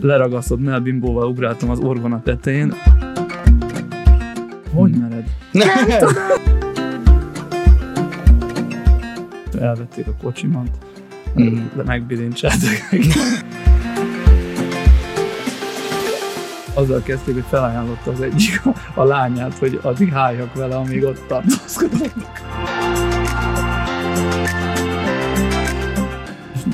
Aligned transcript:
leragasztott 0.00 0.60
melbimbóval 0.60 1.28
ugráltam 1.28 1.70
az 1.70 1.78
orgona 1.78 2.22
tetején. 2.22 2.74
Hogy 4.74 4.90
mered? 4.90 5.24
Nem 5.52 5.68
tudom. 5.98 6.14
Elvették 9.60 10.06
a 10.06 10.12
kocsimat, 10.22 10.68
Mm. 11.40 11.58
megbilincseltek. 11.84 12.88
Azzal 16.74 17.02
kezdték, 17.02 17.34
hogy 17.34 17.44
felajánlotta 17.48 18.10
az 18.10 18.20
egyik 18.20 18.60
a, 18.64 19.00
a 19.00 19.04
lányát, 19.04 19.54
hogy 19.54 19.78
addig 19.82 20.12
háljak 20.12 20.54
vele, 20.54 20.76
amíg 20.76 21.04
ott 21.04 21.24
tartózkodok. 21.26 22.12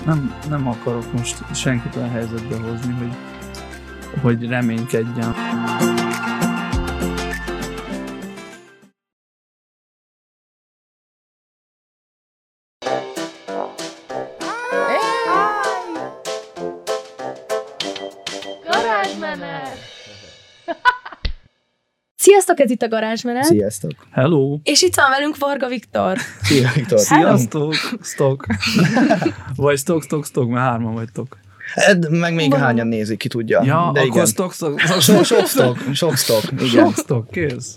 Nem, 0.04 0.34
nem 0.48 0.68
akarok 0.68 1.12
most 1.12 1.54
senkit 1.54 1.96
olyan 1.96 2.10
helyzetbe 2.10 2.56
hozni, 2.56 2.92
hogy, 2.92 3.12
hogy 4.22 4.48
reménykedjen. 4.48 5.34
Sziasztok, 22.54 22.60
ez 22.60 22.70
itt 22.70 22.82
a 22.82 22.88
garázsmenet. 22.88 23.44
Sziasztok. 23.44 23.90
Hello! 24.10 24.58
És 24.62 24.82
itt 24.82 24.94
van 24.94 25.10
velünk 25.10 25.38
Varga 25.38 25.68
Viktor. 25.68 26.18
Szia, 26.42 26.70
Viktor. 26.74 26.98
Sziasztok! 26.98 27.74
Stok! 28.02 28.46
Vagy 29.56 29.78
stok, 29.78 30.02
stok, 30.02 30.24
stok, 30.24 30.48
mert 30.48 30.66
hárman 30.66 30.94
vagytok. 30.94 31.38
Ed, 31.74 32.10
meg 32.10 32.34
még 32.34 32.50
Van. 32.50 32.60
hányan 32.60 32.86
nézik, 32.86 33.18
ki 33.18 33.28
tudja. 33.28 33.62
Ja, 33.64 33.90
De 33.92 34.00
akkor 34.00 34.04
igen. 34.04 34.26
stok, 34.26 34.52
stok, 34.52 34.80
Sok, 34.80 35.24
sok 35.24 35.46
stok, 35.46 35.78
sok 35.92 36.16
stok, 36.16 36.42
igen. 36.66 36.84
Sok 36.84 36.94
stok, 36.94 37.30
kész. 37.30 37.76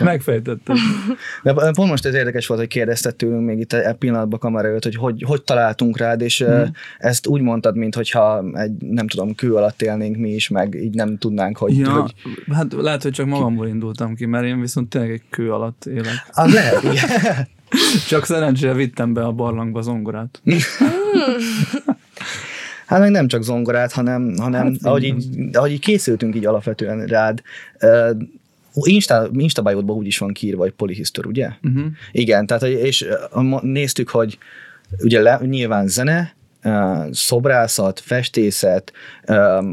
Megfejtettem. 0.00 0.76
De 1.42 1.52
pont 1.52 1.90
most 1.90 2.06
ez 2.06 2.14
érdekes 2.14 2.46
volt, 2.46 2.60
hogy 2.60 2.68
kérdezted 2.68 3.16
tőlünk 3.16 3.44
még 3.44 3.58
itt 3.58 3.72
e 3.72 3.92
pillanatban 3.92 4.38
kamera 4.38 4.68
előtt, 4.68 4.84
hogy, 4.84 4.96
hogy 4.96 5.22
hogy 5.26 5.42
találtunk 5.42 5.98
rád, 5.98 6.20
és 6.20 6.42
hmm. 6.42 6.70
ezt 6.98 7.26
úgy 7.26 7.40
mondtad, 7.40 7.76
mintha 7.76 8.44
egy, 8.52 8.72
nem 8.78 9.08
tudom, 9.08 9.34
kő 9.34 9.54
alatt 9.54 9.82
élnénk 9.82 10.16
mi 10.16 10.30
is, 10.30 10.48
meg 10.48 10.74
így 10.74 10.94
nem 10.94 11.18
tudnánk, 11.18 11.56
hogy... 11.56 11.76
Ja, 11.78 11.90
hogy 11.90 12.14
hát 12.52 12.72
lehet, 12.72 13.02
hogy 13.02 13.12
csak 13.12 13.26
magamból 13.26 13.66
indultam 13.68 14.14
ki, 14.14 14.26
mert 14.26 14.44
én 14.44 14.60
viszont 14.60 14.88
tényleg 14.88 15.10
egy 15.10 15.22
kő 15.30 15.52
alatt 15.52 15.84
élek. 15.84 16.26
az 16.30 16.52
lehet, 16.52 16.82
igen. 16.82 17.48
Csak 18.08 18.24
szerencsére 18.24 18.72
vittem 18.72 19.12
be 19.12 19.24
a 19.24 19.32
barlangba 19.32 19.82
zongorát. 19.82 20.42
Hát 22.88 23.00
meg 23.00 23.10
nem 23.10 23.28
csak 23.28 23.42
zongorát, 23.42 23.92
hanem, 23.92 24.34
hanem 24.38 24.66
Hát, 24.66 24.74
ahogy, 24.82 25.04
így, 25.04 25.26
ahogy 25.52 25.70
így 25.70 25.80
készültünk 25.80 26.34
így 26.34 26.46
alapvetően 26.46 27.06
rád, 27.06 27.42
Insta, 28.74 29.28
Insta 29.32 29.62
bio 29.62 29.80
úgy 29.80 30.06
is 30.06 30.18
van 30.18 30.32
kiírva, 30.32 30.62
hogy 30.62 30.72
polihisztor, 30.72 31.26
ugye? 31.26 31.48
Uh-huh. 31.62 31.84
Igen, 32.12 32.46
tehát 32.46 32.62
és 32.62 33.06
néztük, 33.62 34.08
hogy 34.08 34.38
ugye 35.02 35.20
le, 35.20 35.40
nyilván 35.42 35.88
zene, 35.88 36.34
szobrászat, 37.12 38.00
festészet, 38.04 38.92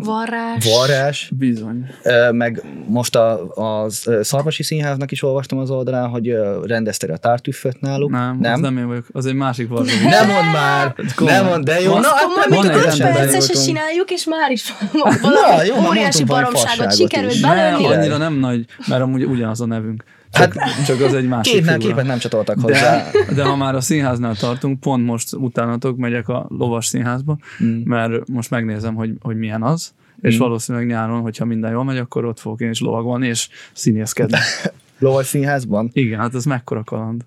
Varrás. 0.03 0.65
varrás, 0.65 1.31
Bizony. 1.37 1.85
meg 2.31 2.63
most 2.87 3.15
a, 3.15 3.49
a 3.83 3.89
Szarvasi 4.21 4.63
Színháznak 4.63 5.11
is 5.11 5.23
olvastam 5.23 5.57
az 5.57 5.69
oldalán, 5.69 6.09
hogy 6.09 6.35
rendezte 6.63 7.13
a 7.13 7.17
tártüfföt 7.17 7.79
náluk. 7.81 8.11
Nem, 8.11 8.37
nem? 8.39 8.53
Az 8.53 8.59
nem 8.59 8.77
én 8.77 8.87
vagyok, 8.87 9.05
az 9.11 9.25
egy 9.25 9.33
másik 9.33 9.67
varga. 9.67 9.91
Nem 10.09 10.27
mondd 10.27 10.45
már! 10.45 10.95
Komoly. 11.15 11.33
Nem 11.33 11.45
mondd, 11.45 11.63
de 11.63 11.81
jó. 11.81 11.91
Na, 11.91 11.97
Akkor 11.97 12.37
hát 12.37 12.49
majd 12.49 12.49
van 12.49 12.65
még 12.65 12.71
egy 12.71 12.77
a 12.77 12.79
5 12.79 12.97
rendben 12.97 13.13
perces 13.13 13.47
jutunk. 13.47 13.65
csináljuk, 13.65 14.11
és 14.11 14.25
már 14.25 14.51
is 14.51 14.73
Na, 14.93 15.11
valami 15.21 15.67
jó, 15.67 15.75
már 15.75 15.87
óriási 15.87 16.23
baromságot 16.23 16.95
sikerült 16.95 17.41
belőni. 17.41 17.85
Annyira 17.85 18.17
nem 18.17 18.33
nagy, 18.33 18.65
mert 18.87 19.01
amúgy 19.01 19.23
ugyanaz 19.23 19.61
a 19.61 19.65
nevünk. 19.65 20.03
Csak, 20.35 20.53
hát, 20.53 20.85
csak 20.85 21.01
az 21.01 21.13
egy 21.13 21.27
másik 21.27 21.53
figura. 21.65 21.77
képet 21.77 22.05
nem 22.05 22.17
csatoltak 22.17 22.59
hozzá. 22.59 23.11
De, 23.11 23.33
de 23.33 23.43
ha 23.43 23.55
már 23.55 23.75
a 23.75 23.81
színháznál 23.81 24.35
tartunk, 24.35 24.79
pont 24.79 25.05
most 25.05 25.33
utánatok 25.33 25.97
megyek 25.97 26.27
a 26.27 26.45
lovas 26.49 26.85
színházba, 26.85 27.37
Mm. 27.63 27.81
mert 27.83 28.27
most 28.27 28.49
megnézem, 28.49 28.95
hogy, 28.95 29.11
hogy 29.21 29.37
milyen 29.37 29.63
az, 29.63 29.93
és 30.21 30.35
Mm. 30.35 30.39
valószínűleg 30.39 30.87
nyáron, 30.87 31.21
hogyha 31.21 31.45
minden 31.45 31.71
jól 31.71 31.83
megy, 31.83 31.97
akkor 31.97 32.25
ott 32.25 32.39
fogok 32.39 32.61
én 32.61 32.69
is 32.69 32.79
lovagolni, 32.79 33.27
és 33.27 33.49
színészkedni. 33.73 34.37
Lovas 34.99 35.25
színházban? 35.25 35.89
Igen, 35.93 36.19
hát 36.19 36.35
ez 36.35 36.43
mekkora 36.45 36.83
kaland. 36.83 37.21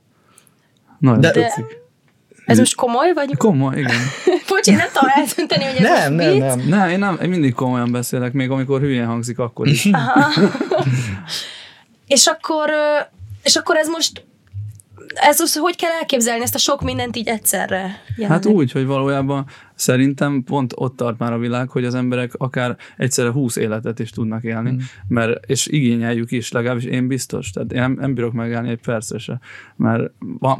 Nagyon 0.98 1.20
De- 1.20 1.30
de, 1.30 1.40
De- 1.40 1.46
tetszik. 1.46 1.86
Ez 2.44 2.58
most 2.58 2.74
komoly, 2.74 3.12
vagy? 3.14 3.36
Komoly, 3.36 3.78
igen. 3.78 3.96
Bocs, 4.48 4.66
én 4.66 4.76
nem 4.76 4.86
tudom 4.92 5.10
eldönteni, 5.14 5.64
hogy 5.64 5.84
ez 5.84 5.98
Nem, 5.98 6.12
most 6.14 6.24
nem, 6.24 6.32
vicc. 6.32 6.40
nem. 6.68 6.78
Nem, 6.78 6.88
én, 6.88 6.98
nem, 6.98 7.18
én 7.22 7.28
mindig 7.28 7.52
komolyan 7.54 7.92
beszélek, 7.92 8.32
még 8.32 8.50
amikor 8.50 8.80
hülyén 8.80 9.06
hangzik, 9.06 9.38
akkor 9.38 9.66
is. 9.66 9.88
És 12.08 12.26
akkor, 12.26 12.70
és 13.42 13.56
akkor 13.56 13.76
ez 13.76 13.88
most, 13.88 14.26
ez 15.14 15.38
most 15.38 15.56
hogy 15.56 15.76
kell 15.76 15.90
elképzelni 15.90 16.42
ezt 16.42 16.54
a 16.54 16.58
sok 16.58 16.82
mindent 16.82 17.16
így 17.16 17.28
egyszerre? 17.28 17.78
Hát 17.78 18.02
jelenleg? 18.16 18.54
úgy, 18.54 18.72
hogy 18.72 18.86
valójában 18.86 19.46
szerintem 19.74 20.42
pont 20.44 20.72
ott 20.76 20.96
tart 20.96 21.18
már 21.18 21.32
a 21.32 21.38
világ, 21.38 21.68
hogy 21.68 21.84
az 21.84 21.94
emberek 21.94 22.34
akár 22.34 22.76
egyszerre 22.96 23.30
húsz 23.30 23.56
életet 23.56 23.98
is 23.98 24.10
tudnak 24.10 24.44
élni, 24.44 24.70
mm. 24.70 24.78
mert, 25.08 25.46
és 25.46 25.66
igényeljük 25.66 26.30
is, 26.30 26.52
legalábbis 26.52 26.84
én 26.84 27.06
biztos, 27.06 27.50
tehát 27.50 27.72
én 27.72 27.80
nem, 27.80 27.92
nem 27.92 28.14
bírok 28.14 28.32
megállni 28.32 28.68
egy 28.68 28.80
percre 28.80 29.18
se, 29.18 29.40
mert 29.76 30.10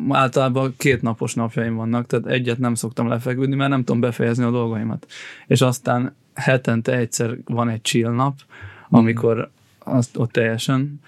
általában 0.08 0.74
két 0.76 1.02
napos 1.02 1.34
napjaim 1.34 1.74
vannak, 1.74 2.06
tehát 2.06 2.26
egyet 2.26 2.58
nem 2.58 2.74
szoktam 2.74 3.08
lefeküdni, 3.08 3.54
mert 3.54 3.70
nem 3.70 3.84
tudom 3.84 4.00
befejezni 4.00 4.44
a 4.44 4.50
dolgaimat. 4.50 5.06
És 5.46 5.60
aztán 5.60 6.16
hetente 6.34 6.96
egyszer 6.96 7.36
van 7.44 7.68
egy 7.68 7.82
chill 7.82 8.10
nap, 8.10 8.34
amikor 8.90 9.50
azt 9.90 10.16
ott 10.16 10.32
teljesen 10.32 11.00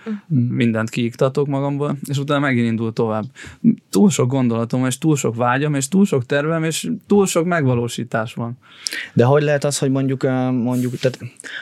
mindent 0.49 0.91
kiiktatok 0.91 1.47
magamból, 1.47 1.97
és 2.09 2.19
utána 2.19 2.41
megint 2.41 2.67
indul 2.67 2.93
tovább. 2.93 3.25
Túl 3.91 4.11
sok 4.11 4.31
gondolatom, 4.31 4.87
és 4.87 4.99
túl 4.99 5.17
sok 5.17 5.35
vágyam, 5.37 5.75
és 5.75 5.89
túl 5.89 6.07
sok 6.07 6.27
tervem, 6.27 6.65
és 6.65 6.91
túl 7.07 7.27
sok 7.27 7.45
megvalósítás 7.45 8.35
van. 8.35 8.59
De 9.13 9.25
hogy 9.25 9.43
lehet 9.43 9.65
az, 9.65 9.79
hogy 9.79 9.91
mondjuk, 9.91 10.23
mondjuk 10.53 10.97
tehát 10.99 11.19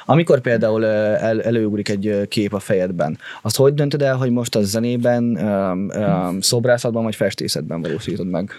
amikor 0.07 0.41
például 0.41 0.85
el, 0.85 1.43
előugrik 1.43 1.89
egy 1.89 2.29
kép 2.29 2.53
a 2.55 2.59
fejedben, 2.59 3.19
azt 3.43 3.57
hogy 3.57 3.75
döntöd 3.75 4.03
el, 4.03 4.17
hogy 4.17 4.31
most 4.31 4.55
a 4.55 4.63
zenében, 4.63 5.37
öm, 5.37 5.91
öm, 5.91 6.41
szobrászatban 6.41 7.03
vagy 7.05 7.17
festészetben 7.17 7.83
valósítod 7.83 8.27
meg? 8.27 8.53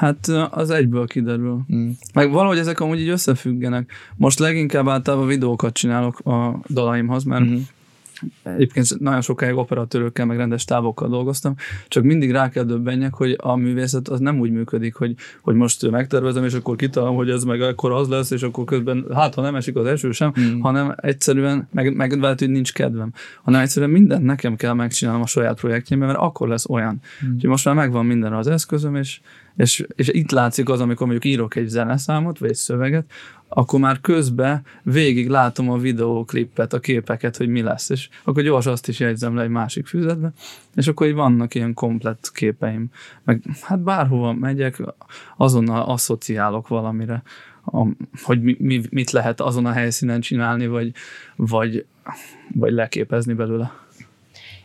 Hát 0.00 0.26
az 0.50 0.70
egyből 0.70 1.06
kiderül. 1.06 1.60
Mm. 1.74 1.90
Meg 2.14 2.30
valahogy 2.30 2.58
ezek 2.58 2.80
amúgy 2.80 3.00
így 3.00 3.08
összefüggenek. 3.08 3.92
Most 4.16 4.38
leginkább 4.38 4.88
általában 4.88 5.26
videókat 5.26 5.72
csinálok 5.72 6.18
a 6.18 6.60
dalaimhoz, 6.68 7.24
mert 7.24 7.44
Mhm. 7.44 7.58
egyébként 8.42 9.00
nagyon 9.00 9.20
sokáig 9.20 9.56
operatőrökkel, 9.56 10.26
meg 10.26 10.36
rendes 10.36 10.64
távokkal 10.64 11.08
dolgoztam, 11.08 11.54
csak 11.88 12.04
mindig 12.04 12.30
rá 12.30 12.48
kell 12.48 12.64
döbbenjek, 12.64 13.14
hogy 13.14 13.36
a 13.40 13.56
művészet 13.56 14.08
az 14.08 14.20
nem 14.20 14.38
úgy 14.38 14.50
működik, 14.50 14.94
hogy, 14.94 15.14
hogy 15.42 15.54
most 15.54 15.90
megtervezem, 15.90 16.44
és 16.44 16.54
akkor 16.54 16.76
kitalálom, 16.76 17.16
hogy 17.16 17.30
ez 17.30 17.44
meg 17.44 17.60
akkor 17.62 17.92
az 17.92 18.08
lesz, 18.08 18.30
és 18.30 18.42
akkor 18.42 18.64
közben, 18.64 19.04
hát 19.14 19.34
ha 19.34 19.42
nem 19.42 19.54
esik 19.54 19.76
az 19.76 19.86
eső 19.86 20.10
sem, 20.10 20.32
Mm. 20.40 20.60
hanem 20.60 20.94
egyszerűen, 20.96 21.68
meg, 21.72 21.94
meg 21.96 22.20
lehet, 22.20 22.38
hogy 22.38 22.50
nincs 22.50 22.72
kedvem, 22.72 23.12
hanem 23.42 23.60
egyszerűen 23.60 23.90
mindent 23.92 24.24
nekem 24.24 24.56
kell 24.56 24.72
megcsinálnom 24.72 25.22
a 25.22 25.26
saját 25.26 25.60
projektjémben, 25.60 26.08
mert 26.08 26.20
akkor 26.20 26.48
lesz 26.48 26.68
olyan. 26.68 27.00
Mm. 27.26 27.34
Úgyhogy 27.34 27.50
most 27.50 27.64
már 27.64 27.74
megvan 27.74 28.06
mindenre 28.06 28.36
az 28.36 28.46
eszközöm, 28.46 28.94
és, 28.96 29.20
és, 29.56 29.86
és 29.94 30.08
itt 30.08 30.30
látszik 30.30 30.68
az, 30.68 30.80
amikor 30.80 31.06
mondjuk 31.06 31.32
írok 31.32 31.56
egy 31.56 31.68
zeneszámot, 31.68 32.38
vagy 32.38 32.48
egy 32.48 32.56
szöveget, 32.56 33.10
akkor 33.52 33.80
már 33.80 34.00
közben 34.00 34.62
végig 34.82 35.28
látom 35.28 35.70
a 35.70 35.78
videóklippet, 35.78 36.72
a 36.72 36.80
képeket, 36.80 37.36
hogy 37.36 37.48
mi 37.48 37.62
lesz, 37.62 37.90
és 37.90 38.08
akkor 38.24 38.42
gyors 38.42 38.66
azt 38.66 38.88
is 38.88 39.00
jegyzem 39.00 39.34
le 39.34 39.42
egy 39.42 39.48
másik 39.48 39.86
füzetbe, 39.86 40.32
és 40.74 40.86
akkor 40.86 41.06
így 41.06 41.14
vannak 41.14 41.54
ilyen 41.54 41.74
komplett 41.74 42.30
képeim. 42.34 42.90
Meg 43.24 43.42
hát 43.62 43.80
bárhova 43.80 44.32
megyek, 44.32 44.82
azonnal 45.36 45.82
asszociálok 45.82 46.68
valamire, 46.68 47.22
a, 47.64 47.86
hogy 48.22 48.42
mi, 48.42 48.56
mi, 48.58 48.82
mit 48.90 49.10
lehet 49.10 49.40
azon 49.40 49.66
a 49.66 49.72
helyszínen 49.72 50.20
csinálni, 50.20 50.66
vagy, 50.66 50.92
vagy, 51.36 51.86
vagy 52.54 52.72
leképezni 52.72 53.32
belőle. 53.32 53.72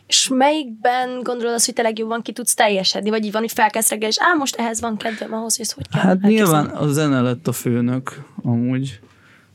És 0.08 0.30
melyikben 0.34 1.20
gondolod 1.24 1.54
azt, 1.54 1.66
hogy 1.66 1.74
te 1.74 1.82
legjobban 1.82 2.22
ki 2.22 2.32
tudsz 2.32 2.54
teljesedni? 2.54 3.10
Vagy 3.10 3.26
így 3.26 3.32
van, 3.32 3.42
hogy 3.42 3.52
felkelsz 3.52 3.90
reggel, 3.90 4.10
és 4.10 4.18
á, 4.20 4.34
most 4.38 4.56
ehhez 4.56 4.82
van 4.82 4.98
kedvem 4.98 5.34
ahhoz, 5.34 5.56
hogy 5.56 5.66
ezt 5.66 5.76
hogy 5.76 5.88
kell 5.88 6.02
Hát 6.02 6.12
elképzelni? 6.12 6.36
nyilván 6.36 6.66
a 6.66 6.88
zene 6.88 7.22
lett 7.22 7.48
a 7.48 7.52
főnök 7.52 8.24
amúgy, 8.44 9.00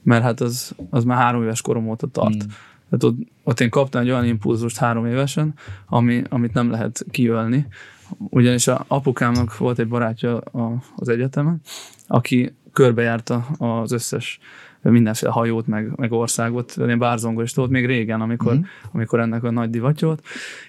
mert 0.02 0.22
hát 0.22 0.40
az, 0.40 0.72
az 0.90 1.04
már 1.04 1.18
három 1.18 1.42
éves 1.42 1.60
korom 1.60 1.88
óta 1.88 2.06
tart. 2.06 2.34
Mm. 2.44 2.48
Tehát 2.90 3.04
ott, 3.04 3.16
ott 3.44 3.60
én 3.60 3.70
kaptam 3.70 4.00
egy 4.00 4.10
olyan 4.10 4.24
impulzust 4.24 4.76
három 4.76 5.06
évesen, 5.06 5.54
ami, 5.86 6.22
amit 6.28 6.52
nem 6.54 6.70
lehet 6.70 7.04
kiölni. 7.10 7.66
Ugyanis 8.18 8.66
a 8.66 8.84
apukámnak 8.88 9.58
volt 9.58 9.78
egy 9.78 9.88
barátja 9.88 10.36
a, 10.36 10.72
az 10.96 11.08
egyetemen, 11.08 11.60
aki 12.06 12.54
körbejárta 12.72 13.46
az 13.58 13.92
összes 13.92 14.38
mindenféle 14.82 15.32
hajót, 15.32 15.66
meg, 15.66 15.92
meg 15.96 16.12
országot, 16.12 16.74
ilyen 16.76 16.98
bárzongor 16.98 17.42
is 17.42 17.54
volt 17.54 17.70
még 17.70 17.86
régen, 17.86 18.20
amikor, 18.20 18.54
mm. 18.54 18.60
amikor 18.92 19.20
ennek 19.20 19.44
a 19.44 19.50
nagy 19.50 19.70
divatja 19.70 20.06
volt, 20.06 20.22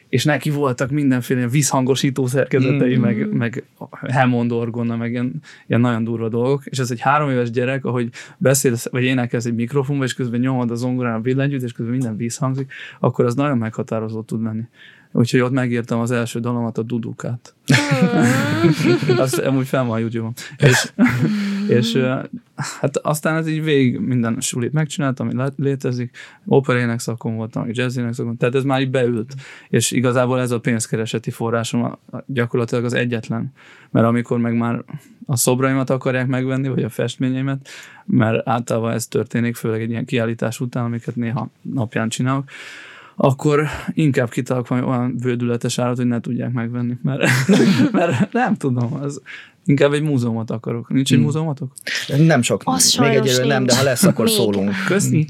és 0.09 0.25
neki 0.25 0.49
voltak 0.49 0.89
mindenféle 0.89 1.47
vízhangosító 1.47 2.25
szerkezetei, 2.25 2.97
mm. 2.97 3.01
meg, 3.01 3.33
meg 3.33 3.63
Hammond 3.89 4.51
orgona, 4.51 4.95
meg 4.95 5.11
ilyen, 5.11 5.33
ilyen 5.67 5.81
nagyon 5.81 6.03
durva 6.03 6.29
dolgok, 6.29 6.65
és 6.65 6.79
ez 6.79 6.91
egy 6.91 6.99
három 6.99 7.29
éves 7.29 7.49
gyerek, 7.49 7.85
ahogy 7.85 8.09
beszél, 8.37 8.75
vagy 8.91 9.03
énekelsz 9.03 9.45
egy 9.45 9.55
mikrofonba, 9.55 10.03
és 10.03 10.13
közben 10.13 10.39
nyomod 10.39 10.71
a 10.71 10.75
zongorán 10.75 11.15
a 11.15 11.19
billentyűt, 11.19 11.63
és 11.63 11.71
közben 11.71 11.93
minden 11.93 12.17
vízhangzik, 12.17 12.73
akkor 12.99 13.25
az 13.25 13.35
nagyon 13.35 13.57
meghatározó 13.57 14.21
tud 14.21 14.43
lenni. 14.43 14.63
Úgyhogy 15.11 15.39
ott 15.39 15.51
megírtam 15.51 15.99
az 15.99 16.11
első 16.11 16.39
dalomat, 16.39 16.77
a 16.77 16.81
Dudukát. 16.81 17.55
Azt 19.17 19.37
amúgy 19.37 19.67
fel 19.67 19.83
van 19.83 19.95
a 19.95 19.97
YouTube-on. 19.97 20.33
És, 20.69 20.93
és 21.67 21.95
hát 22.55 22.97
aztán 22.97 23.35
ez 23.35 23.47
így 23.47 23.63
végig 23.63 23.99
minden 23.99 24.37
sulit 24.39 24.73
megcsináltam, 24.73 25.29
ami 25.31 25.49
létezik. 25.55 26.17
Operének 26.45 26.99
szakom 26.99 27.35
voltam, 27.35 27.67
jazzinek 27.71 28.13
szakom, 28.13 28.37
tehát 28.37 28.55
ez 28.55 28.63
már 28.63 28.81
így 28.81 28.91
beült. 28.91 29.35
És 29.69 29.91
igazából 29.91 30.39
ez 30.39 30.51
a 30.51 30.59
pénzkereseti 30.59 31.31
forrásom 31.31 31.97
gyakorlatilag 32.25 32.83
az 32.83 32.93
egyetlen. 32.93 33.53
Mert 33.89 34.05
amikor 34.05 34.39
meg 34.39 34.57
már 34.57 34.83
a 35.25 35.35
szobraimat 35.35 35.89
akarják 35.89 36.27
megvenni, 36.27 36.67
vagy 36.67 36.83
a 36.83 36.89
festményeimet, 36.89 37.67
mert 38.05 38.47
általában 38.47 38.91
ez 38.91 39.07
történik, 39.07 39.55
főleg 39.55 39.81
egy 39.81 39.89
ilyen 39.89 40.05
kiállítás 40.05 40.59
után, 40.59 40.83
amiket 40.83 41.15
néha 41.15 41.49
napján 41.61 42.09
csinálok, 42.09 42.43
akkor 43.15 43.67
inkább 43.93 44.29
kitalálok 44.29 44.67
valami 44.67 44.87
olyan 44.87 45.17
vődületes 45.17 45.79
árat, 45.79 45.97
hogy 45.97 46.05
ne 46.05 46.19
tudják 46.19 46.51
megvenni, 46.51 46.97
mert, 47.01 47.23
mert 47.91 48.33
nem 48.33 48.55
tudom, 48.55 48.93
az 48.93 49.21
inkább 49.65 49.93
egy 49.93 50.01
múzeumot 50.01 50.51
akarok. 50.51 50.89
Nincs 50.89 51.11
egy 51.11 51.17
hmm. 51.17 51.25
múzeumotok? 51.25 51.73
Nem 52.17 52.41
sok. 52.41 52.61
Az 52.65 52.95
Még 52.95 53.09
egyelőre 53.09 53.45
nem, 53.45 53.65
de 53.65 53.77
ha 53.77 53.83
lesz, 53.83 54.03
akkor 54.03 54.25
Még. 54.25 54.33
szólunk. 54.33 54.73
Köszi. 54.87 55.27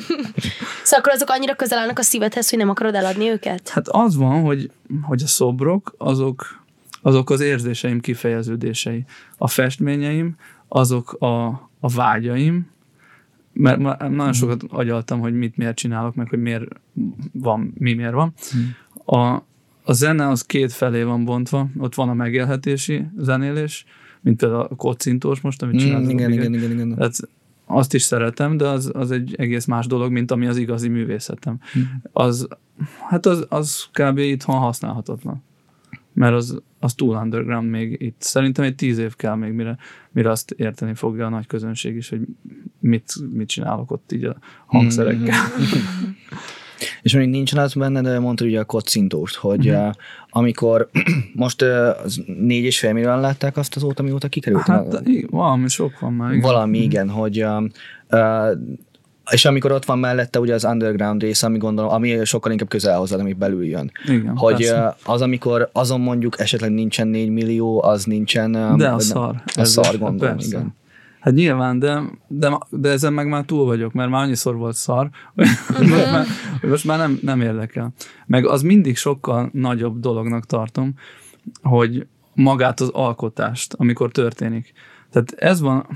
szóval 0.84 0.98
akkor 0.98 1.12
azok 1.12 1.28
annyira 1.30 1.54
közel 1.54 1.78
állnak 1.78 1.98
a 1.98 2.02
szívedhez, 2.02 2.50
hogy 2.50 2.58
nem 2.58 2.68
akarod 2.68 2.94
eladni 2.94 3.28
őket? 3.28 3.68
Hát 3.68 3.88
az 3.88 4.16
van, 4.16 4.42
hogy, 4.42 4.70
hogy 5.02 5.22
a 5.22 5.26
szobrok, 5.26 5.94
azok, 5.98 6.64
azok 7.02 7.30
az 7.30 7.40
érzéseim 7.40 8.00
kifejeződései. 8.00 9.04
A 9.38 9.48
festményeim, 9.48 10.36
azok 10.68 11.12
a, 11.12 11.46
a 11.80 11.88
vágyaim, 11.94 12.70
mert 13.52 13.78
nagyon 13.98 14.32
sokat 14.32 14.62
agyaltam, 14.68 15.20
hogy 15.20 15.34
mit 15.34 15.56
miért 15.56 15.76
csinálok, 15.76 16.14
meg 16.14 16.28
hogy 16.28 16.42
miért 16.42 16.64
van, 17.32 17.74
mi 17.78 17.92
miért 17.92 18.12
van. 18.12 18.34
Mhm. 18.52 19.18
A, 19.18 19.44
a 19.84 19.92
zene 19.92 20.28
az 20.28 20.42
két 20.42 20.72
felé 20.72 21.02
van 21.02 21.24
bontva, 21.24 21.68
ott 21.78 21.94
van 21.94 22.08
a 22.08 22.14
megélhetési 22.14 23.04
zenélés, 23.18 23.84
mint 24.20 24.36
például 24.36 24.60
a 24.60 24.74
kocintós 24.74 25.40
most, 25.40 25.62
amit 25.62 25.80
csinálok. 25.80 26.06
Mm, 26.06 26.10
igen, 26.10 26.32
igen, 26.32 26.54
igen, 26.54 26.70
igen. 26.70 26.94
Tehát 26.94 27.16
azt 27.66 27.94
is 27.94 28.02
szeretem, 28.02 28.56
de 28.56 28.68
az, 28.68 28.90
az 28.94 29.10
egy 29.10 29.34
egész 29.38 29.64
más 29.64 29.86
dolog, 29.86 30.12
mint 30.12 30.30
ami 30.30 30.46
az 30.46 30.56
igazi 30.56 30.88
művészetem. 30.88 31.58
Mm. 31.78 31.82
Az, 32.12 32.48
hát 33.08 33.26
az, 33.26 33.46
az 33.48 33.84
kb. 33.92 34.18
itthon 34.18 34.58
használhatatlan 34.58 35.42
mert 36.12 36.34
az, 36.34 36.62
az 36.78 36.94
túl 36.94 37.16
underground 37.16 37.70
még 37.70 38.00
itt. 38.00 38.16
Szerintem 38.18 38.64
egy 38.64 38.74
tíz 38.74 38.98
év 38.98 39.16
kell 39.16 39.34
még, 39.34 39.52
mire, 39.52 39.76
mire 40.10 40.30
azt 40.30 40.50
érteni 40.50 40.94
fogja 40.94 41.26
a 41.26 41.28
nagy 41.28 41.46
közönség 41.46 41.96
is, 41.96 42.08
hogy 42.08 42.20
mit, 42.78 43.12
mit 43.32 43.48
csinálok 43.48 43.90
ott 43.90 44.12
így 44.12 44.24
a 44.24 44.36
hangszerekkel. 44.66 45.36
Mm. 45.60 45.62
És 47.02 47.12
még 47.12 47.28
nincsen 47.28 47.58
az 47.58 47.74
benne, 47.74 48.00
de 48.00 48.18
mondtad 48.18 48.46
ugye 48.46 48.60
a 48.60 48.64
kocintóst, 48.64 49.36
hogy 49.36 49.68
uh-huh. 49.68 49.86
uh, 49.86 49.92
amikor 50.30 50.88
most 51.34 51.62
uh, 51.62 51.68
négy 52.38 52.64
és 52.64 52.78
fél 52.78 52.92
millióan 52.92 53.20
látták 53.20 53.56
azt 53.56 53.76
azóta, 53.76 54.02
mióta 54.02 54.28
kikerült? 54.28 54.62
Hát, 54.62 54.94
a, 54.94 55.02
valami 55.30 55.68
sok 55.68 56.00
van 56.00 56.12
már. 56.12 56.30
Igen. 56.30 56.42
Valami, 56.42 56.78
uh-huh. 56.78 56.92
igen, 56.92 57.08
hogy 57.08 57.44
uh, 57.44 57.62
uh, 58.10 58.58
és 59.30 59.44
amikor 59.44 59.72
ott 59.72 59.84
van 59.84 59.98
mellette 59.98 60.40
ugye 60.40 60.54
az 60.54 60.64
underground 60.64 61.22
rész, 61.22 61.42
ami 61.42 61.58
gondolom, 61.58 61.90
ami 61.90 62.24
sokkal 62.24 62.52
inkább 62.52 62.68
közel 62.68 62.98
hozzád, 62.98 63.20
ami 63.20 63.32
belül 63.32 63.64
jön. 63.64 63.90
Igen, 64.06 64.36
hogy 64.36 64.56
persze. 64.56 64.96
az, 65.04 65.20
amikor 65.20 65.70
azon 65.72 66.00
mondjuk 66.00 66.40
esetleg 66.40 66.70
nincsen 66.70 67.08
4 67.08 67.28
millió, 67.28 67.82
az 67.82 68.04
nincsen... 68.04 68.76
De 68.76 68.88
a 68.88 68.98
szar. 68.98 69.42
A 69.56 69.64
szar 69.64 69.98
gondolom, 69.98 70.36
persze. 70.36 70.56
igen. 70.56 70.74
Hát 71.22 71.34
nyilván, 71.34 71.78
de, 71.78 72.02
de, 72.26 72.58
de 72.70 72.90
ezen 72.90 73.12
meg 73.12 73.28
már 73.28 73.44
túl 73.44 73.64
vagyok, 73.64 73.92
mert 73.92 74.10
már 74.10 74.22
annyiszor 74.22 74.56
volt 74.56 74.74
szar, 74.74 75.10
hogy 75.76 75.86
most 75.86 76.10
már, 76.10 76.26
most 76.62 76.84
már 76.84 76.98
nem, 76.98 77.18
nem 77.22 77.40
érdekel. 77.40 77.92
Meg 78.26 78.46
az 78.46 78.62
mindig 78.62 78.96
sokkal 78.96 79.50
nagyobb 79.52 80.00
dolognak 80.00 80.46
tartom, 80.46 80.94
hogy 81.62 82.06
magát 82.34 82.80
az 82.80 82.88
alkotást, 82.88 83.72
amikor 83.72 84.10
történik. 84.10 84.72
Tehát 85.10 85.32
ez 85.32 85.60
van, 85.60 85.86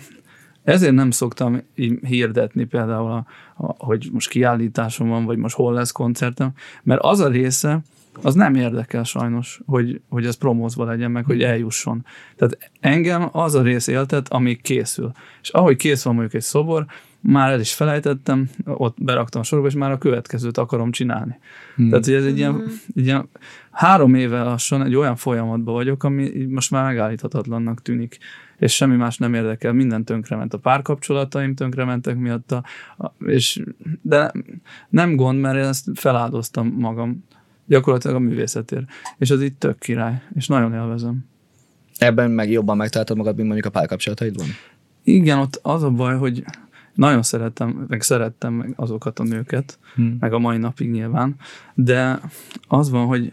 ezért 0.63 0.95
nem 0.95 1.11
szoktam 1.11 1.63
így 1.75 1.99
hirdetni 2.03 2.65
például, 2.65 3.11
a, 3.11 3.27
a, 3.57 3.85
hogy 3.85 4.09
most 4.13 4.29
kiállításom 4.29 5.09
van, 5.09 5.25
vagy 5.25 5.39
most 5.39 5.55
hol 5.55 5.73
lesz 5.73 5.93
koncertem, 5.93 6.53
mert 6.83 7.03
az 7.03 7.21
a 7.21 7.29
része, 7.29 7.81
az 8.23 8.35
nem 8.35 8.55
érdekel 8.55 9.05
sajnos, 9.05 9.61
hogy, 9.67 10.01
hogy 10.09 10.27
ez 10.27 10.35
promózva 10.35 10.85
legyen, 10.85 11.11
meg 11.11 11.25
hogy 11.25 11.43
eljusson. 11.43 12.05
Tehát 12.37 12.71
engem 12.81 13.29
az 13.33 13.55
a 13.55 13.63
rész 13.63 13.87
éltet, 13.87 14.29
ami 14.29 14.57
készül. 14.57 15.13
És 15.43 15.49
ahogy 15.49 15.77
kész 15.77 16.03
van 16.03 16.15
mondjuk 16.15 16.35
egy 16.35 16.43
szobor, 16.49 16.87
már 17.21 17.53
el 17.53 17.61
is 17.61 17.75
felejtettem, 17.75 18.51
ott 18.65 18.97
beraktam 19.01 19.41
a 19.41 19.45
sorba, 19.45 19.67
és 19.67 19.75
már 19.75 19.91
a 19.91 19.99
következőt 19.99 20.59
akarom 20.59 20.91
csinálni. 20.91 21.39
Hmm. 21.77 21.89
Tehát, 21.89 22.05
hogy 22.05 22.15
ez 22.15 22.25
egy 22.25 22.39
ilyen, 22.39 22.53
hmm. 22.53 22.81
egy 22.95 23.05
ilyen 23.05 23.29
három 23.71 24.15
éve 24.15 24.43
lassan 24.43 24.83
egy 24.83 24.95
olyan 24.95 25.17
folyamatban 25.17 25.75
vagyok, 25.75 26.05
ami 26.05 26.47
most 26.49 26.71
már 26.71 26.85
megállíthatatlannak 26.85 27.83
tűnik 27.83 28.19
és 28.59 28.75
semmi 28.75 28.97
más 28.97 29.19
nem 29.19 29.35
érdekel, 29.35 29.73
minden 29.73 30.05
tönkrement. 30.05 30.55
A 30.55 30.59
párkapcsolataim 30.59 31.55
tönkrementek 31.55 32.17
miatt, 32.17 32.53
a, 32.53 32.65
a, 32.99 33.13
és, 33.25 33.63
de 34.03 34.33
nem 34.89 35.17
gond, 35.17 35.41
mert 35.41 35.57
én 35.57 35.63
ezt 35.63 35.89
feláldoztam 35.95 36.75
magam 36.79 37.25
gyakorlatilag 37.67 38.17
a 38.17 38.19
művészetért. 38.19 38.85
És 39.19 39.31
az 39.31 39.43
itt 39.43 39.59
tök 39.59 39.79
király, 39.79 40.23
és 40.35 40.47
nagyon 40.47 40.73
élvezem. 40.73 41.25
Ebben 41.99 42.31
meg 42.31 42.51
jobban 42.51 42.77
megtaláltad 42.77 43.17
magad, 43.17 43.35
mint 43.35 43.47
mondjuk 43.47 43.67
a 43.67 43.79
párkapcsolataidban? 43.79 44.47
Igen, 45.03 45.39
ott 45.39 45.59
az 45.63 45.83
a 45.83 45.91
baj, 45.91 46.17
hogy 46.17 46.45
nagyon 46.95 47.23
szerettem, 47.23 47.87
meg 47.89 48.03
szerettem 48.03 48.53
meg 48.53 48.73
azokat 48.77 49.19
a 49.19 49.23
nőket, 49.23 49.79
hmm. 49.95 50.17
meg 50.21 50.33
a 50.33 50.39
mai 50.39 50.57
napig 50.57 50.91
nyilván, 50.91 51.37
de 51.75 52.21
az 52.69 52.91
van, 52.91 53.07
hogy 53.07 53.33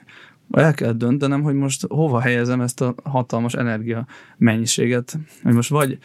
el 0.51 0.73
kell 0.73 0.91
döntenem, 0.91 1.41
hogy 1.41 1.53
most 1.53 1.87
hova 1.87 2.19
helyezem 2.19 2.61
ezt 2.61 2.81
a 2.81 2.95
hatalmas 3.03 3.53
energia 3.53 4.05
mennyiséget, 4.37 5.17
hogy 5.43 5.53
most 5.53 5.69
vagy, 5.69 5.97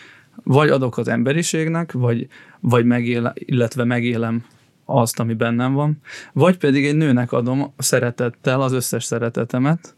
vagy 0.45 0.69
adok 0.69 0.99
az 0.99 1.09
emberiségnek, 1.09 1.93
vagy, 1.93 2.29
vagy 2.61 2.85
megéle, 2.85 3.33
illetve 3.35 3.85
megélem 3.85 4.45
azt, 4.91 5.19
ami 5.19 5.35
bennem 5.35 5.73
van, 5.73 6.01
vagy 6.33 6.57
pedig 6.57 6.87
egy 6.87 6.97
nőnek 6.97 7.33
adom 7.33 7.75
szeretettel 7.79 8.61
az 8.61 8.73
összes 8.73 9.05
szeretetemet, 9.05 9.95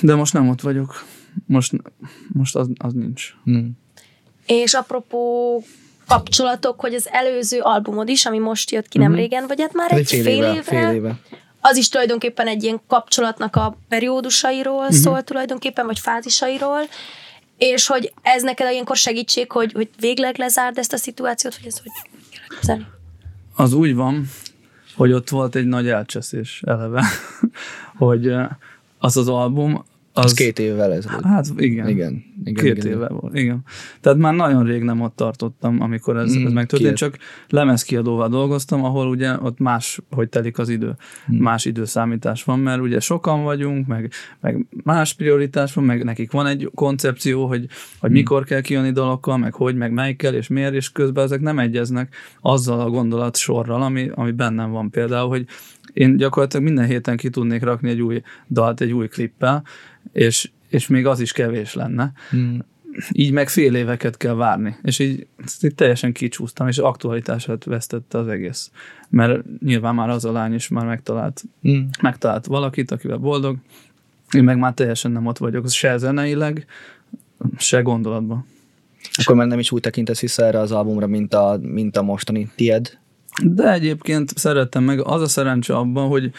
de 0.00 0.14
most 0.14 0.32
nem 0.32 0.48
ott 0.48 0.60
vagyok. 0.60 1.04
Most, 1.46 1.72
most 2.32 2.56
az, 2.56 2.68
az 2.78 2.92
nincs. 2.92 3.34
Hmm. 3.44 3.78
És 4.46 4.74
apropó 4.74 5.62
kapcsolatok, 6.06 6.80
hogy 6.80 6.94
az 6.94 7.08
előző 7.10 7.60
albumod 7.60 8.08
is, 8.08 8.26
ami 8.26 8.38
most 8.38 8.70
jött 8.70 8.88
ki 8.88 8.98
nem 8.98 9.06
uh-huh. 9.06 9.22
régen, 9.22 9.46
vagy 9.46 9.60
hát 9.60 9.72
már 9.72 9.92
egy, 9.92 9.98
egy 9.98 10.08
fél, 10.08 10.22
fél 10.22 10.44
éve, 10.44 10.62
fél 10.62 10.90
éve 10.90 11.18
az 11.64 11.76
is 11.76 11.88
tulajdonképpen 11.88 12.46
egy 12.46 12.62
ilyen 12.62 12.80
kapcsolatnak 12.86 13.56
a 13.56 13.76
periódusairól 13.88 14.82
uh-huh. 14.82 14.96
szól 14.96 15.22
tulajdonképpen, 15.22 15.86
vagy 15.86 15.98
fázisairól, 15.98 16.80
és 17.56 17.86
hogy 17.86 18.12
ez 18.22 18.42
neked 18.42 18.70
ilyenkor 18.70 18.96
segítség, 18.96 19.52
hogy, 19.52 19.72
hogy 19.72 19.90
végleg 19.98 20.38
lezárd 20.38 20.78
ezt 20.78 20.92
a 20.92 20.96
szituációt, 20.96 21.54
hogy 21.54 21.66
ez 21.66 21.78
hogy 21.78 21.90
kezelni? 22.60 22.86
Az 23.54 23.72
úgy 23.72 23.94
van, 23.94 24.28
hogy 24.94 25.12
ott 25.12 25.28
volt 25.28 25.54
egy 25.54 25.66
nagy 25.66 25.88
elcseszés 25.88 26.62
eleve, 26.66 27.04
hogy 27.96 28.32
az 28.98 29.16
az 29.16 29.28
album, 29.28 29.84
az, 30.12 30.24
az 30.24 30.32
két 30.32 30.58
évvel 30.58 30.92
ez 30.92 31.10
volt. 31.10 31.24
Hát 31.24 31.46
igen. 31.56 31.88
Igen. 31.88 32.24
Igen 32.44 32.64
két 32.64 32.76
igen, 32.76 32.92
éve 32.92 33.04
igen. 33.04 33.18
volt, 33.20 33.38
igen. 33.38 33.62
Tehát 34.00 34.18
már 34.18 34.34
nagyon 34.34 34.64
rég 34.64 34.82
nem 34.82 35.00
ott 35.00 35.16
tartottam, 35.16 35.80
amikor 35.80 36.16
ez, 36.16 36.36
mm, 36.36 36.46
ez 36.46 36.52
megtörtént, 36.52 36.88
két. 36.88 36.98
csak 36.98 37.18
lemezkiadóval 37.48 38.28
dolgoztam, 38.28 38.84
ahol 38.84 39.08
ugye 39.08 39.40
ott 39.40 39.58
más, 39.58 40.00
hogy 40.10 40.28
telik 40.28 40.58
az 40.58 40.68
idő. 40.68 40.96
Mm. 41.32 41.36
Más 41.38 41.64
időszámítás 41.64 42.44
van, 42.44 42.58
mert 42.58 42.80
ugye 42.80 43.00
sokan 43.00 43.42
vagyunk, 43.42 43.86
meg, 43.86 44.10
meg 44.40 44.66
más 44.84 45.14
prioritás 45.14 45.74
van, 45.74 45.84
meg 45.84 46.04
nekik 46.04 46.30
van 46.30 46.46
egy 46.46 46.70
koncepció, 46.74 47.46
hogy, 47.46 47.66
hogy 47.98 48.10
mm. 48.10 48.12
mikor 48.12 48.44
kell 48.44 48.60
kijönni 48.60 48.92
dalokkal, 48.92 49.36
meg 49.36 49.54
hogy, 49.54 49.76
meg 49.76 49.92
melyikkel, 49.92 50.34
és 50.34 50.48
miért, 50.48 50.74
és 50.74 50.92
közben 50.92 51.24
ezek 51.24 51.40
nem 51.40 51.58
egyeznek 51.58 52.14
azzal 52.40 52.80
a 52.80 52.90
gondolat 52.90 53.36
sorral, 53.36 53.82
ami, 53.82 54.10
ami 54.14 54.30
bennem 54.30 54.70
van 54.70 54.90
például, 54.90 55.28
hogy 55.28 55.46
én 55.92 56.16
gyakorlatilag 56.16 56.64
minden 56.64 56.86
héten 56.86 57.16
ki 57.16 57.30
tudnék 57.30 57.62
rakni 57.62 57.90
egy 57.90 58.00
új 58.00 58.22
dalt, 58.48 58.80
egy 58.80 58.92
új 58.92 59.08
klippel, 59.08 59.64
és, 60.12 60.50
és 60.72 60.86
még 60.86 61.06
az 61.06 61.20
is 61.20 61.32
kevés 61.32 61.74
lenne. 61.74 62.12
Hmm. 62.30 62.64
Így 63.12 63.32
meg 63.32 63.48
fél 63.48 63.74
éveket 63.74 64.16
kell 64.16 64.34
várni. 64.34 64.76
És 64.82 64.98
így, 64.98 65.26
így 65.62 65.74
teljesen 65.74 66.12
kicsúsztam, 66.12 66.68
és 66.68 66.78
aktualitását 66.78 67.64
vesztette 67.64 68.18
az 68.18 68.28
egész. 68.28 68.70
Mert 69.08 69.42
nyilván 69.60 69.94
már 69.94 70.08
az 70.08 70.24
a 70.24 70.32
lány 70.32 70.54
is 70.54 70.68
már 70.68 70.86
megtalált, 70.86 71.42
hmm. 71.62 71.88
megtalált 72.00 72.46
valakit, 72.46 72.90
akivel 72.90 73.16
boldog. 73.16 73.56
Én 74.30 74.44
meg 74.44 74.58
már 74.58 74.72
teljesen 74.72 75.10
nem 75.10 75.26
ott 75.26 75.38
vagyok, 75.38 75.70
se 75.70 75.96
zeneileg, 75.96 76.66
se 77.56 77.80
gondolatban. 77.80 78.46
Akkor 79.12 79.36
már 79.36 79.46
nem 79.46 79.58
is 79.58 79.72
úgy 79.72 79.80
tekintesz 79.80 80.20
vissza 80.20 80.44
erre 80.44 80.58
az 80.58 80.72
albumra, 80.72 81.06
mint 81.06 81.34
a, 81.34 81.58
mint 81.62 81.96
a 81.96 82.02
mostani 82.02 82.50
tied? 82.54 82.98
De 83.42 83.72
egyébként 83.72 84.38
szerettem 84.38 84.84
meg, 84.84 85.00
az 85.00 85.20
a 85.20 85.28
szerencse 85.28 85.76
abban, 85.76 86.08
hogy 86.08 86.32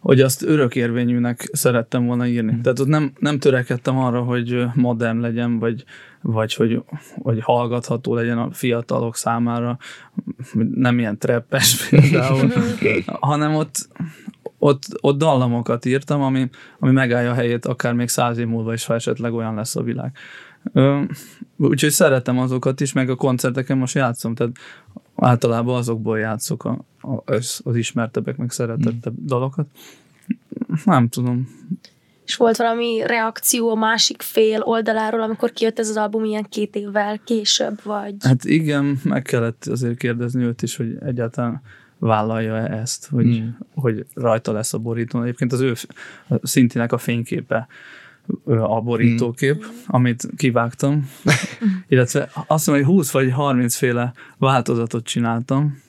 hogy 0.00 0.20
azt 0.20 0.42
örökérvényűnek 0.42 1.48
szerettem 1.52 2.06
volna 2.06 2.26
írni. 2.26 2.52
Mm. 2.52 2.60
Tehát 2.60 2.78
ott 2.78 2.86
nem, 2.86 3.12
nem 3.18 3.38
törekedtem 3.38 3.98
arra, 3.98 4.22
hogy 4.22 4.64
modern 4.74 5.20
legyen, 5.20 5.58
vagy, 5.58 5.84
vagy 6.20 6.54
hogy, 6.54 6.82
hogy 7.22 7.40
hallgatható 7.40 8.14
legyen 8.14 8.38
a 8.38 8.48
fiatalok 8.52 9.16
számára, 9.16 9.78
nem 10.74 10.98
ilyen 10.98 11.18
treppes 11.18 11.76
például, 11.90 12.52
hanem 13.04 13.54
ott, 13.54 13.88
ott, 14.58 14.82
ott 15.00 15.18
dallamokat 15.18 15.84
írtam, 15.84 16.22
ami, 16.22 16.48
ami 16.78 16.92
megállja 16.92 17.30
a 17.30 17.34
helyét 17.34 17.66
akár 17.66 17.92
még 17.92 18.08
száz 18.08 18.38
év 18.38 18.46
múlva 18.46 18.72
is, 18.72 18.84
ha 18.84 18.94
esetleg 18.94 19.32
olyan 19.34 19.54
lesz 19.54 19.76
a 19.76 19.82
világ. 19.82 20.12
Úgyhogy 21.56 21.90
szeretem 21.90 22.38
azokat 22.38 22.80
is, 22.80 22.92
meg 22.92 23.10
a 23.10 23.14
koncerteken 23.14 23.78
most 23.78 23.94
játszom, 23.94 24.34
tehát 24.34 24.52
általában 25.20 25.76
azokból 25.76 26.18
játszok 26.18 26.64
a, 26.64 26.84
a, 27.00 27.32
az, 27.32 27.60
az 27.64 27.76
ismertebbek, 27.76 28.36
meg 28.36 28.50
szeretettebb 28.50 29.20
mm. 29.20 29.26
dalokat. 29.26 29.66
Nem 30.84 31.08
tudom. 31.08 31.48
És 32.24 32.36
volt 32.36 32.56
valami 32.56 33.02
reakció 33.06 33.70
a 33.70 33.74
másik 33.74 34.22
fél 34.22 34.60
oldaláról, 34.60 35.22
amikor 35.22 35.50
kijött 35.50 35.78
ez 35.78 35.88
az 35.88 35.96
album 35.96 36.24
ilyen 36.24 36.46
két 36.48 36.76
évvel 36.76 37.20
később, 37.24 37.80
vagy? 37.82 38.14
Hát 38.20 38.44
igen, 38.44 39.00
meg 39.04 39.22
kellett 39.22 39.64
azért 39.64 39.98
kérdezni 39.98 40.42
őt 40.42 40.62
is, 40.62 40.76
hogy 40.76 40.96
egyáltalán 41.04 41.62
vállalja-e 41.98 42.78
ezt, 42.78 43.08
hogy, 43.08 43.26
mm. 43.26 43.48
hogy 43.74 44.06
rajta 44.14 44.52
lesz 44.52 44.72
a 44.72 44.78
borítón. 44.78 45.22
Egyébként 45.22 45.52
az 45.52 45.60
ő 45.60 45.72
szintinek 46.42 46.92
a 46.92 46.98
fényképe 46.98 47.66
a 48.44 48.80
borítókép, 48.80 49.56
mm. 49.56 49.68
amit 49.86 50.28
kivágtam, 50.36 51.10
illetve 51.88 52.30
azt 52.46 52.66
mondom, 52.66 52.84
hogy 52.84 52.94
20 52.94 53.10
vagy 53.10 53.30
30 53.30 53.74
féle 53.74 54.12
változatot 54.38 55.04
csináltam, 55.04 55.82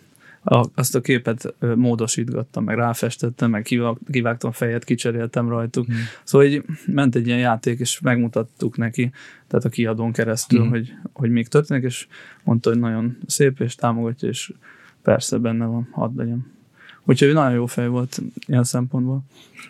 a, 0.43 0.65
azt 0.75 0.95
a 0.95 1.01
képet 1.01 1.55
módosítgattam, 1.75 2.63
meg 2.63 2.75
ráfestettem, 2.75 3.49
meg 3.49 3.67
kivágtam 4.11 4.51
fejet, 4.51 4.83
kicseréltem 4.83 5.49
rajtuk. 5.49 5.91
Mm. 5.91 5.95
Szóval 6.23 6.47
így 6.47 6.63
ment 6.85 7.15
egy 7.15 7.27
ilyen 7.27 7.39
játék, 7.39 7.79
és 7.79 7.99
megmutattuk 7.99 8.77
neki, 8.77 9.11
tehát 9.47 9.65
a 9.65 9.69
kiadón 9.69 10.11
keresztül, 10.11 10.65
mm. 10.65 10.69
hogy, 10.69 10.93
hogy 11.13 11.29
még 11.29 11.47
történik, 11.47 11.83
és 11.83 12.07
mondta, 12.43 12.69
hogy 12.69 12.79
nagyon 12.79 13.17
szép, 13.25 13.59
és 13.59 13.75
támogatja, 13.75 14.29
és 14.29 14.53
persze 15.01 15.37
benne 15.37 15.65
van, 15.65 15.87
hadd 15.91 16.17
legyen. 16.17 16.45
Úgyhogy 17.05 17.33
nagyon 17.33 17.53
jó 17.53 17.65
fej 17.65 17.87
volt 17.87 18.21
ilyen 18.47 18.63
szempontból. 18.63 19.23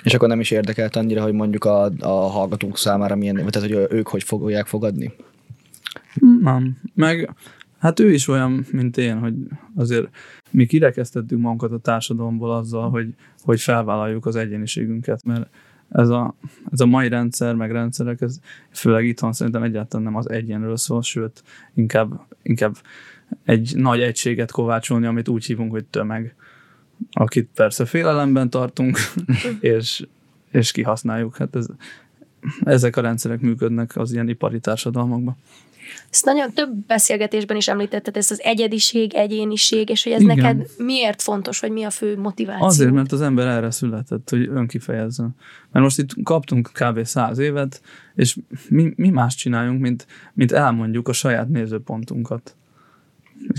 És 0.04 0.14
akkor 0.14 0.28
nem 0.28 0.40
is 0.40 0.52
érdekelt 0.52 0.96
annyira, 0.96 1.24
hogy 1.24 1.34
mondjuk 1.34 1.66
a, 1.66 1.92
a 2.00 2.08
hallgatók 2.08 2.78
számára 2.78 3.16
milyen, 3.16 3.36
tehát 3.36 3.70
hogy 3.70 3.88
ők 3.90 4.08
hogy 4.08 4.24
fogják 4.24 4.68
fogadni? 4.68 5.14
Nem. 6.42 6.78
Meg 6.94 7.34
hát 7.80 8.00
ő 8.00 8.14
is 8.14 8.28
olyan, 8.28 8.66
mint 8.72 8.98
én, 8.98 9.20
hogy 9.20 9.34
azért 9.76 10.10
mi 10.50 10.66
kirekesztettük 10.66 11.40
magunkat 11.40 11.72
a 11.72 11.78
társadalomból 11.78 12.56
azzal, 12.56 12.90
hogy, 12.90 13.14
hogy 13.44 13.62
felvállaljuk 13.62 14.26
az 14.26 14.36
egyéniségünket, 14.36 15.24
mert 15.24 15.50
ez 15.90 16.10
a, 16.10 16.36
ez 16.72 16.80
a 16.80 16.86
mai 16.86 17.08
rendszer, 17.08 17.56
meg 17.56 17.72
rendszerek, 17.72 18.22
ez 18.22 18.40
főleg 18.72 19.06
itthon 19.06 19.34
szerintem 19.34 19.64
egyáltalán 19.64 20.06
nem 20.06 20.16
az 20.16 20.30
egyenről 20.30 20.78
szól, 20.78 21.02
sőt, 21.02 21.44
inkább, 21.74 22.26
inkább 22.42 22.76
egy 23.46 23.74
nagy 23.76 24.02
egységet 24.02 24.52
kovácsolni, 24.52 25.06
amit 25.06 25.28
úgy 25.28 25.46
hívunk, 25.46 25.72
hogy 25.72 25.86
tömeg 25.86 26.36
akit 27.12 27.50
persze 27.56 27.86
félelemben 27.86 28.50
tartunk, 28.50 28.98
és, 29.60 30.06
és 30.52 30.72
kihasználjuk. 30.72 31.38
Hát 31.38 31.56
ez, 31.56 31.66
ezek 32.64 32.96
a 32.96 33.02
rendszerek 33.02 33.40
működnek 33.40 33.98
az 33.98 34.12
ilyen 34.12 34.30
ipari 34.30 34.60
társadalmakban. 34.60 35.38
Ezt 36.10 36.26
nagyon 36.26 36.54
több 36.54 36.70
beszélgetésben 36.88 37.58
is 37.58 37.68
említetted, 37.68 38.18
ezt 38.18 38.32
az 38.32 38.42
egyediség, 38.42 39.14
egyéniség, 39.14 39.90
és 39.90 40.04
hogy 40.04 40.12
ez 40.12 40.22
Igen. 40.22 40.38
neked 40.38 40.68
miért 40.78 41.22
fontos, 41.22 41.60
vagy 41.60 41.72
mi 41.72 41.84
a 41.84 41.90
fő 41.90 42.18
motiváció? 42.18 42.66
Azért, 42.66 42.92
mert 42.92 43.12
az 43.12 43.22
ember 43.22 43.48
erre 43.48 43.72
született, 43.72 44.30
hogy 44.30 44.48
önkifejezzen. 44.48 45.36
Mert 45.72 45.86
most 45.86 46.00
itt 46.00 46.24
kaptunk 46.24 46.70
kb. 46.74 47.04
száz 47.04 47.38
évet, 47.38 47.82
és 48.16 48.38
mi, 48.70 48.94
mi 48.96 49.10
más 49.10 49.36
csináljunk, 49.36 49.82
mint, 49.82 50.08
mint 50.34 50.52
elmondjuk 50.52 51.08
a 51.08 51.14
saját 51.14 51.50
nézőpontunkat 51.50 52.56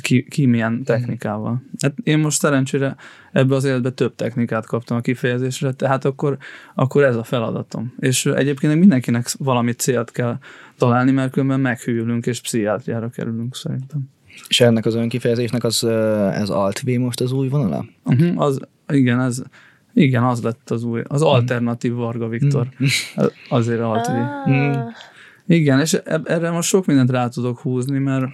ki, 0.00 0.26
ki 0.30 0.46
milyen 0.46 0.82
technikával. 0.84 1.62
Hát 1.80 1.94
én 2.02 2.18
most 2.18 2.38
szerencsére 2.38 2.96
ebbe 3.32 3.54
az 3.54 3.64
életbe 3.64 3.90
több 3.90 4.14
technikát 4.14 4.66
kaptam 4.66 4.96
a 4.96 5.00
kifejezésre, 5.00 5.72
tehát 5.72 6.04
akkor, 6.04 6.36
akkor 6.74 7.02
ez 7.04 7.16
a 7.16 7.24
feladatom. 7.24 7.94
És 7.98 8.26
egyébként 8.26 8.78
mindenkinek 8.78 9.26
valami 9.38 9.72
célt 9.72 10.10
kell 10.10 10.38
találni, 10.78 11.10
mert 11.10 11.32
különben 11.32 11.60
meghűlünk 11.60 12.26
és 12.26 12.40
pszichiátriára 12.40 13.08
kerülünk 13.08 13.56
szerintem. 13.56 14.10
És 14.48 14.60
ennek 14.60 14.86
az 14.86 14.94
önkifejezésnek 14.94 15.64
az, 15.64 15.84
ez 16.32 16.48
Alt-V 16.48 16.88
most 16.88 17.20
az 17.20 17.32
új 17.32 17.48
vonala? 17.48 17.86
Uh-huh, 18.04 18.40
az, 18.40 18.60
igen, 18.88 19.20
ez, 19.20 19.42
igen, 19.94 20.24
az 20.24 20.42
lett 20.42 20.70
az 20.70 20.84
új, 20.84 21.02
az 21.06 21.22
alternatív 21.22 21.92
Varga 21.92 22.28
Viktor. 22.28 22.68
Mm. 22.82 22.86
Azért 23.48 23.80
Alt-V. 23.80 24.10
Ah. 24.10 24.92
Igen, 25.46 25.80
és 25.80 25.92
erre 26.24 26.50
most 26.50 26.68
sok 26.68 26.86
mindent 26.86 27.10
rá 27.10 27.28
tudok 27.28 27.58
húzni, 27.58 27.98
mert 27.98 28.24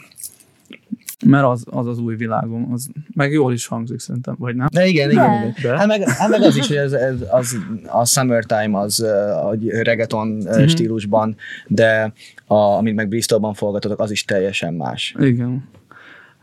mert 1.27 1.45
az, 1.45 1.65
az 1.71 1.87
az 1.87 1.99
új 1.99 2.17
világom, 2.17 2.73
az 2.73 2.89
meg 3.15 3.33
jól 3.33 3.53
is 3.53 3.67
hangzik 3.67 3.99
szerintem, 3.99 4.35
vagy 4.39 4.57
nem? 4.57 4.67
De 4.73 4.87
igen, 4.87 5.11
igen. 5.11 5.55
De. 5.63 5.77
Hát, 5.77 5.87
meg, 5.87 6.09
hát 6.09 6.29
meg 6.29 6.43
az 6.43 6.57
is, 6.57 6.67
hogy 6.67 6.77
ez, 6.77 6.93
ez, 6.93 7.15
az, 7.31 7.57
a 7.87 8.05
summertime 8.05 8.79
az 8.79 9.01
a 9.01 9.55
reggaeton 9.69 10.29
mm-hmm. 10.29 10.67
stílusban, 10.67 11.37
de 11.67 12.13
a, 12.47 12.55
amit 12.55 12.95
meg 12.95 13.09
Bristolban 13.09 13.55
forgatotok, 13.55 14.01
az 14.01 14.11
is 14.11 14.25
teljesen 14.25 14.75
más. 14.75 15.15
Igen. 15.19 15.69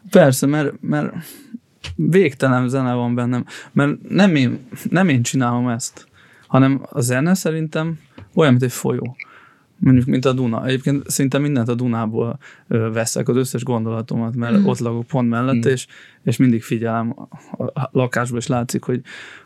Persze, 0.10 0.46
mert, 0.46 0.74
mert 0.82 1.14
végtelen 1.96 2.70
zene 2.70 2.94
van 2.94 3.16
bennem, 3.16 3.46
mert 3.72 4.10
nem 4.10 4.36
én, 4.36 4.68
nem 4.90 5.10
én 5.10 5.22
csinálom 5.22 5.68
ezt, 5.68 6.08
hanem 6.48 6.86
a 6.90 7.02
zene 7.02 7.34
szerintem 7.34 8.00
olyan, 8.34 8.52
mint 8.52 8.64
egy 8.64 8.72
folyó 8.72 9.16
mondjuk, 9.80 10.06
mint 10.06 10.26
a 10.26 10.34
Duna. 10.34 10.66
Egyébként 10.66 11.10
szinte 11.10 11.38
mindent 11.38 11.68
a 11.68 11.76
Dunából 11.76 12.40
veszek, 12.68 13.30
az 13.30 13.36
összes 13.36 13.64
gondolatomat, 13.64 14.36
mert 14.36 14.58
mm. 14.58 14.66
ott 14.66 14.80
lakok 14.80 15.08
pont 15.08 15.30
mellett, 15.30 15.68
mm. 15.68 15.70
és, 15.70 15.88
és 16.24 16.38
mindig 16.38 16.64
figyelem 16.64 17.14
a 17.74 17.90
lakásból, 17.92 18.40
és 18.40 18.48
látszik, 18.48 18.84
hogy, 18.84 19.02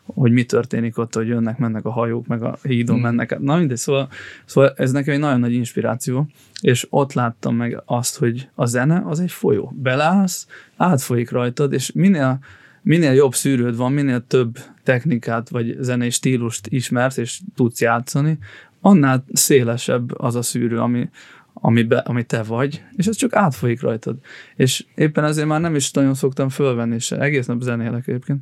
hogy 0.06 0.32
mi 0.32 0.44
történik 0.44 0.98
ott, 0.98 1.14
hogy 1.14 1.28
jönnek, 1.28 1.58
mennek 1.58 1.86
a 1.86 1.92
hajók, 1.92 2.28
meg 2.28 2.44
a 2.44 2.58
hídon 2.62 2.98
mm. 2.98 3.02
mennek. 3.02 3.40
Na 3.40 3.58
mindegy, 3.58 3.78
szóval, 3.78 4.10
szóval 4.46 4.74
ez 4.76 4.92
nekem 4.92 5.14
egy 5.14 5.20
nagyon 5.20 5.40
nagy 5.40 5.54
inspiráció, 5.54 6.28
és 6.62 6.88
ott 6.90 7.14
láttam 7.14 7.56
meg 7.56 7.82
azt, 7.86 8.18
hogy 8.18 8.50
a 8.56 8.66
zene 8.66 9.02
az 9.06 9.20
egy 9.20 9.32
folyó. 9.32 9.74
Belállsz, 9.76 10.48
átfolyik 10.78 11.32
rajtad, 11.32 11.74
és 11.74 11.92
minél 11.92 12.40
minél 12.82 13.14
jobb 13.14 13.34
szűrőd 13.34 13.76
van, 13.76 13.92
minél 13.92 14.28
több 14.28 14.58
technikát 14.84 15.50
vagy 15.50 15.78
zenei 15.80 16.10
stílust 16.10 16.68
ismersz 16.68 17.18
és 17.18 17.40
tudsz 17.56 17.82
játszani, 17.82 18.38
annál 18.82 19.26
szélesebb 19.34 20.20
az 20.20 20.36
a 20.36 20.42
szűrő, 20.42 20.80
ami, 20.80 21.10
ami, 21.54 21.84
be, 21.84 21.98
ami 21.98 22.24
te 22.24 22.44
vagy, 22.44 22.84
és 22.96 23.06
ez 23.06 23.16
csak 23.16 23.36
átfolyik 23.36 23.82
rajtad. 23.82 24.18
És 24.56 24.86
éppen 24.96 25.24
ezért 25.24 25.48
már 25.48 25.62
nem 25.62 25.76
is 25.76 25.92
nagyon 25.92 26.14
szoktam 26.14 26.50
fölvenni 26.50 27.00
se. 27.00 27.20
Egész 27.20 27.46
nap 27.46 27.62
zenélek 27.62 28.08
egyébként. 28.08 28.42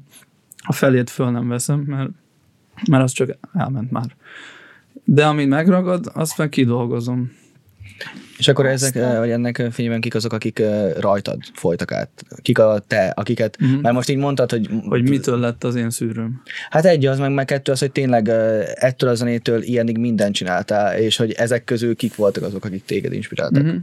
A 0.59 0.73
felét 0.73 1.09
föl 1.09 1.31
nem 1.31 1.47
veszem, 1.47 1.79
mert, 1.79 2.09
mert 2.89 3.03
az 3.03 3.11
csak 3.11 3.37
elment 3.53 3.91
már. 3.91 4.15
De 5.03 5.25
ami 5.25 5.45
megragad, 5.45 6.11
azt 6.13 6.37
meg 6.37 6.49
kidolgozom. 6.49 7.31
És 8.37 8.47
akkor 8.47 8.65
ezek, 8.65 8.95
eh, 8.95 9.17
vagy 9.17 9.29
ennek 9.29 9.67
fényében 9.71 10.01
kik 10.01 10.15
azok, 10.15 10.33
akik 10.33 10.59
eh, 10.59 10.91
rajtad 10.99 11.39
folytak 11.53 11.91
át? 11.91 12.09
Kik 12.41 12.59
a 12.59 12.83
te, 12.87 13.07
akiket, 13.15 13.57
uh-huh. 13.61 13.81
mert 13.81 13.95
most 13.95 14.09
így 14.09 14.17
mondtad, 14.17 14.51
hogy... 14.51 14.69
Hogy 14.85 15.09
mitől 15.09 15.39
lett 15.39 15.63
az 15.63 15.75
én 15.75 15.89
szűrőm? 15.89 16.41
Hát 16.69 16.85
egy 16.85 17.05
az, 17.05 17.19
meg, 17.19 17.33
meg 17.33 17.45
kettő 17.45 17.71
az, 17.71 17.79
hogy 17.79 17.91
tényleg 17.91 18.29
eh, 18.29 18.65
ettől 18.73 19.09
a 19.09 19.15
zenétől 19.15 19.61
ilyenig 19.61 19.97
mindent 19.97 20.35
csináltál, 20.35 20.97
és 20.97 21.17
hogy 21.17 21.31
ezek 21.31 21.63
közül 21.63 21.95
kik 21.95 22.15
voltak 22.15 22.43
azok, 22.43 22.65
akik 22.65 22.85
téged 22.85 23.13
inspiráltak? 23.13 23.63
Uh-huh. 23.63 23.81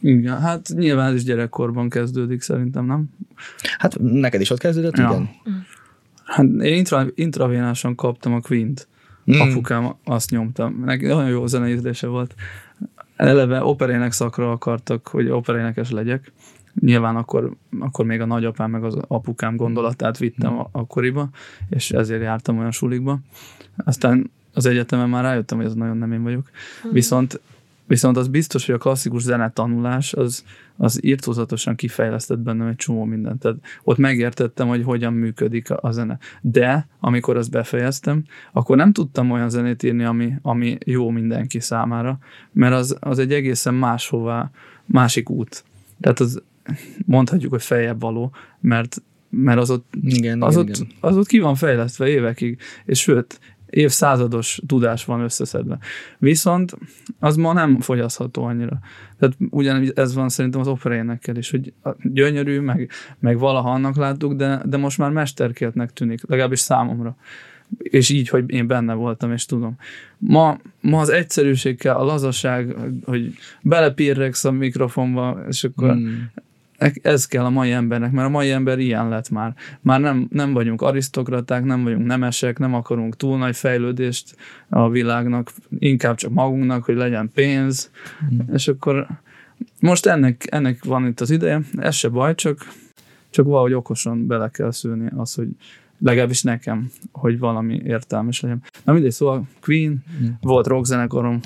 Igen, 0.00 0.40
hát 0.40 0.68
nyilván 0.74 1.08
ez 1.08 1.14
is 1.14 1.24
gyerekkorban 1.24 1.88
kezdődik 1.88 2.42
szerintem, 2.42 2.86
nem? 2.86 3.10
Hát 3.78 3.96
neked 4.00 4.40
is 4.40 4.50
ott 4.50 4.58
kezdődött, 4.58 4.96
ja. 4.96 5.08
igen? 5.08 5.30
Hát 6.24 6.44
én 6.44 6.74
intra, 6.74 7.06
intravénásan 7.14 7.94
kaptam 7.94 8.34
a 8.34 8.40
Queen-t. 8.40 8.88
Mm. 9.32 9.40
Apukám 9.40 9.94
azt 10.04 10.30
nyomtam. 10.30 10.82
Neki 10.84 11.06
nagyon 11.06 11.28
jó 11.28 11.46
zeneízlése 11.46 12.06
volt 12.06 12.34
eleve 13.16 13.64
operének 13.64 14.12
szakra 14.12 14.50
akartak, 14.50 15.08
hogy 15.08 15.28
operénekes 15.28 15.90
legyek. 15.90 16.32
Nyilván 16.80 17.16
akkor, 17.16 17.50
akkor 17.78 18.04
még 18.04 18.20
a 18.20 18.26
nagyapám 18.26 18.70
meg 18.70 18.84
az 18.84 18.96
apukám 19.08 19.56
gondolatát 19.56 20.18
vittem 20.18 20.52
mm. 20.52 20.58
akkoriba, 20.72 21.28
és 21.68 21.90
ezért 21.90 22.22
jártam 22.22 22.58
olyan 22.58 22.70
sulikba. 22.70 23.18
Aztán 23.76 24.30
az 24.52 24.66
egyetemen 24.66 25.08
már 25.08 25.22
rájöttem, 25.22 25.58
hogy 25.58 25.66
ez 25.66 25.74
nagyon 25.74 25.96
nem 25.96 26.12
én 26.12 26.22
vagyok. 26.22 26.50
Mm. 26.86 26.90
Viszont 26.92 27.40
Viszont 27.86 28.16
az 28.16 28.28
biztos, 28.28 28.66
hogy 28.66 28.74
a 28.74 28.78
klasszikus 28.78 29.22
zenetanulás 29.22 30.12
az, 30.12 30.44
az 30.76 31.04
írtózatosan 31.04 31.74
kifejlesztett 31.74 32.38
bennem 32.38 32.66
egy 32.66 32.76
csomó 32.76 33.04
mindent. 33.04 33.40
Tehát 33.40 33.56
ott 33.82 33.96
megértettem, 33.96 34.68
hogy 34.68 34.82
hogyan 34.82 35.12
működik 35.12 35.70
a, 35.70 35.78
a 35.82 35.90
zene. 35.90 36.18
De 36.40 36.88
amikor 37.00 37.36
azt 37.36 37.50
befejeztem, 37.50 38.24
akkor 38.52 38.76
nem 38.76 38.92
tudtam 38.92 39.30
olyan 39.30 39.50
zenét 39.50 39.82
írni, 39.82 40.04
ami, 40.04 40.34
ami 40.42 40.78
jó 40.84 41.10
mindenki 41.10 41.60
számára, 41.60 42.18
mert 42.52 42.74
az, 42.74 42.96
az 43.00 43.18
egy 43.18 43.32
egészen 43.32 43.74
máshová 43.74 44.50
másik 44.84 45.30
út. 45.30 45.64
Tehát 46.00 46.20
az 46.20 46.42
mondhatjuk, 47.06 47.52
hogy 47.52 47.62
feljebb 47.62 48.00
való, 48.00 48.32
mert 48.60 49.02
mert 49.36 49.58
az 49.58 49.70
ott, 49.70 49.94
igen, 50.02 50.42
az, 50.42 50.52
igen, 50.52 50.68
ott, 50.68 50.76
igen. 50.76 50.88
az 51.00 51.16
ott 51.16 51.26
ki 51.26 51.38
van 51.38 51.54
fejlesztve 51.54 52.08
évekig, 52.08 52.58
és 52.84 53.00
sőt, 53.00 53.40
évszázados 53.74 54.60
tudás 54.66 55.04
van 55.04 55.20
összeszedve. 55.20 55.78
Viszont 56.18 56.76
az 57.18 57.36
ma 57.36 57.52
nem 57.52 57.80
fogyasztható 57.80 58.44
annyira. 58.44 58.78
Tehát 59.18 59.36
ugyanúgy 59.50 59.92
ez 59.94 60.14
van 60.14 60.28
szerintem 60.28 60.60
az 60.60 60.68
operénekkel 60.68 61.36
is, 61.36 61.50
hogy 61.50 61.72
gyönyörű, 62.02 62.60
meg, 62.60 62.90
meg 63.18 63.38
valaha 63.38 63.70
annak 63.70 63.96
láttuk, 63.96 64.32
de, 64.32 64.62
de 64.64 64.76
most 64.76 64.98
már 64.98 65.10
mesterkéltnek 65.10 65.92
tűnik, 65.92 66.28
legalábbis 66.28 66.60
számomra. 66.60 67.16
És 67.78 68.10
így, 68.10 68.28
hogy 68.28 68.44
én 68.50 68.66
benne 68.66 68.94
voltam, 68.94 69.32
és 69.32 69.46
tudom. 69.46 69.76
Ma, 70.18 70.58
ma 70.80 71.00
az 71.00 71.08
egyszerűségkel, 71.08 71.96
a 71.96 72.04
lazaság, 72.04 72.76
hogy 73.04 73.34
belepírreksz 73.62 74.44
a 74.44 74.50
mikrofonba, 74.50 75.38
és 75.48 75.64
akkor 75.64 75.90
hmm 75.90 76.30
ez 77.02 77.26
kell 77.26 77.44
a 77.44 77.50
mai 77.50 77.72
embernek, 77.72 78.12
mert 78.12 78.26
a 78.26 78.30
mai 78.30 78.50
ember 78.50 78.78
ilyen 78.78 79.08
lett 79.08 79.30
már. 79.30 79.54
Már 79.80 80.00
nem, 80.00 80.26
nem 80.30 80.52
vagyunk 80.52 80.82
arisztokraták, 80.82 81.64
nem 81.64 81.82
vagyunk 81.82 82.06
nemesek, 82.06 82.58
nem 82.58 82.74
akarunk 82.74 83.16
túl 83.16 83.38
nagy 83.38 83.56
fejlődést 83.56 84.36
a 84.68 84.90
világnak, 84.90 85.50
inkább 85.78 86.16
csak 86.16 86.32
magunknak, 86.32 86.84
hogy 86.84 86.96
legyen 86.96 87.30
pénz, 87.34 87.90
mm. 88.34 88.54
és 88.54 88.68
akkor 88.68 89.06
most 89.80 90.06
ennek, 90.06 90.46
ennek 90.50 90.84
van 90.84 91.06
itt 91.06 91.20
az 91.20 91.30
ideje, 91.30 91.60
ez 91.76 91.94
se 91.94 92.08
baj, 92.08 92.34
csak, 92.34 92.72
csak 93.30 93.46
valahogy 93.46 93.72
okosan 93.72 94.26
bele 94.26 94.48
kell 94.48 94.70
szülni 94.70 95.10
az, 95.16 95.34
hogy 95.34 95.48
legalábbis 95.98 96.42
nekem, 96.42 96.90
hogy 97.12 97.38
valami 97.38 97.80
értelmes 97.84 98.40
legyen. 98.40 98.62
Na 98.84 98.92
mindegy, 98.92 99.12
szóval 99.12 99.48
Queen, 99.60 100.04
mm. 100.22 100.26
volt 100.40 100.66
rockzenekarom, 100.66 101.40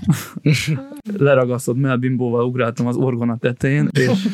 leragasztott 1.17 1.77
melbimbóval 1.77 2.45
ugráltam 2.45 2.87
az 2.87 2.97
orgona 2.97 3.37
tetején, 3.37 3.89
és, 3.93 4.29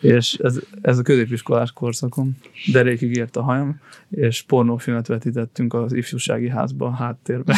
és 0.00 0.34
ez, 0.34 0.58
ez 0.82 0.98
a 0.98 1.02
középiskolás 1.02 1.72
korszakom. 1.72 2.36
Derékig 2.72 3.16
ért 3.16 3.36
a 3.36 3.42
hajam, 3.42 3.80
és 4.10 4.42
pornófilmet 4.42 5.06
vetítettünk 5.06 5.74
az 5.74 5.92
ifjúsági 5.92 6.48
házba 6.48 6.86
a 6.86 6.94
háttérben. 6.94 7.56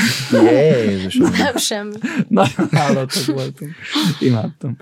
Jézusom! 0.86 1.30
Nem 1.30 1.56
semmi. 1.56 1.94
Nagyon 2.28 2.68
állatok 2.70 3.24
voltunk. 3.24 3.72
Imádtam. 4.20 4.76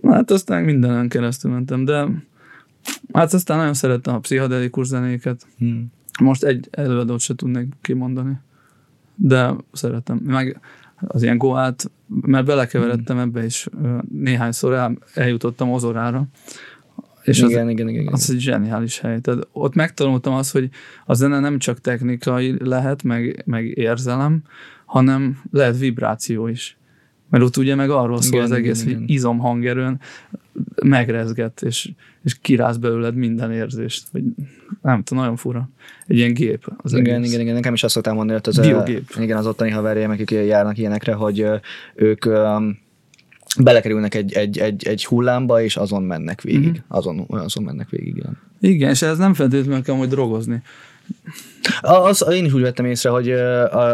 Na, 0.00 0.12
hát 0.12 0.30
aztán 0.30 0.64
mindenen 0.64 1.08
keresztül 1.08 1.50
mentem, 1.50 1.84
de 1.84 2.08
hát 3.12 3.32
aztán 3.32 3.58
nagyon 3.58 3.74
szerettem 3.74 4.14
a 4.14 4.18
pszichedelikus 4.18 4.86
zenéket. 4.86 5.46
Hmm. 5.58 5.92
Most 6.20 6.44
egy 6.44 6.68
előadót 6.70 7.20
se 7.20 7.34
tudnék 7.34 7.74
kimondani, 7.80 8.38
de 9.14 9.54
szeretem. 9.72 10.16
Meg 10.16 10.60
az 11.00 11.22
ilyen 11.22 11.38
goát, 11.38 11.90
mert 12.06 12.44
belekeveredtem 12.44 13.16
hmm. 13.16 13.26
ebbe 13.26 13.44
is 13.44 13.68
néhányszor 14.12 14.72
el, 14.72 14.98
eljutottam 15.14 15.72
Ozorára, 15.72 16.26
és 17.22 17.38
igen, 17.38 17.48
az, 17.48 17.52
igen, 17.52 17.68
igen, 17.68 17.88
igen. 17.88 18.12
az 18.12 18.30
egy 18.30 18.40
zseniális 18.40 18.98
hely. 18.98 19.20
Tehát 19.20 19.48
ott 19.52 19.74
megtanultam 19.74 20.32
azt, 20.32 20.52
hogy 20.52 20.68
a 21.06 21.14
zene 21.14 21.40
nem 21.40 21.58
csak 21.58 21.80
technikai 21.80 22.56
lehet, 22.68 23.02
meg, 23.02 23.42
meg 23.46 23.66
érzelem, 23.66 24.42
hanem 24.84 25.42
lehet 25.50 25.78
vibráció 25.78 26.46
is. 26.46 26.78
Mert 27.30 27.44
ott 27.44 27.56
ugye 27.56 27.74
meg 27.74 27.90
arról 27.90 28.20
szól 28.20 28.32
igen, 28.32 28.44
az 28.44 28.52
egész, 28.52 28.84
igen, 28.84 28.98
hogy 28.98 29.10
izomhangerőn 29.10 30.00
megrezget, 30.82 31.62
és, 31.62 31.90
és 32.24 32.38
kiráz 32.40 32.76
belőled 32.76 33.14
minden 33.14 33.52
érzést. 33.52 34.08
Vagy, 34.12 34.22
nem 34.82 35.02
tudom, 35.02 35.22
nagyon 35.22 35.36
fura. 35.38 35.68
Egy 36.06 36.16
ilyen 36.16 36.34
gép. 36.34 36.72
Az 36.76 36.92
igen, 36.92 37.14
egész. 37.14 37.28
igen, 37.28 37.40
igen, 37.40 37.54
nekem 37.54 37.74
is 37.74 37.82
azt 37.82 37.94
szoktam 37.94 38.14
mondani, 38.14 38.40
hogy 38.44 38.58
az, 38.58 38.66
Biogép. 38.66 39.10
igen, 39.18 39.36
az 39.36 39.46
ottani 39.46 39.70
haverjaim, 39.70 40.10
akik 40.10 40.30
járnak 40.30 40.78
ilyenekre, 40.78 41.12
hogy 41.12 41.46
ők 41.94 42.26
belekerülnek 43.58 44.14
egy, 44.14 44.32
egy, 44.32 44.58
egy, 44.58 44.86
egy 44.86 45.04
hullámba, 45.04 45.62
és 45.62 45.76
azon 45.76 46.02
mennek 46.02 46.40
végig. 46.40 46.68
Mm-hmm. 46.68 46.78
Azon, 46.88 47.24
azon 47.28 47.64
mennek 47.64 47.88
végig, 47.88 48.16
igen. 48.16 48.38
Igen, 48.60 48.90
és 48.90 49.02
ez 49.02 49.18
nem 49.18 49.34
feltétlenül 49.34 49.82
kell 49.82 49.96
hogy 49.96 50.08
drogozni. 50.08 50.62
Az, 51.80 52.26
én 52.30 52.44
is 52.44 52.52
úgy 52.52 52.60
vettem 52.60 52.84
észre, 52.84 53.10
hogy 53.10 53.30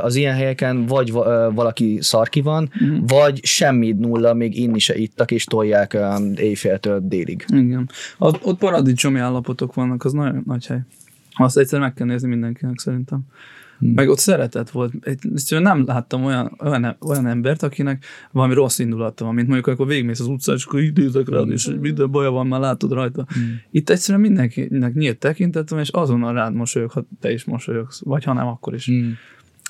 az 0.00 0.14
ilyen 0.14 0.34
helyeken 0.34 0.86
vagy 0.86 1.12
valaki 1.52 1.98
szarki 2.00 2.40
van, 2.40 2.70
mm. 2.84 2.98
vagy 3.06 3.44
semmi 3.44 3.92
nulla, 3.92 4.34
még 4.34 4.58
inni 4.58 4.78
se 4.78 4.96
ittak, 4.96 5.30
és 5.30 5.44
tolják 5.44 5.96
éjféltől 6.36 7.00
délig. 7.02 7.44
Igen. 7.48 7.90
Ott 8.18 8.58
paradicsomi 8.58 9.18
állapotok 9.18 9.74
vannak, 9.74 10.04
az 10.04 10.12
nagyon 10.12 10.42
nagy 10.46 10.66
hely. 10.66 10.80
Azt 11.36 11.58
egyszer 11.58 11.80
meg 11.80 11.94
kell 11.94 12.06
nézni 12.06 12.28
mindenkinek 12.28 12.78
szerintem. 12.78 13.20
Hmm. 13.78 13.92
Meg 13.94 14.08
ott 14.08 14.18
szeretet 14.18 14.70
volt. 14.70 14.92
Nem 15.48 15.84
láttam 15.86 16.24
olyan, 16.24 16.56
olyan, 16.64 16.96
olyan 17.00 17.26
embert, 17.26 17.62
akinek 17.62 18.04
valami 18.32 18.54
rossz 18.54 18.78
indulata 18.78 19.24
van, 19.24 19.34
mint 19.34 19.46
mondjuk, 19.46 19.66
akkor 19.66 19.86
végigmész 19.86 20.20
az 20.20 20.26
utcán, 20.26 20.56
és 20.56 20.64
akkor 20.64 20.80
idézek 20.80 21.28
rád, 21.28 21.50
és 21.50 21.70
minden 21.80 22.10
baja 22.10 22.30
van, 22.30 22.46
már 22.46 22.60
látod 22.60 22.92
rajta. 22.92 23.26
Hmm. 23.28 23.60
Itt 23.70 23.90
egyszerűen 23.90 24.20
mindenkinek 24.20 24.94
nyílt 24.94 25.18
tekintetem, 25.18 25.78
és 25.78 25.88
azonnal 25.88 26.32
rád 26.32 26.54
mosolyog, 26.54 26.90
ha 26.90 27.06
te 27.20 27.32
is 27.32 27.44
mosolyogsz, 27.44 28.00
vagy 28.04 28.24
ha 28.24 28.32
nem, 28.32 28.46
akkor 28.46 28.74
is. 28.74 28.86
Hmm. 28.86 29.16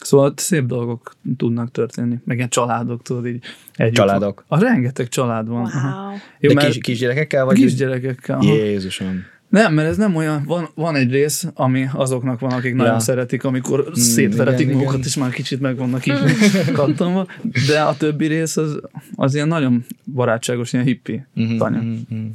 Szóval 0.01 0.33
szép 0.37 0.65
dolgok 0.65 1.15
tudnak 1.37 1.71
történni, 1.71 2.19
meg 2.25 2.37
ilyen 2.37 2.49
családok, 2.49 3.03
tudod 3.03 3.27
így. 3.27 3.45
Együtt 3.75 3.95
családok? 3.95 4.45
A 4.49 4.59
rengeteg 4.59 5.09
család 5.09 5.49
van. 5.49 5.61
Wow. 5.61 6.17
Jó, 6.41 6.53
De 6.53 6.67
kis, 6.67 6.79
kisgyerekekkel? 6.79 7.45
Vagy 7.45 7.57
kisgyerekekkel. 7.57 8.43
Jézusom. 8.43 9.25
Nem, 9.49 9.75
mert 9.75 9.89
ez 9.89 9.97
nem 9.97 10.17
olyan, 10.17 10.45
van, 10.47 10.69
van 10.75 10.95
egy 10.97 11.11
rész, 11.11 11.47
ami 11.55 11.89
azoknak 11.93 12.41
van, 12.41 12.53
akik 12.53 12.71
ja. 12.71 12.77
nagyon 12.77 13.01
szeretik, 13.01 13.45
amikor 13.45 13.89
mm, 13.89 13.93
szétveretik 13.93 14.67
magukat, 14.67 14.95
igen. 14.95 15.07
és 15.07 15.17
már 15.17 15.31
kicsit 15.31 15.61
meg 15.61 15.77
vannak 15.77 16.07
így 16.07 16.19
kattanva, 16.73 17.27
de 17.67 17.81
a 17.81 17.97
többi 17.97 18.27
rész 18.27 18.57
az, 18.57 18.81
az 19.15 19.35
ilyen 19.35 19.49
nagyon 19.49 19.85
barátságos, 20.05 20.73
ilyen 20.73 20.85
hippi 20.85 21.25
mm-hmm, 21.41 21.57
tanya. 21.57 21.81
Mm-hmm. 21.81 22.27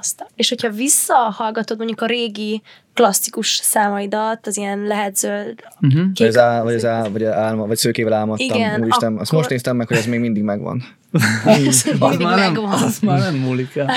Aztán. 0.00 0.28
És 0.34 0.48
hogyha 0.48 0.70
visszahallgatod 0.70 1.76
mondjuk 1.76 2.00
a 2.00 2.06
régi 2.06 2.62
klasszikus 2.94 3.60
számaidat, 3.62 4.46
az 4.46 4.56
ilyen 4.56 4.78
lehet 4.78 5.16
zöld. 5.16 5.54
Uh-huh. 5.80 6.12
Kék, 6.12 6.18
vagy, 6.18 6.26
az 6.26 6.38
á, 6.38 6.62
vagy, 6.62 6.74
az 6.74 6.84
á, 6.84 7.08
vagy, 7.08 7.24
álma, 7.24 7.66
vagy 7.66 7.76
szőkével 7.76 8.12
álmodtam. 8.12 8.56
Igen, 8.56 8.80
Úristen, 8.80 9.08
akkor... 9.08 9.20
azt 9.20 9.32
most 9.32 9.48
néztem 9.48 9.76
meg, 9.76 9.88
hogy 9.88 9.96
ez 9.96 10.06
még 10.06 10.20
mindig 10.20 10.42
megvan. 10.42 10.84
az, 11.44 11.90
az, 11.98 12.16
már 12.16 12.38
nem, 12.38 12.64
az 12.64 12.98
már 12.98 13.18
nem 13.18 13.34
múlik 13.34 13.76
el. 13.76 13.90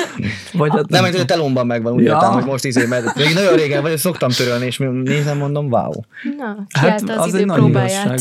vagy 0.52 0.70
a... 0.76 0.84
Nem, 0.88 1.04
hogy 1.04 1.16
a 1.16 1.24
telomban 1.24 1.66
megvan, 1.66 1.92
úgy 1.92 2.02
ja. 2.02 2.12
értem, 2.14 2.32
hogy 2.32 2.44
most 2.44 2.64
izé, 2.64 2.86
mert 2.86 3.16
még 3.16 3.34
nagyon 3.34 3.56
régen 3.56 3.82
vagy, 3.82 3.96
szoktam 3.96 4.30
törölni, 4.30 4.66
és 4.66 4.78
nézem, 5.04 5.38
mondom, 5.38 5.70
wow. 5.70 5.92
Na, 6.36 6.66
hát 6.68 7.02
az, 7.02 7.26
az 7.26 7.34
egy 7.34 7.46
nagy 7.46 7.68
igazság. 7.68 8.18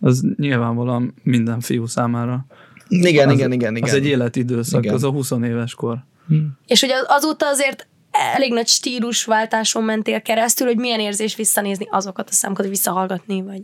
Az 0.00 0.24
nyilvánvalóan 0.36 1.14
minden 1.22 1.60
fiú 1.60 1.86
számára. 1.86 2.46
Igen, 2.88 3.28
az, 3.28 3.34
igen, 3.34 3.52
igen, 3.52 3.76
igen. 3.76 3.88
Az 3.88 3.94
egy 3.94 4.06
életidőszak, 4.06 4.82
igen. 4.82 4.94
az 4.94 5.04
a 5.04 5.10
20 5.10 5.30
éves 5.30 5.74
kor. 5.74 5.98
Hmm. 6.30 6.58
És 6.66 6.82
ugye 6.82 6.94
azóta 7.06 7.46
azért 7.46 7.86
elég 8.10 8.52
nagy 8.52 8.66
stílusváltáson 8.66 9.84
mentél 9.84 10.22
keresztül, 10.22 10.66
hogy 10.66 10.76
milyen 10.76 11.00
érzés 11.00 11.36
visszanézni 11.36 11.86
azokat 11.90 12.28
a 12.28 12.32
számokat, 12.32 12.64
hogy 12.64 12.74
visszahallgatni, 12.74 13.42
vagy... 13.42 13.62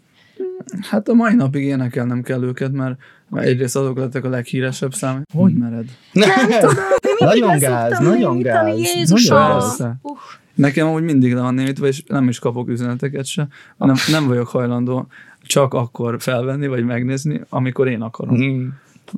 Hát 0.90 1.08
a 1.08 1.14
mai 1.14 1.34
napig 1.34 1.64
énekelnem 1.64 2.22
kell 2.22 2.42
őket, 2.42 2.72
mert 2.72 2.96
egyrészt 3.32 3.76
azok 3.76 3.98
lettek 3.98 4.24
a 4.24 4.28
leghíresebb 4.28 4.94
szám. 4.94 5.22
Hogy 5.34 5.54
mered? 5.54 5.84
Nem 6.12 6.60
tudom, 6.60 6.74
Nagyon 7.18 7.58
gáz, 7.58 7.98
nagyon 7.98 8.40
gáz. 8.40 8.78
Jézusom! 8.78 9.56
Uh. 10.02 10.18
Nekem 10.54 10.86
amúgy 10.86 11.02
mindig 11.02 11.34
le 11.34 11.40
van 11.40 11.54
némítva, 11.54 11.86
és 11.86 12.02
nem 12.06 12.28
is 12.28 12.38
kapok 12.38 12.68
üzeneteket 12.68 13.26
se. 13.26 13.48
Nem, 13.76 13.94
nem 14.10 14.26
vagyok 14.26 14.48
hajlandó 14.48 15.06
csak 15.42 15.74
akkor 15.74 16.16
felvenni, 16.20 16.66
vagy 16.66 16.84
megnézni, 16.84 17.40
amikor 17.48 17.88
én 17.88 18.00
akarom. 18.00 18.36
Mm. 18.36 18.68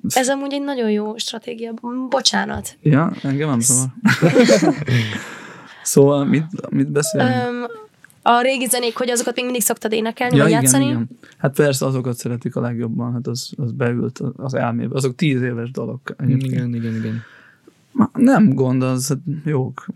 Ez 0.08 0.28
amúgy 0.28 0.52
egy 0.52 0.62
nagyon 0.62 0.90
jó 0.90 1.16
stratégia. 1.16 1.74
Bocsánat. 2.08 2.76
Ja, 2.82 3.12
engem 3.22 3.48
nem 3.48 3.60
szóval. 3.60 3.94
szóval 5.82 6.24
mit, 6.24 6.70
mit 6.70 6.90
beszélünk? 6.90 7.30
Um, 7.30 7.86
a 8.22 8.40
régi 8.40 8.66
zenék, 8.66 8.96
hogy 8.96 9.10
azokat 9.10 9.34
még 9.34 9.44
mindig 9.44 9.62
szoktad 9.62 9.92
énekelni, 9.92 10.36
ja, 10.36 10.42
vagy 10.42 10.50
igen, 10.50 10.62
játszani? 10.62 10.84
Igen. 10.84 11.08
Hát 11.36 11.54
persze, 11.54 11.86
azokat 11.86 12.16
szeretik 12.16 12.56
a 12.56 12.60
legjobban, 12.60 13.12
hát 13.12 13.26
az, 13.26 13.52
az 13.56 13.72
beült 13.72 14.20
az 14.36 14.54
elmébe. 14.54 14.94
Azok 14.94 15.14
tíz 15.14 15.42
éves 15.42 15.70
dalok. 15.70 16.14
Egyébként. 16.18 16.52
Igen, 16.52 16.74
igen, 16.74 16.94
igen. 16.94 17.22
Nem 18.12 18.54
gond, 18.54 18.82
az 18.82 19.08
hát 19.08 19.18
jók. 19.44 19.86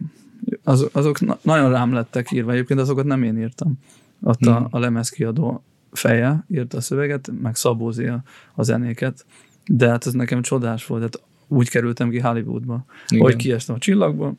Az, 0.65 0.89
azok 0.93 1.21
na- 1.21 1.39
nagyon 1.43 1.71
rám 1.71 1.93
lettek 1.93 2.33
írva, 2.33 2.53
egyébként 2.53 2.81
azokat 2.81 3.05
nem 3.05 3.23
én 3.23 3.39
írtam. 3.39 3.79
Ott 4.23 4.45
hmm. 4.45 4.55
a, 4.55 4.67
a 4.71 4.79
lemezkiadó 4.79 5.63
feje 5.93 6.45
írta 6.49 6.77
a 6.77 6.81
szöveget, 6.81 7.31
meg 7.43 7.57
Szabózi 7.57 8.07
a, 8.07 8.23
a 8.55 8.63
zenéket, 8.63 9.25
de 9.67 9.89
hát 9.89 10.07
ez 10.07 10.13
nekem 10.13 10.43
csodás 10.43 10.87
volt, 10.87 11.03
hát 11.03 11.23
úgy 11.49 11.69
kerültem 11.69 12.11
ki 12.11 12.19
Hollywoodba, 12.19 12.85
Igen. 13.09 13.25
hogy 13.25 13.37
kiestem 13.37 13.75
a 13.75 13.79
csillagba, 13.79 14.33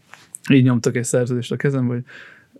így 0.49 0.63
nyomtak 0.63 0.95
egy 0.95 1.03
szerződést 1.03 1.51
a 1.51 1.55
kezembe, 1.55 1.93
hogy 1.93 2.03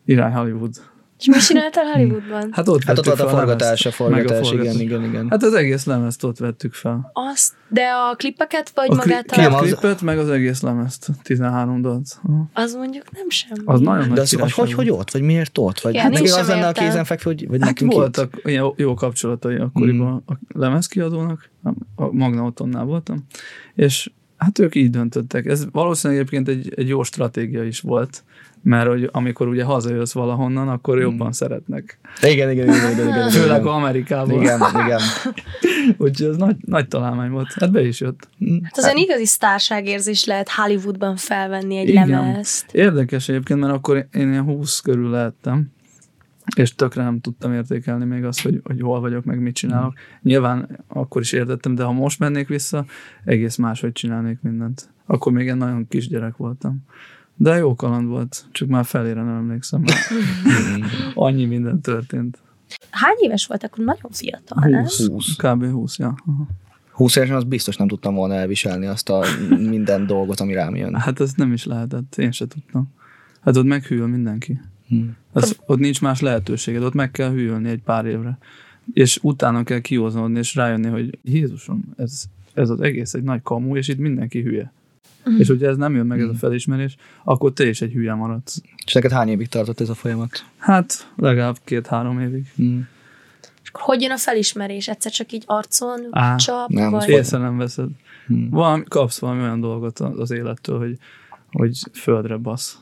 irány 0.05 0.33
Hollywood. 0.33 0.81
És 1.23 1.29
mi 1.29 1.37
csináltál 1.37 1.85
Hollywoodban? 1.85 2.49
Hát 2.51 2.67
ott 2.67 2.83
hát 2.83 2.97
ott 2.97 3.05
volt 3.05 3.19
a 3.19 3.27
forgatás, 3.27 3.85
a 3.85 3.91
forgatás, 3.91 4.51
igen, 4.51 4.79
igen, 4.79 5.03
igen. 5.03 5.27
Hát 5.29 5.43
az 5.43 5.53
egész 5.53 5.85
lemezt 5.85 6.23
ott 6.23 6.37
vettük 6.37 6.73
fel. 6.73 7.11
Azt, 7.13 7.53
de 7.67 7.81
a 7.81 8.15
klippeket, 8.15 8.71
vagy 8.75 8.87
a 8.91 8.95
magát 8.95 9.31
a... 9.31 9.35
Két 9.35 9.55
klippet, 9.57 10.01
meg 10.01 10.17
az 10.17 10.29
egész 10.29 10.61
lemezt, 10.61 11.07
13 11.21 11.81
dalt. 11.81 12.19
Az 12.53 12.73
mondjuk 12.73 13.11
nem 13.11 13.29
sem. 13.29 13.57
Az 13.65 13.79
nagyon 13.79 14.07
nagy 14.07 14.15
De 14.15 14.21
az, 14.21 14.33
hogy, 14.33 14.51
hogy, 14.51 14.73
hogy 14.73 14.89
ott, 14.89 15.11
vagy 15.11 15.21
miért 15.21 15.57
ott? 15.57 15.79
Vagy 15.79 15.97
hát 15.97 16.11
neki 16.11 16.29
az 16.29 16.47
lenne 16.47 16.67
a 16.67 16.71
kézenfekvő, 16.71 17.31
hogy 17.31 17.47
vagy 17.47 17.59
hát 17.59 17.69
nekünk 17.69 17.93
voltak 17.93 18.35
itt? 18.37 18.47
ilyen 18.47 18.73
jó 18.75 18.93
kapcsolatai 18.93 19.55
akkoriban 19.55 20.13
mm. 20.13 20.33
a 20.33 20.37
lemezkiadónak, 20.47 21.49
a 21.95 22.11
Magna 22.11 22.43
Otonnál 22.43 22.83
voltam, 22.83 23.25
és 23.75 24.09
Hát 24.43 24.59
ők 24.59 24.75
így 24.75 24.89
döntöttek. 24.89 25.45
Ez 25.45 25.65
valószínűleg 25.71 26.21
egyébként 26.21 26.47
egy, 26.47 26.73
egy 26.75 26.87
jó 26.87 27.03
stratégia 27.03 27.63
is 27.63 27.79
volt, 27.79 28.23
mert 28.63 28.87
hogy 28.87 29.09
amikor 29.11 29.47
ugye 29.47 29.63
hazajössz 29.63 30.13
valahonnan, 30.13 30.69
akkor 30.69 30.99
jobban 30.99 31.17
hmm. 31.17 31.31
szeretnek. 31.31 31.99
Igen, 32.21 32.51
igen, 32.51 32.67
igen, 32.67 32.91
igen, 32.91 33.07
igen, 33.07 33.29
Főleg 33.29 33.65
Amerikában. 33.65 34.41
Igen, 34.41 34.61
igen. 34.85 34.99
Úgyhogy 35.97 36.27
ez 36.27 36.35
nagy, 36.35 36.55
nagy 36.65 36.87
találmány 36.87 37.29
volt. 37.29 37.53
Hát 37.59 37.71
be 37.71 37.85
is 37.85 37.99
jött. 37.99 38.27
Hát 38.63 38.77
az 38.77 38.85
egy 38.85 38.97
igazi 38.97 39.25
sztárságérzés 39.25 40.25
lehet 40.25 40.49
Hollywoodban 40.49 41.15
felvenni 41.15 41.77
egy 41.77 41.89
igen. 41.89 42.07
lemezt. 42.07 42.65
Érdekes 42.71 43.29
egyébként, 43.29 43.59
mert 43.59 43.73
akkor 43.73 44.07
én 44.13 44.29
ilyen 44.29 44.43
20 44.43 44.79
körül 44.79 45.09
lehettem, 45.09 45.71
és 46.55 46.75
tökre 46.75 47.03
nem 47.03 47.19
tudtam 47.19 47.53
értékelni 47.53 48.05
még 48.05 48.23
azt, 48.23 48.41
hogy, 48.41 48.61
hogy 48.63 48.81
hol 48.81 48.99
vagyok, 48.99 49.25
meg 49.25 49.39
mit 49.39 49.55
csinálok. 49.55 49.93
Mm. 49.93 50.17
Nyilván 50.21 50.79
akkor 50.87 51.21
is 51.21 51.31
értettem, 51.31 51.75
de 51.75 51.83
ha 51.83 51.91
most 51.91 52.19
mennék 52.19 52.47
vissza, 52.47 52.85
egész 53.23 53.55
máshogy 53.55 53.91
csinálnék 53.91 54.41
mindent. 54.41 54.89
Akkor 55.05 55.31
még 55.31 55.49
egy 55.49 55.55
nagyon 55.55 55.87
kisgyerek 55.87 56.37
voltam. 56.37 56.85
De 57.35 57.55
jó 57.55 57.75
kaland 57.75 58.07
volt, 58.07 58.45
csak 58.51 58.67
már 58.67 58.85
felére 58.85 59.23
nem 59.23 59.35
emlékszem. 59.35 59.83
Annyi 61.13 61.45
minden 61.45 61.81
történt. 61.81 62.41
Hány 62.89 63.15
éves 63.19 63.45
volt 63.45 63.63
akkor? 63.63 63.85
Nagyon 63.85 64.11
fiatal, 64.11 64.81
20, 64.81 65.07
20. 65.07 65.35
Kb. 65.35 65.65
20, 65.71 65.97
ja. 65.97 66.15
Aha. 66.25 66.47
20 66.91 67.15
évesen 67.15 67.35
az 67.35 67.43
biztos 67.43 67.75
nem 67.75 67.87
tudtam 67.87 68.15
volna 68.15 68.33
elviselni 68.33 68.85
azt 68.85 69.09
a 69.09 69.23
minden 69.57 70.05
dolgot, 70.05 70.39
ami 70.39 70.53
rám 70.53 70.75
jön. 70.75 70.95
Hát 70.95 71.19
ez 71.19 71.33
nem 71.33 71.53
is 71.53 71.65
lehetett, 71.65 72.17
én 72.17 72.31
se 72.31 72.47
tudtam. 72.47 72.93
Hát 73.41 73.57
ott 73.57 73.65
meghűl 73.65 74.07
mindenki. 74.07 74.59
Hmm. 74.93 75.15
Az, 75.31 75.57
ott 75.65 75.79
nincs 75.79 76.01
más 76.01 76.21
lehetőséged, 76.21 76.83
ott 76.83 76.93
meg 76.93 77.11
kell 77.11 77.31
hűlni 77.31 77.69
egy 77.69 77.81
pár 77.81 78.05
évre. 78.05 78.37
És 78.93 79.19
utána 79.21 79.63
kell 79.63 79.79
kihoznodni, 79.79 80.39
és 80.39 80.55
rájönni, 80.55 80.87
hogy 80.87 81.19
Jézusom, 81.23 81.93
ez, 81.97 82.23
ez 82.53 82.69
az 82.69 82.81
egész 82.81 83.13
egy 83.13 83.23
nagy 83.23 83.41
kamu, 83.41 83.75
és 83.75 83.87
itt 83.87 83.97
mindenki 83.97 84.41
hülye. 84.41 84.71
Mm. 85.29 85.37
És 85.37 85.47
hogyha 85.47 85.67
ez 85.67 85.77
nem 85.77 85.95
jön 85.95 86.05
meg, 86.05 86.19
ez 86.19 86.25
a 86.25 86.29
hmm. 86.29 86.37
felismerés, 86.37 86.95
akkor 87.23 87.53
te 87.53 87.67
is 87.67 87.81
egy 87.81 87.91
hülye 87.91 88.13
maradsz. 88.13 88.61
És 88.85 88.93
neked 88.93 89.11
hány 89.11 89.27
évig 89.27 89.47
tartott 89.47 89.79
ez 89.79 89.89
a 89.89 89.93
folyamat? 89.93 90.45
Hát 90.57 91.11
legalább 91.15 91.57
két-három 91.63 92.19
évig. 92.19 92.51
Mm. 92.61 92.79
És 93.63 93.69
akkor 93.69 93.81
hogy 93.81 94.01
jön 94.01 94.11
a 94.11 94.17
felismerés? 94.17 94.87
Egyszer 94.87 95.11
csak 95.11 95.31
így 95.31 95.43
arcon 95.45 96.07
Á, 96.11 96.35
csap? 96.35 96.69
Nem, 96.69 96.91
vagy? 96.91 97.09
Észre 97.09 97.37
nem 97.37 97.57
veszed. 97.57 97.89
Mm. 98.33 98.49
Valami, 98.49 98.83
kapsz 98.87 99.19
valami 99.19 99.41
olyan 99.41 99.59
dolgot 99.59 99.99
az 99.99 100.31
élettől, 100.31 100.79
hogy, 100.79 100.97
hogy 101.51 101.79
földre 101.93 102.37
basz. 102.37 102.79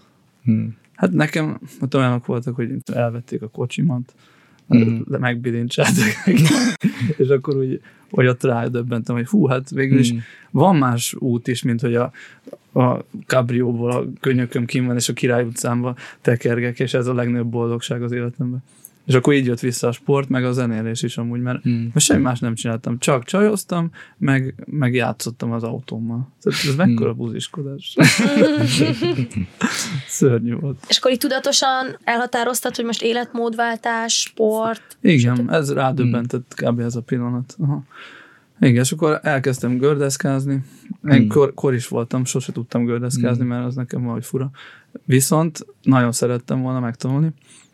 Mm. 0.50 0.68
Hát 1.02 1.12
nekem 1.12 1.60
ott 1.80 1.96
olyanok 1.96 2.26
voltak, 2.26 2.56
hogy 2.56 2.72
elvették 2.94 3.42
a 3.42 3.48
kocsimat, 3.48 4.14
mm. 4.76 5.00
megbilincseltek, 5.08 6.28
és 7.22 7.28
akkor 7.28 7.56
úgy, 7.56 7.82
hogy 8.10 8.28
ott 8.28 8.44
rádöbbentem, 8.44 9.16
hogy 9.16 9.28
hú, 9.28 9.46
hát 9.46 9.70
végül 9.70 10.00
is 10.00 10.14
mm. 10.14 10.18
van 10.52 10.76
más 10.76 11.14
út 11.14 11.48
is, 11.48 11.64
mint 11.64 11.82
hogy 11.82 11.96
a, 11.96 12.12
a 12.74 13.06
kabrióból 13.26 13.92
a 13.92 14.06
könyököm 14.20 14.66
kim 14.66 14.86
van, 14.86 14.96
és 14.96 15.10
a 15.10 15.14
Király 15.14 15.44
utcámba 15.44 15.96
tekergek, 16.22 16.80
és 16.80 16.94
ez 16.94 17.08
a 17.08 17.14
legnagyobb 17.14 17.50
boldogság 17.50 18.04
az 18.04 18.12
életemben. 18.12 18.64
És 19.06 19.14
akkor 19.14 19.34
így 19.34 19.46
jött 19.46 19.60
vissza 19.60 19.88
a 19.88 19.92
sport, 19.92 20.30
meg 20.30 20.46
a 20.46 20.52
zenélés 20.52 21.04
is 21.04 21.18
amúgy, 21.18 21.42
mert, 21.42 21.64
hmm. 21.64 21.90
mert 21.94 22.06
semmi 22.06 22.22
más 22.22 22.40
nem 22.40 22.56
csináltam. 22.56 23.00
Csak 23.00 23.24
csajoztam, 23.24 23.92
meg, 24.18 24.64
meg 24.66 24.94
játszottam 24.94 25.52
az 25.52 25.64
autómmal. 25.64 26.28
Ez, 26.44 26.54
ez 26.68 26.76
mekkora 26.76 27.10
hmm. 27.10 27.18
buziskodás. 27.18 27.96
Szörnyű 30.08 30.56
volt. 30.56 30.86
És 30.88 30.98
akkor 30.98 31.12
itt 31.12 31.20
tudatosan 31.20 31.98
elhatároztad, 32.04 32.76
hogy 32.76 32.86
most 32.86 33.04
életmódváltás, 33.04 34.20
sport? 34.20 34.98
Igen, 35.02 35.52
ez 35.52 35.74
rádöbbentett 35.74 36.54
hmm. 36.56 36.74
kb. 36.74 36.80
ez 36.80 36.96
a 36.96 37.02
pillanat. 37.02 37.56
Aha. 37.60 37.84
Igen, 38.60 38.84
és 38.84 38.92
akkor 38.92 39.20
elkezdtem 39.24 39.78
gördeszkázni. 39.78 40.54
Én 41.10 41.18
hmm. 41.18 41.28
kor, 41.28 41.54
kor 41.54 41.74
is 41.74 41.88
voltam, 41.88 42.26
sose 42.26 42.52
tudtam 42.52 42.86
gördeszkázni, 42.86 43.44
hmm. 43.44 43.54
mert 43.54 43.66
az 43.66 43.76
nekem 43.76 44.02
valahogy 44.02 44.26
fura. 44.26 44.52
Viszont 45.06 45.66
nagyon 45.82 46.12
szerettem 46.12 46.62
volna 46.62 46.80
megtanulni. 46.80 47.34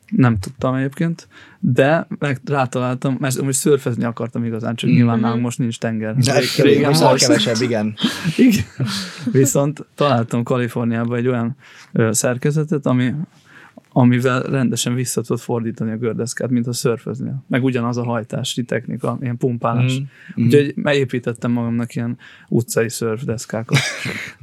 Nem 0.09 0.39
tudtam 0.39 0.75
egyébként, 0.75 1.27
de 1.59 2.07
meg 2.19 2.39
rátaláltam, 2.45 3.17
mert 3.19 3.41
most 3.41 3.59
szörfezni 3.59 4.03
akartam 4.03 4.43
igazán, 4.43 4.75
csak 4.75 4.89
mm-hmm. 4.89 4.97
nyilván 4.97 5.19
nálunk 5.19 5.41
most 5.41 5.57
nincs 5.57 5.79
tenger. 5.79 6.15
De 6.15 6.41
régen 6.57 6.89
most 6.89 7.25
kevesebb, 7.25 7.61
igen. 7.61 7.95
igen. 8.37 8.65
Viszont 9.31 9.85
találtam 9.95 10.43
Kaliforniában 10.43 11.17
egy 11.17 11.27
olyan 11.27 11.55
ö, 11.91 12.09
szerkezetet, 12.11 12.85
ami, 12.85 13.13
amivel 13.97 14.41
rendesen 14.41 14.93
vissza 14.93 15.21
tudod 15.21 15.41
fordítani 15.41 15.91
a 15.91 15.97
gördeszkát, 15.97 16.49
mint 16.49 16.67
a 16.67 16.73
szörfözni. 16.73 17.31
Meg 17.47 17.63
ugyanaz 17.63 17.97
a 17.97 18.03
hajtási 18.03 18.63
technika, 18.63 19.17
ilyen 19.21 19.37
pumpálás. 19.37 19.99
Mm. 19.99 20.43
Úgyhogy 20.43 20.73
megépítettem 20.75 21.51
magamnak 21.51 21.95
ilyen 21.95 22.17
utcai 22.47 22.89
szörfdeszkákat. 22.89 23.77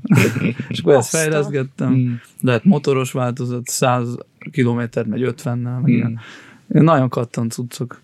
és 0.68 0.78
akkor 0.78 0.94
ezt 0.94 1.08
fejleszgettem. 1.08 1.94
Mm. 1.94 2.12
Lehet 2.40 2.64
motoros 2.64 3.12
változat, 3.12 3.68
100 3.68 4.16
kilométert 4.50 5.06
megy 5.06 5.34
50-nel, 5.36 5.80
meg 5.80 5.82
mm. 5.82 5.94
ilyen. 5.94 6.20
Nagyon 6.66 7.08
kattant 7.08 7.52
cuccok. 7.52 8.00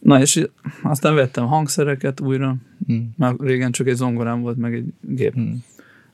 Na 0.00 0.20
és 0.20 0.46
aztán 0.82 1.14
vettem 1.14 1.46
hangszereket 1.46 2.20
újra, 2.20 2.56
mm. 2.92 2.96
mert 3.16 3.40
régen 3.40 3.72
csak 3.72 3.86
egy 3.86 3.96
zongorám 3.96 4.40
volt, 4.40 4.56
meg 4.56 4.74
egy 4.74 4.92
gép. 5.00 5.38
Mm. 5.38 5.52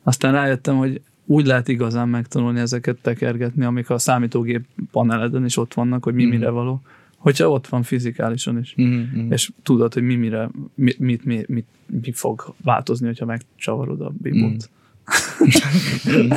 Aztán 0.02 0.32
rájöttem, 0.32 0.76
hogy 0.76 1.00
úgy 1.26 1.46
lehet 1.46 1.68
igazán 1.68 2.08
megtanulni 2.08 2.61
ezeket 2.61 2.96
tekergetni, 3.02 3.64
amik 3.64 3.90
a 3.90 3.98
számítógép 3.98 4.64
paneleden 4.90 5.44
is 5.44 5.56
ott 5.56 5.74
vannak, 5.74 6.04
hogy 6.04 6.14
mi 6.14 6.24
mm. 6.24 6.28
mire 6.28 6.50
való. 6.50 6.82
Hogyha 7.16 7.50
ott 7.50 7.66
van 7.66 7.82
fizikálisan 7.82 8.58
is, 8.58 8.74
mm-hmm. 8.82 9.32
és 9.32 9.50
tudod, 9.62 9.94
hogy 9.94 10.02
mi 10.02 10.14
mire, 10.14 10.50
mit, 10.74 10.98
mit, 10.98 11.24
mit, 11.24 11.48
mit, 11.48 11.66
mit 11.87 12.16
fog 12.16 12.54
változni, 12.62 13.06
hogyha 13.06 13.24
megcsavarod 13.24 14.00
a 14.00 14.12
bibót. 14.22 14.50
Mm. 14.50 14.56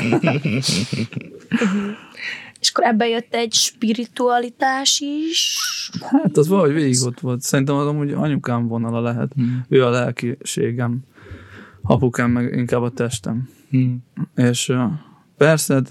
És 2.60 2.69
akkor 2.69 2.84
ebbe 2.84 3.08
jött 3.08 3.34
egy 3.34 3.54
spiritualitás 3.54 5.04
is. 5.30 5.60
Hát 6.02 6.38
az 6.38 6.48
valahogy 6.48 6.74
végig 6.74 7.02
ott 7.06 7.19
volt. 7.19 7.41
Szerintem 7.41 7.76
az 7.76 7.88
amúgy 7.88 8.12
anyukám 8.12 8.67
vonala 8.67 9.02
lehet. 9.02 9.34
Hmm. 9.34 9.65
Ő 9.69 9.86
a 9.86 9.89
lelkiségem. 9.89 11.00
Apukám 11.82 12.32
meg 12.32 12.54
inkább 12.54 12.82
a 12.82 12.89
testem. 12.89 13.50
Hmm. 13.76 14.04
És 14.36 14.74
persze, 15.38 15.82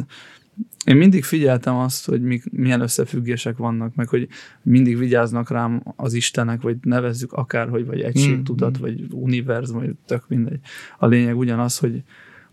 én 0.84 0.96
mindig 0.96 1.24
figyeltem 1.24 1.74
azt, 1.74 2.06
hogy 2.06 2.22
mik, 2.22 2.50
milyen 2.50 2.80
összefüggések 2.80 3.56
vannak, 3.56 3.94
meg 3.94 4.08
hogy 4.08 4.28
mindig 4.62 4.98
vigyáznak 4.98 5.50
rám 5.50 5.82
az 5.96 6.12
Istenek, 6.12 6.62
vagy 6.62 6.76
nevezzük 6.82 7.32
akárhogy, 7.32 7.86
vagy 7.86 8.00
egységtudat, 8.00 8.78
mm. 8.78 8.80
vagy 8.80 9.06
univerzum, 9.10 9.78
vagy 9.78 9.94
tök 10.06 10.28
mindegy. 10.28 10.60
A 10.98 11.06
lényeg 11.06 11.36
ugyanaz, 11.36 11.78
hogy, 11.78 12.02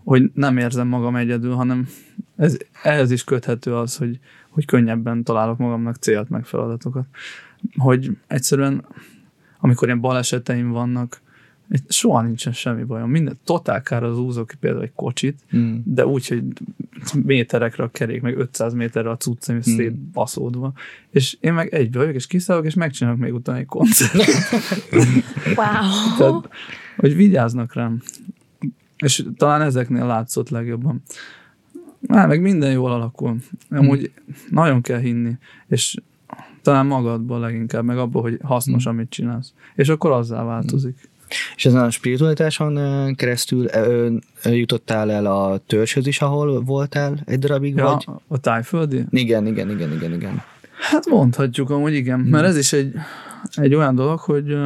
hogy 0.03 0.31
nem 0.33 0.57
érzem 0.57 0.87
magam 0.87 1.15
egyedül, 1.15 1.53
hanem 1.53 1.87
ez, 2.35 2.57
ehhez 2.83 3.11
is 3.11 3.23
köthető 3.23 3.75
az, 3.75 3.97
hogy, 3.97 4.19
hogy 4.49 4.65
könnyebben 4.65 5.23
találok 5.23 5.57
magamnak 5.57 5.95
célt, 5.95 6.29
meg 6.29 6.45
feladatokat. 6.45 7.05
Hogy 7.77 8.17
egyszerűen, 8.27 8.85
amikor 9.59 9.87
ilyen 9.87 10.01
baleseteim 10.01 10.69
vannak, 10.69 11.21
soha 11.87 12.21
nincsen 12.21 12.53
semmi 12.53 12.83
bajom. 12.83 13.09
Minden, 13.09 13.39
totál 13.43 13.81
kár 13.81 14.03
az 14.03 14.19
úzok 14.19 14.51
például 14.59 14.83
egy 14.83 14.93
kocsit, 14.95 15.39
mm. 15.55 15.75
de 15.83 16.05
úgy, 16.05 16.27
hogy 16.27 16.43
méterekre 17.23 17.83
a 17.83 17.89
kerék, 17.89 18.21
meg 18.21 18.37
500 18.37 18.73
méterre 18.73 19.09
a 19.09 19.17
cuccem, 19.17 19.57
és 19.57 19.69
mm. 19.69 19.75
szétbaszódva. 19.75 20.73
És 21.09 21.37
én 21.39 21.53
meg 21.53 21.73
egybe 21.73 21.99
vagyok, 21.99 22.15
és 22.15 22.27
kiszállok, 22.27 22.65
és 22.65 22.73
megcsinálok 22.73 23.19
még 23.19 23.33
utána 23.33 23.57
egy 23.57 23.65
koncert. 23.65 24.13
wow. 25.55 26.17
Tehát, 26.17 26.49
hogy 26.97 27.15
vigyáznak 27.15 27.73
rám. 27.73 28.01
És 28.97 29.25
talán 29.37 29.61
ezeknél 29.61 30.05
látszott 30.05 30.49
legjobban. 30.49 31.03
Már 31.99 32.27
meg 32.27 32.41
minden 32.41 32.71
jól 32.71 32.91
alakul. 32.91 33.37
Amúgy 33.69 34.11
hmm. 34.15 34.35
nagyon 34.49 34.81
kell 34.81 34.99
hinni, 34.99 35.37
és 35.67 35.95
talán 36.61 36.85
magadban 36.85 37.39
leginkább, 37.39 37.85
meg 37.85 37.97
abban, 37.97 38.21
hogy 38.21 38.39
hasznos, 38.43 38.83
hmm. 38.83 38.93
amit 38.93 39.09
csinálsz. 39.09 39.53
És 39.75 39.89
akkor 39.89 40.11
azzá 40.11 40.43
változik. 40.43 41.09
És 41.55 41.65
ezen 41.65 41.81
a 41.81 41.89
spiritualitáson 41.89 42.79
keresztül 43.15 43.67
jutottál 44.43 45.11
el 45.11 45.25
a 45.25 45.57
törzshöz 45.67 46.07
is, 46.07 46.21
ahol 46.21 46.61
voltál 46.61 47.21
egy 47.25 47.39
darabig? 47.39 47.75
Ja, 47.75 47.83
vagy? 47.83 48.05
a 48.27 48.37
tájföldi? 48.37 49.03
Igen, 49.09 49.47
igen, 49.47 49.69
igen, 49.69 49.91
igen, 49.91 50.13
igen. 50.13 50.41
Hát 50.89 51.05
mondhatjuk 51.05 51.69
amúgy 51.69 51.93
igen, 51.93 52.19
hmm. 52.19 52.29
mert 52.29 52.45
ez 52.45 52.57
is 52.57 52.73
egy, 52.73 52.93
egy 53.51 53.75
olyan 53.75 53.95
dolog, 53.95 54.19
hogy 54.19 54.57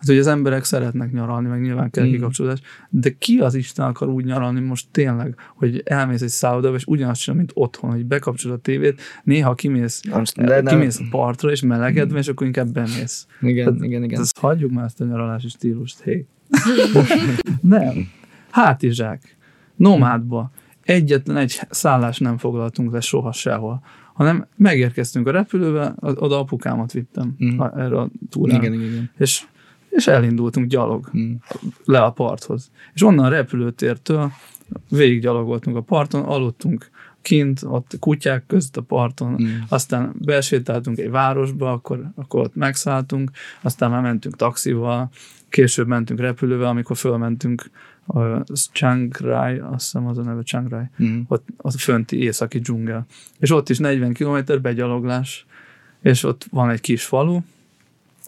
Hát, 0.00 0.08
hogy 0.08 0.18
az 0.18 0.26
emberek 0.26 0.64
szeretnek 0.64 1.12
nyaralni, 1.12 1.48
meg 1.48 1.60
nyilván 1.60 1.90
kell 1.90 2.06
mm. 2.06 2.10
kikapcsolódás, 2.10 2.60
de 2.88 3.10
ki 3.18 3.38
az 3.38 3.54
Isten 3.54 3.86
akar 3.86 4.08
úgy 4.08 4.24
nyaralni 4.24 4.60
most 4.60 4.88
tényleg, 4.90 5.34
hogy 5.56 5.82
elmész 5.84 6.20
egy 6.22 6.28
szállodába, 6.28 6.74
és 6.74 6.84
ugyanazt 6.86 7.20
csinál, 7.20 7.38
mint 7.38 7.50
otthon, 7.54 7.90
hogy 7.90 8.04
bekapcsolod 8.04 8.58
a 8.58 8.60
tévét, 8.60 9.00
néha 9.24 9.54
kimész, 9.54 10.02
de 10.36 10.62
kimész 10.62 10.98
a 10.98 11.04
partra, 11.10 11.50
és 11.50 11.62
melegedve, 11.62 12.14
mm. 12.14 12.18
és 12.18 12.28
akkor 12.28 12.46
inkább 12.46 12.72
bemész. 12.72 13.26
Igen, 13.40 13.64
Tehát, 13.64 13.82
igen, 13.82 14.02
igen. 14.02 14.20
Ezt 14.20 14.38
hagyjuk 14.38 14.70
már 14.70 14.84
ezt 14.84 15.00
a 15.00 15.04
nyaralási 15.04 15.48
stílust, 15.48 16.00
hé. 16.00 16.26
nem. 17.60 18.08
Hátizsák. 18.50 19.36
Nomádba. 19.76 20.50
Egyetlen 20.82 21.36
egy 21.36 21.60
szállás 21.70 22.18
nem 22.18 22.38
foglaltunk 22.38 22.92
le 22.92 23.00
soha 23.00 23.32
sehol 23.32 23.82
hanem 24.20 24.46
megérkeztünk 24.56 25.26
a 25.26 25.30
repülővel, 25.30 25.94
oda 26.00 26.38
apukámat 26.38 26.92
vittem 26.92 27.36
mm. 27.44 27.60
erre 27.60 27.98
a 27.98 28.10
túrára. 28.30 28.62
Igen, 28.62 28.72
igen, 28.72 28.90
igen. 28.90 29.10
És 29.18 29.44
és 29.90 30.06
elindultunk 30.06 30.66
gyalog 30.66 31.10
mm. 31.16 31.32
le 31.84 32.00
a 32.00 32.10
parthoz. 32.10 32.70
És 32.94 33.02
onnan 33.02 33.24
a 33.24 33.28
repülőtértől 33.28 34.32
végiggyalogoltunk 34.88 35.76
a 35.76 35.80
parton, 35.80 36.22
aludtunk 36.22 36.90
kint, 37.22 37.62
ott 37.62 37.96
kutyák 37.98 38.46
között 38.46 38.76
a 38.76 38.82
parton, 38.82 39.42
mm. 39.42 39.46
aztán 39.68 40.14
besétáltunk 40.18 40.98
egy 40.98 41.10
városba, 41.10 41.72
akkor, 41.72 42.10
akkor 42.14 42.40
ott 42.40 42.54
megszálltunk, 42.54 43.30
aztán 43.60 43.90
már 43.90 44.02
mentünk 44.02 44.36
taxival, 44.36 45.10
később 45.48 45.86
mentünk 45.86 46.20
repülővel, 46.20 46.68
amikor 46.68 46.96
fölmentünk 46.96 47.70
a 48.06 48.42
Chiang 48.72 49.16
Rai, 49.20 49.58
azt 49.58 49.84
hiszem 49.84 50.06
az 50.06 50.18
a 50.18 50.22
neve 50.22 50.42
Chiang 50.42 50.68
Rai, 50.68 50.84
mm. 51.02 51.20
ott, 51.28 51.48
ott 51.56 51.74
fönti 51.74 52.22
északi 52.22 52.58
dzsungel. 52.58 53.06
És 53.38 53.50
ott 53.50 53.68
is 53.68 53.78
40 53.78 54.12
km 54.12 54.38
begyaloglás, 54.62 55.46
és 56.02 56.24
ott 56.24 56.46
van 56.50 56.70
egy 56.70 56.80
kis 56.80 57.04
falu, 57.04 57.40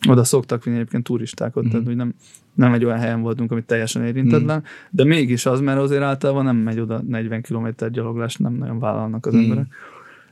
oda 0.08 0.24
szoktak 0.24 0.64
vinni 0.64 0.76
egyébként 0.76 1.04
turistákat, 1.04 1.66
mm. 1.66 1.68
tehát 1.68 1.86
hogy 1.86 1.96
nem, 1.96 2.14
nem 2.54 2.72
egy 2.72 2.84
olyan 2.84 2.98
helyen 2.98 3.20
voltunk, 3.20 3.52
amit 3.52 3.64
teljesen 3.64 4.04
érintetlen, 4.04 4.58
mm. 4.58 4.64
de 4.90 5.04
mégis 5.04 5.46
az, 5.46 5.60
mert 5.60 5.78
azért 5.78 6.02
általában 6.02 6.44
nem 6.44 6.56
megy 6.56 6.80
oda 6.80 7.02
40 7.08 7.42
km 7.42 7.68
gyaloglást, 7.90 8.38
nem 8.38 8.52
nagyon 8.52 8.78
vállalnak 8.78 9.26
az 9.26 9.34
mm. 9.34 9.38
emberek. 9.38 9.66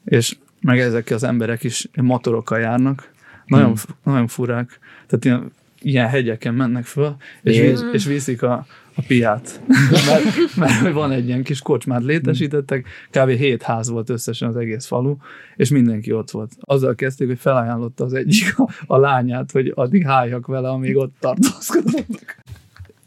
És 0.05 0.37
meg 0.61 0.79
ezek 0.79 1.11
az 1.11 1.23
emberek 1.23 1.63
is 1.63 1.89
motorokkal 2.03 2.59
járnak, 2.59 3.13
nagyon, 3.47 3.71
mm. 3.71 3.75
nagyon 4.05 4.27
furák, 4.27 4.79
tehát 5.07 5.25
ilyen, 5.25 5.53
ilyen 5.81 6.09
hegyeken 6.09 6.55
mennek 6.55 6.85
föl, 6.85 7.17
és, 7.43 7.81
és 7.93 8.05
viszik 8.05 8.43
a, 8.43 8.67
a 8.95 9.03
piát. 9.07 9.61
mert, 10.09 10.57
mert 10.57 10.93
van 10.93 11.11
egy 11.11 11.27
ilyen 11.27 11.43
kis 11.43 11.61
kocsmát 11.61 12.05
létesítettek, 12.05 12.87
kb. 13.11 13.31
hét 13.31 13.63
ház 13.63 13.91
volt 13.91 14.11
összesen 14.11 14.49
az 14.49 14.57
egész 14.57 14.87
falu, 14.87 15.17
és 15.57 15.69
mindenki 15.69 16.13
ott 16.13 16.31
volt. 16.31 16.53
Azzal 16.61 16.95
kezdték, 16.95 17.29
hogy 17.29 17.39
felajánlotta 17.39 18.05
az 18.05 18.13
egyik 18.13 18.59
a, 18.59 18.69
a 18.87 18.99
lányát, 18.99 19.51
hogy 19.51 19.73
addig 19.75 20.07
háljak 20.07 20.47
vele, 20.47 20.69
amíg 20.69 20.97
ott 20.97 21.15
tartózkodnak. 21.21 22.39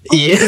Igen. 0.03 0.39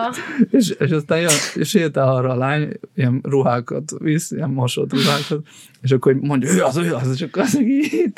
és, 0.50 0.70
és 0.70 0.90
aztán 0.90 1.20
jön, 1.20 1.30
és 1.54 1.68
sétál 1.68 2.14
arra 2.14 2.30
a 2.30 2.36
lány, 2.36 2.68
ilyen 2.94 3.20
ruhákat 3.22 3.92
visz, 3.98 4.30
ilyen 4.30 4.50
mosott 4.50 4.92
ruhákat, 4.92 5.46
és 5.80 5.90
akkor 5.90 6.14
mondja, 6.14 6.52
ő 6.52 6.62
az, 6.62 6.76
ő 6.76 6.94
az, 6.94 7.12
és 7.14 7.22
akkor 7.22 7.42
azok 7.42 7.62
így 7.62 8.12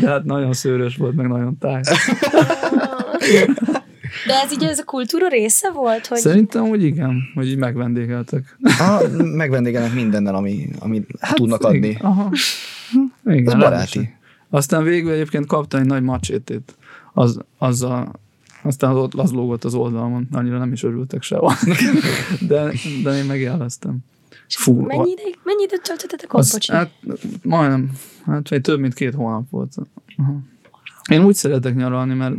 De 0.00 0.08
hát 0.08 0.24
nagyon 0.24 0.52
szőrös 0.52 0.96
volt, 0.96 1.14
meg 1.14 1.28
nagyon 1.28 1.58
táj. 1.58 1.80
De 4.26 4.34
ez 4.34 4.52
így 4.52 4.62
ez 4.62 4.78
a 4.78 4.84
kultúra 4.84 5.28
része 5.28 5.70
volt? 5.70 6.06
Hogy... 6.06 6.18
Szerintem, 6.18 6.68
hogy 6.68 6.84
igen, 6.84 7.22
hogy 7.34 7.48
így 7.48 7.56
megvendégeltek. 7.56 8.56
Ha, 8.78 9.00
megvendégelnek 9.22 9.94
mindennel, 9.94 10.34
ami, 10.34 10.68
ami 10.78 11.06
hát, 11.20 11.34
tudnak 11.34 11.62
adni. 11.62 11.88
Igen, 11.88 12.00
aha. 12.00 12.30
Igen, 13.24 13.46
ez 13.46 13.54
baráti. 13.54 14.14
Aztán 14.50 14.82
végül 14.82 15.12
egyébként 15.12 15.46
kaptam 15.46 15.80
egy 15.80 15.86
nagy 15.86 16.02
macsétét. 16.02 16.74
Az, 17.12 17.38
az 17.58 17.82
a, 17.82 18.12
aztán 18.62 18.96
az, 18.96 19.08
az 19.16 19.32
lógott 19.32 19.64
az 19.64 19.74
oldalon, 19.74 20.28
annyira 20.32 20.58
nem 20.58 20.72
is 20.72 20.82
örültek 20.82 21.22
sehol. 21.22 21.52
de, 22.48 22.72
de 23.02 23.16
én 23.16 23.24
megjeleztem. 23.24 23.98
Fú, 24.48 24.80
mennyi, 24.80 25.10
ideig, 25.10 25.38
mennyi 25.44 25.62
időt 25.62 25.82
töltöttetek 25.82 26.34
ott, 26.34 26.40
az, 26.40 26.66
Hát 26.66 26.90
majdnem, 27.42 27.90
hát 28.26 28.48
vagy 28.48 28.60
több 28.60 28.80
mint 28.80 28.94
két 28.94 29.14
hónap 29.14 29.50
volt. 29.50 29.74
Aha. 30.16 30.38
Én 31.10 31.24
úgy 31.24 31.34
szeretek 31.34 31.76
nyaralni, 31.76 32.14
mert 32.14 32.34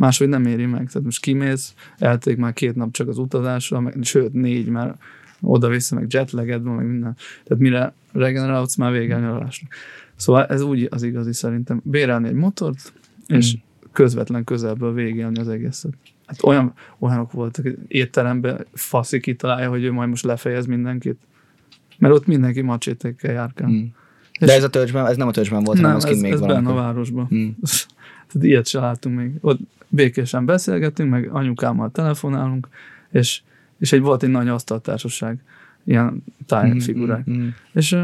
máshogy 0.00 0.28
nem 0.28 0.46
éri 0.46 0.66
meg. 0.66 0.86
Tehát 0.86 1.02
most 1.02 1.20
kimész, 1.20 1.74
elték 1.98 2.36
már 2.36 2.52
két 2.52 2.74
nap 2.74 2.92
csak 2.92 3.08
az 3.08 3.18
utazásra, 3.18 3.80
meg, 3.80 3.96
sőt 4.02 4.32
négy, 4.32 4.68
mert 4.68 4.98
oda-vissza, 5.40 5.94
meg 5.94 6.06
jetleged 6.12 6.62
van, 6.62 6.74
meg 6.74 6.86
minden. 6.86 7.16
Tehát 7.44 7.62
mire 7.62 7.92
regenerálsz, 8.12 8.76
már 8.76 8.92
vége 8.92 9.14
a 9.14 9.18
nyaralásnak. 9.18 9.72
Szóval 10.16 10.46
ez 10.46 10.60
úgy 10.60 10.88
az 10.90 11.02
igazi 11.02 11.32
szerintem. 11.32 11.80
Bérelni 11.84 12.28
egy 12.28 12.34
motort, 12.34 12.92
és 13.26 13.54
mm. 13.54 13.58
közvetlen 13.92 14.44
közelből 14.44 14.92
végélni 14.92 15.38
az 15.38 15.48
egészet. 15.48 15.92
Hát 16.26 16.42
olyan, 16.42 16.74
olyanok 16.98 17.32
voltak, 17.32 17.66
étteremben 17.88 18.66
faszi 18.72 19.20
kitalálja, 19.20 19.68
hogy 19.68 19.84
ő 19.84 19.92
majd 19.92 20.08
most 20.08 20.24
lefejez 20.24 20.66
mindenkit. 20.66 21.18
Mert 21.98 22.14
ott 22.14 22.26
mindenki 22.26 22.60
macsétekkel 22.60 23.32
járkál. 23.32 23.68
Mm. 23.68 23.84
De 24.40 24.52
ez 24.52 24.64
a 24.64 24.70
törzsben, 24.70 25.06
ez 25.06 25.16
nem 25.16 25.28
a 25.28 25.30
törzsben 25.30 25.64
volt, 25.64 25.80
nem, 25.80 25.90
hanem 25.90 26.06
ez, 26.06 26.16
ez 26.16 26.20
még 26.20 26.32
ez 26.32 26.40
benne 26.40 26.70
a 26.70 26.74
városban. 26.74 27.28
Mm. 27.34 27.48
Tehát 28.32 28.48
ilyet 28.48 28.66
se 28.66 28.80
láttunk 28.80 29.16
még. 29.16 29.30
Ott 29.40 29.58
békésen 29.88 30.44
beszélgetünk, 30.44 31.10
meg 31.10 31.28
anyukámmal 31.32 31.90
telefonálunk, 31.90 32.68
és, 33.10 33.42
és 33.78 33.92
egy 33.92 34.00
volt 34.00 34.22
egy 34.22 34.30
nagy 34.30 34.48
asztaltársaság, 34.48 35.38
ilyen 35.84 36.24
tájfigurák. 36.46 37.30
Mm, 37.30 37.34
mm, 37.34 37.42
mm. 37.42 37.48
És 37.72 37.96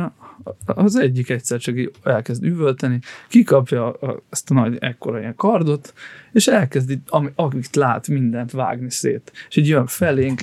az 0.65 0.97
egyik 0.97 1.31
egyszer 1.31 1.59
csak 1.59 1.77
elkezd 2.03 2.45
üvölteni, 2.45 2.99
kikapja 3.29 3.97
ezt 4.31 4.51
a 4.51 4.55
nagy 4.55 4.77
ekkora 4.81 5.19
ilyen 5.19 5.35
kardot, 5.37 5.95
és 6.33 6.47
elkezd, 6.47 6.99
ami, 7.07 7.31
amit 7.35 7.77
lát, 7.77 8.09
mindent 8.09 8.51
vágni 8.51 8.91
szét. 8.91 9.33
És 9.49 9.57
így 9.57 9.69
jön 9.69 9.87
felénk, 9.87 10.41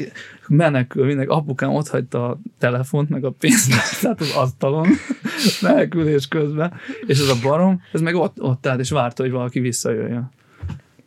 menekül, 0.48 1.06
mindenki, 1.06 1.32
apukám 1.32 1.70
ott 1.70 1.88
hagyta 1.88 2.30
a 2.30 2.40
telefont, 2.58 3.10
meg 3.10 3.24
a 3.24 3.32
pénzt, 3.32 3.74
tehát 4.02 4.22
az 4.22 4.36
asztalon, 4.36 4.88
menekülés 5.62 6.28
közben, 6.28 6.74
és 7.06 7.20
ez 7.20 7.30
a 7.30 7.40
barom, 7.42 7.82
ez 7.92 8.02
meg 8.02 8.16
ott, 8.16 8.42
ott 8.42 8.68
állt, 8.68 8.80
és 8.80 8.90
várta, 8.90 9.24
hogy 9.24 9.32
valaki 9.32 9.60
visszajöjjön. 9.60 10.32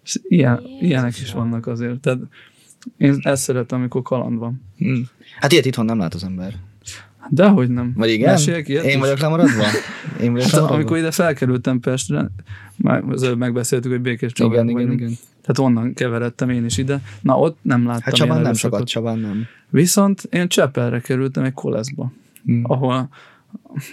És 0.04 0.18
ilyen, 0.22 0.62
ilyenek 0.80 1.18
is 1.18 1.32
vannak 1.32 1.66
azért. 1.66 2.00
Tehát 2.00 2.18
én 2.96 3.18
ezt 3.22 3.42
szeretem, 3.42 3.78
amikor 3.78 4.02
kaland 4.02 4.38
van. 4.38 4.62
Hmm. 4.76 5.08
Hát 5.40 5.52
ilyet 5.52 5.64
itthon 5.64 5.84
nem 5.84 5.98
lát 5.98 6.14
az 6.14 6.24
ember. 6.24 6.54
Dehogy 7.30 7.70
nem. 7.70 7.92
Vagy 7.96 8.10
igen? 8.10 8.30
Meséljek 8.30 8.68
ilyet? 8.68 8.84
Én 8.84 8.98
vagyok 8.98 9.18
lemaradva? 9.18 9.64
Én 10.20 10.32
vagyok 10.32 10.42
hát, 10.42 10.52
lemaradva? 10.52 10.74
Amikor 10.74 10.96
ide 10.96 11.10
felkerültem 11.10 11.80
Pestre, 11.80 12.30
már 12.76 13.02
az 13.08 13.22
előbb 13.22 13.38
megbeszéltük, 13.38 13.90
hogy 13.90 14.00
Békés 14.00 14.32
Csabán 14.32 14.68
igen, 14.68 14.80
igen, 14.82 14.92
igen. 14.92 15.12
Tehát 15.40 15.58
onnan 15.58 15.94
keveredtem 15.94 16.50
én 16.50 16.64
is 16.64 16.78
ide. 16.78 17.00
Na, 17.20 17.38
ott 17.38 17.58
nem 17.62 17.86
láttam 17.86 18.02
Hát 18.02 18.14
Csabán 18.14 18.40
nem 18.40 18.52
sokat, 18.52 18.86
Csabán 18.86 19.18
nem. 19.18 19.46
Viszont 19.70 20.28
én 20.30 20.48
Csepelre 20.48 21.00
kerültem 21.00 21.44
egy 21.44 21.52
koleszba, 21.52 22.12
hmm. 22.44 22.62
ahol 22.66 23.08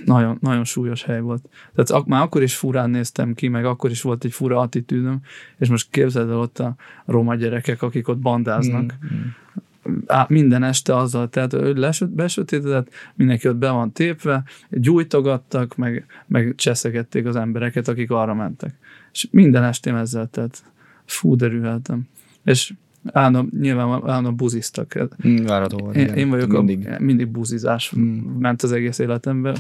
nagyon, 0.05 0.37
nagyon 0.41 0.63
súlyos 0.63 1.03
hely 1.03 1.19
volt. 1.19 1.49
Tehát 1.75 1.89
ak- 1.89 2.07
már 2.07 2.21
akkor 2.21 2.41
is 2.41 2.55
furán 2.55 2.89
néztem 2.89 3.33
ki, 3.33 3.47
meg 3.47 3.65
akkor 3.65 3.91
is 3.91 4.01
volt 4.01 4.23
egy 4.23 4.33
fura 4.33 4.59
attitűdöm, 4.59 5.21
és 5.57 5.69
most 5.69 5.89
képzeld 5.89 6.29
el 6.29 6.37
ott 6.37 6.59
a 6.59 6.75
roma 7.05 7.35
gyerekek, 7.35 7.81
akik 7.81 8.07
ott 8.07 8.17
bandáznak. 8.17 8.83
Mm, 8.83 9.17
mm. 9.17 10.01
Á, 10.07 10.25
minden 10.29 10.63
este 10.63 10.95
azzal, 10.95 11.29
tehát 11.29 11.51
lesöt, 11.53 12.09
besötétedett, 12.09 12.89
mindenki 13.15 13.47
ott 13.47 13.55
be 13.55 13.69
van 13.69 13.91
tépve, 13.91 14.43
gyújtogattak, 14.69 15.75
meg, 15.75 16.05
meg 16.27 16.53
cseszegették 16.55 17.25
az 17.25 17.35
embereket, 17.35 17.87
akik 17.87 18.11
arra 18.11 18.33
mentek. 18.33 18.75
És 19.11 19.27
minden 19.31 19.63
estém 19.63 19.95
ezzel, 19.95 20.27
tehát 20.27 20.63
fú, 21.05 21.35
derülhetem. 21.35 22.07
És 22.43 22.73
állandóan, 23.11 23.51
nyilván 23.59 23.87
állandóan 23.87 24.35
buziztak. 24.35 24.99
Mm, 25.27 25.35
várható 25.35 25.77
volt. 25.77 25.95
Én, 25.95 26.07
én 26.07 26.29
vagyok 26.29 26.51
mindig. 26.51 26.87
A, 26.87 26.95
mindig 26.99 27.27
buzizás 27.27 27.93
mm. 27.97 28.17
ment 28.39 28.61
az 28.61 28.71
egész 28.71 28.99
életemben. 28.99 29.55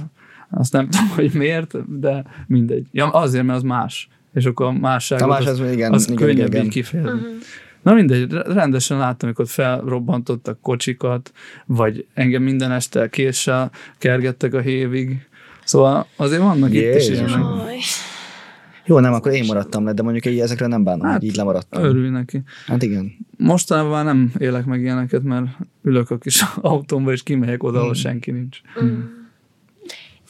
Azt 0.49 0.73
nem 0.73 0.89
tudom, 0.89 1.09
hogy 1.15 1.31
miért, 1.33 1.99
de 1.99 2.23
mindegy. 2.47 2.87
Ja, 2.91 3.09
azért, 3.09 3.45
mert 3.45 3.57
az 3.57 3.63
más. 3.63 4.09
És 4.33 4.45
akkor 4.45 4.65
a 4.65 4.71
másság 4.71 5.21
a 5.21 5.27
más 5.27 5.45
az, 5.45 5.59
az, 5.59 5.71
igen, 5.71 5.93
az 5.93 6.03
igen, 6.03 6.15
könnyebb 6.15 6.47
igen. 6.47 6.65
így 6.65 6.71
kifejezni. 6.71 7.11
Uh-huh. 7.11 7.31
Na 7.81 7.93
mindegy, 7.93 8.31
rendesen 8.31 8.97
láttam, 8.97 9.27
amikor 9.27 9.47
felrobbantottak 9.47 10.61
kocsikat, 10.61 11.31
vagy 11.65 12.05
engem 12.13 12.43
minden 12.43 12.71
este 12.71 13.09
késsel 13.09 13.71
kergettek 13.97 14.53
a 14.53 14.59
hévig. 14.59 15.27
Szóval 15.63 16.07
azért 16.15 16.41
vannak 16.41 16.73
Jézus. 16.73 17.05
itt 17.05 17.11
is 17.11 17.17
ilyenek. 17.17 17.45
Jó, 18.85 18.99
nem, 18.99 19.13
akkor 19.13 19.31
én 19.31 19.45
maradtam 19.45 19.85
le, 19.85 19.93
de 19.93 20.01
mondjuk 20.01 20.25
így 20.25 20.39
ezekre 20.39 20.67
nem 20.67 20.83
bánom, 20.83 21.05
hát, 21.05 21.19
hogy 21.19 21.27
így 21.27 21.35
lemaradtam. 21.35 21.83
Örülj 21.83 22.09
neki. 22.09 22.41
Hát 22.67 22.83
igen. 22.83 23.11
Mostanában 23.37 24.05
nem 24.05 24.31
élek 24.37 24.65
meg 24.65 24.81
ilyeneket, 24.81 25.23
mert 25.23 25.45
ülök 25.81 26.09
a 26.09 26.17
kis 26.17 26.43
autómba, 26.61 27.11
és 27.11 27.23
kimegyek 27.23 27.63
oda, 27.63 27.77
ahol 27.77 27.91
hmm. 27.91 27.99
senki 27.99 28.31
nincs. 28.31 28.61
Mm. 28.83 28.99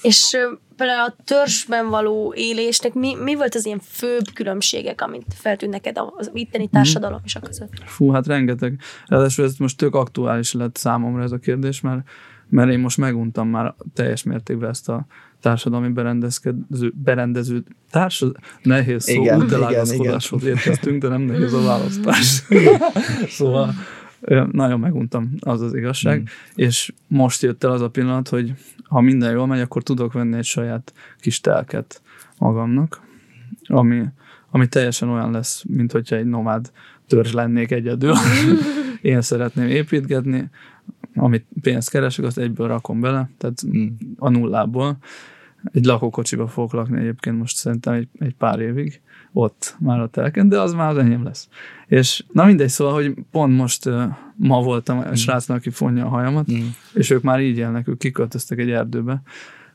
És 0.01 0.37
például 0.75 1.09
a 1.09 1.15
törzsben 1.23 1.89
való 1.89 2.33
élésnek 2.35 2.93
mi, 2.93 3.15
mi 3.15 3.35
volt 3.35 3.55
az 3.55 3.65
ilyen 3.65 3.79
főbb 3.79 4.23
különbségek, 4.33 5.01
amit 5.01 5.33
feltűnt 5.35 5.71
neked 5.71 5.97
az 6.17 6.31
itteni 6.33 6.63
mhm. 6.63 6.73
társadalom 6.73 7.19
mm. 7.19 7.25
és 7.25 7.35
a 7.35 7.39
között? 7.39 7.71
Fú, 7.85 8.09
hát 8.09 8.27
rengeteg. 8.27 8.79
Ráadásul 9.05 9.45
ez 9.45 9.57
most 9.57 9.77
tök 9.77 9.95
aktuális 9.95 10.53
lett 10.53 10.75
számomra 10.75 11.23
ez 11.23 11.31
a 11.31 11.37
kérdés, 11.37 11.81
mert, 11.81 12.09
mert 12.49 12.71
én 12.71 12.79
most 12.79 12.97
meguntam 12.97 13.47
már 13.47 13.75
teljes 13.93 14.23
mértékben 14.23 14.69
ezt 14.69 14.89
a 14.89 15.05
társadalmi 15.43 15.89
berendezkedő, 15.89 16.93
berendező 17.03 17.63
társad, 17.91 18.35
nehéz 18.61 19.03
szó, 19.03 19.21
igen, 19.21 19.41
útelágazkodáshoz 19.41 20.43
érkeztünk, 20.43 21.01
de 21.01 21.07
nem 21.07 21.21
nehéz 21.21 21.53
a 21.53 21.61
választás. 21.71 22.43
szóval 23.27 23.73
nagyon 24.51 24.79
meguntam, 24.79 25.33
az 25.39 25.61
az 25.61 25.75
igazság, 25.75 26.19
mm. 26.19 26.23
és 26.55 26.93
most 27.07 27.41
jött 27.41 27.63
el 27.63 27.71
az 27.71 27.81
a 27.81 27.89
pillanat, 27.89 28.29
hogy 28.29 28.53
ha 28.83 29.01
minden 29.01 29.31
jól 29.31 29.47
megy, 29.47 29.59
akkor 29.59 29.83
tudok 29.83 30.13
venni 30.13 30.37
egy 30.37 30.43
saját 30.43 30.93
kis 31.19 31.41
telket 31.41 32.01
magamnak, 32.37 33.01
ami, 33.65 34.03
ami 34.49 34.67
teljesen 34.67 35.09
olyan 35.09 35.31
lesz, 35.31 35.63
mint 35.67 35.91
hogyha 35.91 36.15
egy 36.15 36.25
nomád 36.25 36.71
törzs 37.07 37.31
lennék 37.31 37.71
egyedül. 37.71 38.13
Én 39.01 39.21
szeretném 39.21 39.67
építgetni, 39.67 40.49
amit 41.15 41.45
pénzt 41.61 41.89
keresek, 41.89 42.25
azt 42.25 42.37
egyből 42.37 42.67
rakom 42.67 42.99
bele, 42.99 43.29
tehát 43.37 43.61
mm. 43.67 43.87
a 44.17 44.29
nullából, 44.29 44.97
egy 45.71 45.85
lakókocsiba 45.85 46.47
fogok 46.47 46.73
lakni 46.73 46.99
egyébként 46.99 47.37
most 47.37 47.55
szerintem 47.55 47.93
egy, 47.93 48.07
egy 48.19 48.35
pár 48.35 48.59
évig, 48.59 49.01
ott 49.33 49.75
már 49.79 49.99
a 49.99 50.07
telken, 50.07 50.49
de 50.49 50.59
az 50.59 50.73
már 50.73 50.89
az 50.89 50.97
enyém 50.97 51.23
lesz. 51.23 51.49
És 51.87 52.23
na 52.31 52.45
mindegy, 52.45 52.69
szóval, 52.69 52.93
hogy 52.93 53.13
pont 53.31 53.57
most 53.57 53.85
uh, 53.85 54.03
ma 54.35 54.61
voltam 54.61 54.97
a 54.97 55.09
mm. 55.09 55.13
srácnak, 55.13 55.57
aki 55.57 55.69
fonja 55.69 56.05
a 56.05 56.09
hajamat, 56.09 56.51
mm. 56.51 56.67
és 56.93 57.09
ők 57.09 57.21
már 57.21 57.41
így 57.41 57.57
élnek, 57.57 57.87
ők 57.87 57.97
kiköltöztek 57.97 58.59
egy 58.59 58.71
erdőbe, 58.71 59.21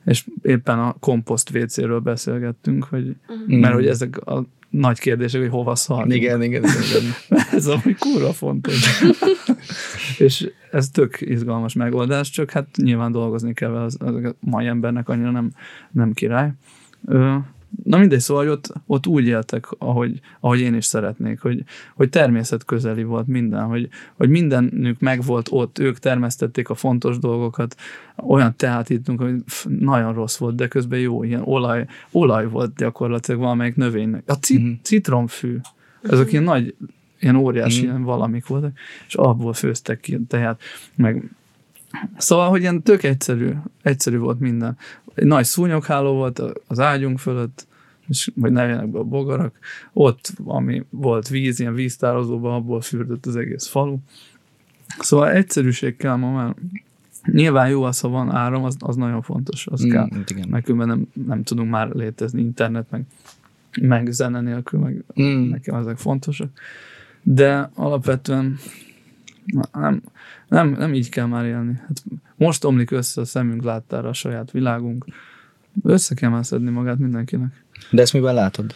és 0.04 0.26
éppen 0.42 0.78
a 0.78 0.92
komposzt 1.00 1.54
WC-ről 1.54 2.00
beszélgettünk, 2.00 2.84
hogy, 2.84 3.16
mm. 3.32 3.58
mert 3.58 3.74
hogy 3.74 3.86
ezek 3.86 4.26
a 4.26 4.46
nagy 4.70 4.98
kérdések, 4.98 5.40
hogy 5.40 5.50
hova 5.50 5.74
szar. 5.74 6.12
Igen, 6.12 6.42
igen, 6.42 6.62
igen. 6.62 6.62
igen. 6.62 7.12
ez 7.52 7.66
ami 7.66 7.94
kurva 7.98 8.32
fontos. 8.32 9.02
és 10.18 10.50
ez 10.70 10.90
tök 10.90 11.20
izgalmas 11.20 11.74
megoldás, 11.74 12.30
csak 12.30 12.50
hát 12.50 12.68
nyilván 12.76 13.12
dolgozni 13.12 13.52
kell 13.52 13.76
az, 13.76 13.96
az 14.00 14.14
a 14.14 14.34
mai 14.40 14.66
embernek 14.66 15.08
annyira 15.08 15.30
nem, 15.30 15.50
nem 15.90 16.12
király. 16.12 16.52
Ö, 17.06 17.36
Na 17.84 17.98
mindegy, 17.98 18.20
szóval 18.20 18.42
hogy 18.42 18.52
ott, 18.52 18.72
ott 18.86 19.06
úgy 19.06 19.26
éltek, 19.26 19.66
ahogy, 19.78 20.20
ahogy 20.40 20.60
én 20.60 20.74
is 20.74 20.84
szeretnék, 20.84 21.40
hogy, 21.40 21.64
hogy 21.94 22.08
természet 22.08 22.64
közeli 22.64 23.02
volt 23.02 23.26
minden, 23.26 23.64
hogy, 23.64 23.88
hogy 24.14 24.28
mindenük 24.28 25.00
megvolt 25.00 25.48
ott, 25.50 25.78
ők 25.78 25.98
termesztették 25.98 26.68
a 26.68 26.74
fontos 26.74 27.18
dolgokat, 27.18 27.76
olyan 28.16 28.56
teát 28.56 28.90
ittunk, 28.90 29.20
hogy 29.20 29.42
pff, 29.44 29.66
nagyon 29.78 30.14
rossz 30.14 30.36
volt, 30.36 30.54
de 30.54 30.68
közben 30.68 30.98
jó, 30.98 31.22
ilyen 31.22 31.42
olaj, 31.44 31.86
olaj 32.10 32.48
volt 32.48 32.74
gyakorlatilag 32.76 33.40
valamelyik 33.40 33.76
növénynek. 33.76 34.22
A 34.26 34.34
cit, 34.34 34.60
mm-hmm. 34.60 34.72
citromfű, 34.82 35.56
ezek 36.02 36.32
ilyen 36.32 36.44
nagy, 36.44 36.74
ilyen 37.20 37.36
óriási 37.36 37.80
mm-hmm. 37.80 37.90
ilyen 37.90 38.02
valamik 38.02 38.46
voltak, 38.46 38.72
és 39.06 39.14
abból 39.14 39.52
főztek 39.52 40.00
ki 40.00 40.18
teát, 40.28 40.60
meg 40.94 41.30
Szóval, 42.16 42.48
hogy 42.48 42.60
ilyen 42.60 42.82
tök 42.82 43.02
egyszerű, 43.02 43.50
egyszerű 43.82 44.18
volt 44.18 44.40
minden 44.40 44.76
egy 45.18 45.26
nagy 45.26 45.44
szúnyogháló 45.44 46.12
volt 46.12 46.42
az 46.66 46.80
ágyunk 46.80 47.18
fölött, 47.18 47.66
és, 48.08 48.30
vagy 48.34 48.52
nevének 48.52 48.88
be 48.88 48.98
a 48.98 49.04
bogarak, 49.04 49.58
ott, 49.92 50.32
ami 50.44 50.84
volt 50.90 51.28
víz, 51.28 51.60
ilyen 51.60 51.74
víztározóban, 51.74 52.54
abból 52.54 52.80
fürdött 52.80 53.26
az 53.26 53.36
egész 53.36 53.66
falu. 53.66 53.96
Szóval 54.98 55.30
egyszerűség 55.30 55.96
kell 55.96 56.14
ma 56.14 56.32
már. 56.32 56.54
Nyilván 57.32 57.68
jó 57.68 57.82
az, 57.82 58.00
ha 58.00 58.08
van 58.08 58.30
áram, 58.30 58.64
az, 58.64 58.76
az 58.78 58.96
nagyon 58.96 59.22
fontos, 59.22 59.66
az 59.66 59.84
mm, 59.84 59.90
kell. 59.90 60.08
Igen. 60.26 60.48
Meg 60.48 60.68
nem, 60.68 61.06
nem 61.26 61.42
tudunk 61.42 61.70
már 61.70 61.90
létezni 61.90 62.40
internet, 62.40 62.90
meg, 62.90 63.04
meg 63.80 64.12
zene 64.12 64.40
nélkül, 64.40 64.80
meg 64.80 65.04
mm. 65.22 65.48
nekem 65.48 65.74
ezek 65.74 65.96
fontosak. 65.96 66.50
De 67.22 67.70
alapvetően 67.74 68.58
nem, 69.72 70.02
nem, 70.48 70.68
nem 70.68 70.94
így 70.94 71.08
kell 71.08 71.26
már 71.26 71.44
élni. 71.44 71.80
Hát 71.86 72.04
most 72.36 72.64
omlik 72.64 72.90
össze 72.90 73.20
a 73.20 73.24
szemünk 73.24 73.62
láttára 73.62 74.08
a 74.08 74.12
saját 74.12 74.50
világunk. 74.50 75.04
Össze 75.82 76.14
kell 76.14 76.30
már 76.30 76.46
szedni 76.46 76.70
magát 76.70 76.98
mindenkinek. 76.98 77.64
De 77.90 78.02
ezt 78.02 78.12
miben 78.12 78.34
látod? 78.34 78.74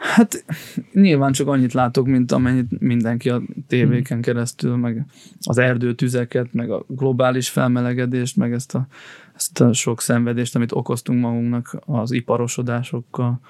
Hát 0.00 0.44
nyilván 0.92 1.32
csak 1.32 1.48
annyit 1.48 1.72
látok, 1.72 2.06
mint 2.06 2.32
amennyit 2.32 2.80
mindenki 2.80 3.30
a 3.30 3.42
tévéken 3.66 4.20
keresztül, 4.20 4.76
meg 4.76 5.04
az 5.40 5.58
erdőtüzeket, 5.58 6.52
meg 6.52 6.70
a 6.70 6.84
globális 6.88 7.48
felmelegedést, 7.48 8.36
meg 8.36 8.52
ezt 8.52 8.74
a, 8.74 8.86
ezt 9.34 9.60
a 9.60 9.72
sok 9.72 10.00
szenvedést, 10.00 10.56
amit 10.56 10.72
okoztunk 10.72 11.20
magunknak 11.20 11.76
az 11.86 12.12
iparosodásokkal. 12.12 13.40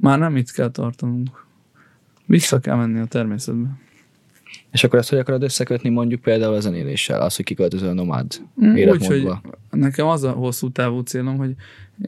Már 0.00 0.18
nem 0.18 0.36
itt 0.36 0.50
kell 0.50 0.70
tartanunk. 0.70 1.44
Vissza 2.26 2.60
kell 2.60 2.76
menni 2.76 2.98
a 2.98 3.04
természetbe. 3.04 3.68
És 4.70 4.84
akkor 4.84 4.98
ezt 4.98 5.08
hogy 5.10 5.18
akarod 5.18 5.42
összekötni 5.42 5.88
mondjuk 5.88 6.20
például 6.20 6.54
a 6.54 6.60
zenéléssel, 6.60 7.20
az, 7.20 7.36
hogy 7.36 7.44
kiköltözöl 7.44 7.88
a 7.88 7.92
nomád 7.92 8.40
mm, 8.64 8.74
életmódba? 8.74 9.40
Úgy, 9.44 9.52
hogy 9.70 9.80
nekem 9.80 10.06
az 10.06 10.22
a 10.22 10.30
hosszú 10.30 10.70
távú 10.70 11.00
célom, 11.00 11.36
hogy 11.36 11.54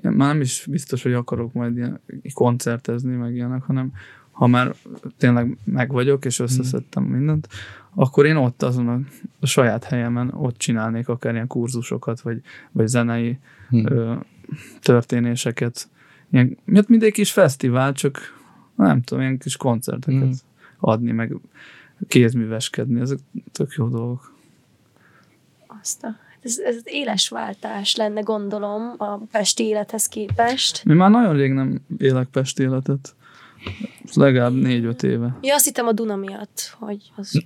már 0.02 0.32
nem 0.32 0.40
is 0.40 0.66
biztos, 0.70 1.02
hogy 1.02 1.12
akarok 1.12 1.52
majd 1.52 1.76
ilyen 1.76 2.00
koncertezni, 2.34 3.14
meg 3.14 3.34
ilyenek, 3.34 3.62
hanem 3.62 3.92
ha 4.30 4.46
már 4.46 4.74
tényleg 5.18 5.56
meg 5.64 5.92
vagyok, 5.92 6.24
és 6.24 6.38
összeszedtem 6.38 7.02
mm. 7.02 7.10
mindent, 7.10 7.48
akkor 7.94 8.26
én 8.26 8.36
ott 8.36 8.62
azon 8.62 8.88
a, 8.88 9.00
a 9.40 9.46
saját 9.46 9.84
helyemen 9.84 10.30
ott 10.34 10.58
csinálnék 10.58 11.08
akár 11.08 11.34
ilyen 11.34 11.46
kurzusokat, 11.46 12.20
vagy, 12.20 12.40
vagy 12.72 12.86
zenei 12.86 13.38
mm. 13.76 13.86
ö, 13.86 14.14
történéseket. 14.80 15.88
Ilyen, 16.30 16.58
miért 16.64 16.88
mindegy 16.88 17.12
kis 17.12 17.32
fesztivál, 17.32 17.92
csak 17.92 18.40
nem 18.76 19.02
tudom, 19.02 19.22
ilyen 19.22 19.38
kis 19.38 19.56
koncerteket 19.56 20.26
mm. 20.26 20.32
adni, 20.78 21.12
meg 21.12 21.36
kézműveskedni, 22.08 23.00
ezek 23.00 23.18
tök 23.52 23.72
jó 23.76 23.88
dolgok. 23.88 24.34
Azt 25.80 26.04
a, 26.04 26.06
hát 26.06 26.38
ez, 26.42 26.58
ez 26.58 26.76
éles 26.84 27.28
váltás 27.28 27.96
lenne, 27.96 28.20
gondolom, 28.20 28.94
a 28.98 29.16
pesti 29.16 29.64
élethez 29.64 30.06
képest. 30.06 30.84
Mi 30.84 30.94
már 30.94 31.10
nagyon 31.10 31.36
rég 31.36 31.52
nem 31.52 31.80
élek 31.98 32.28
pesti 32.28 32.62
életet. 32.62 33.14
Legalább 34.14 34.54
négy-öt 34.54 35.02
éve. 35.02 35.38
Ja, 35.40 35.54
azt 35.54 35.64
hittem 35.64 35.86
a 35.86 35.92
Duna 35.92 36.16
miatt, 36.16 36.76
hogy 36.78 37.12
az 37.16 37.44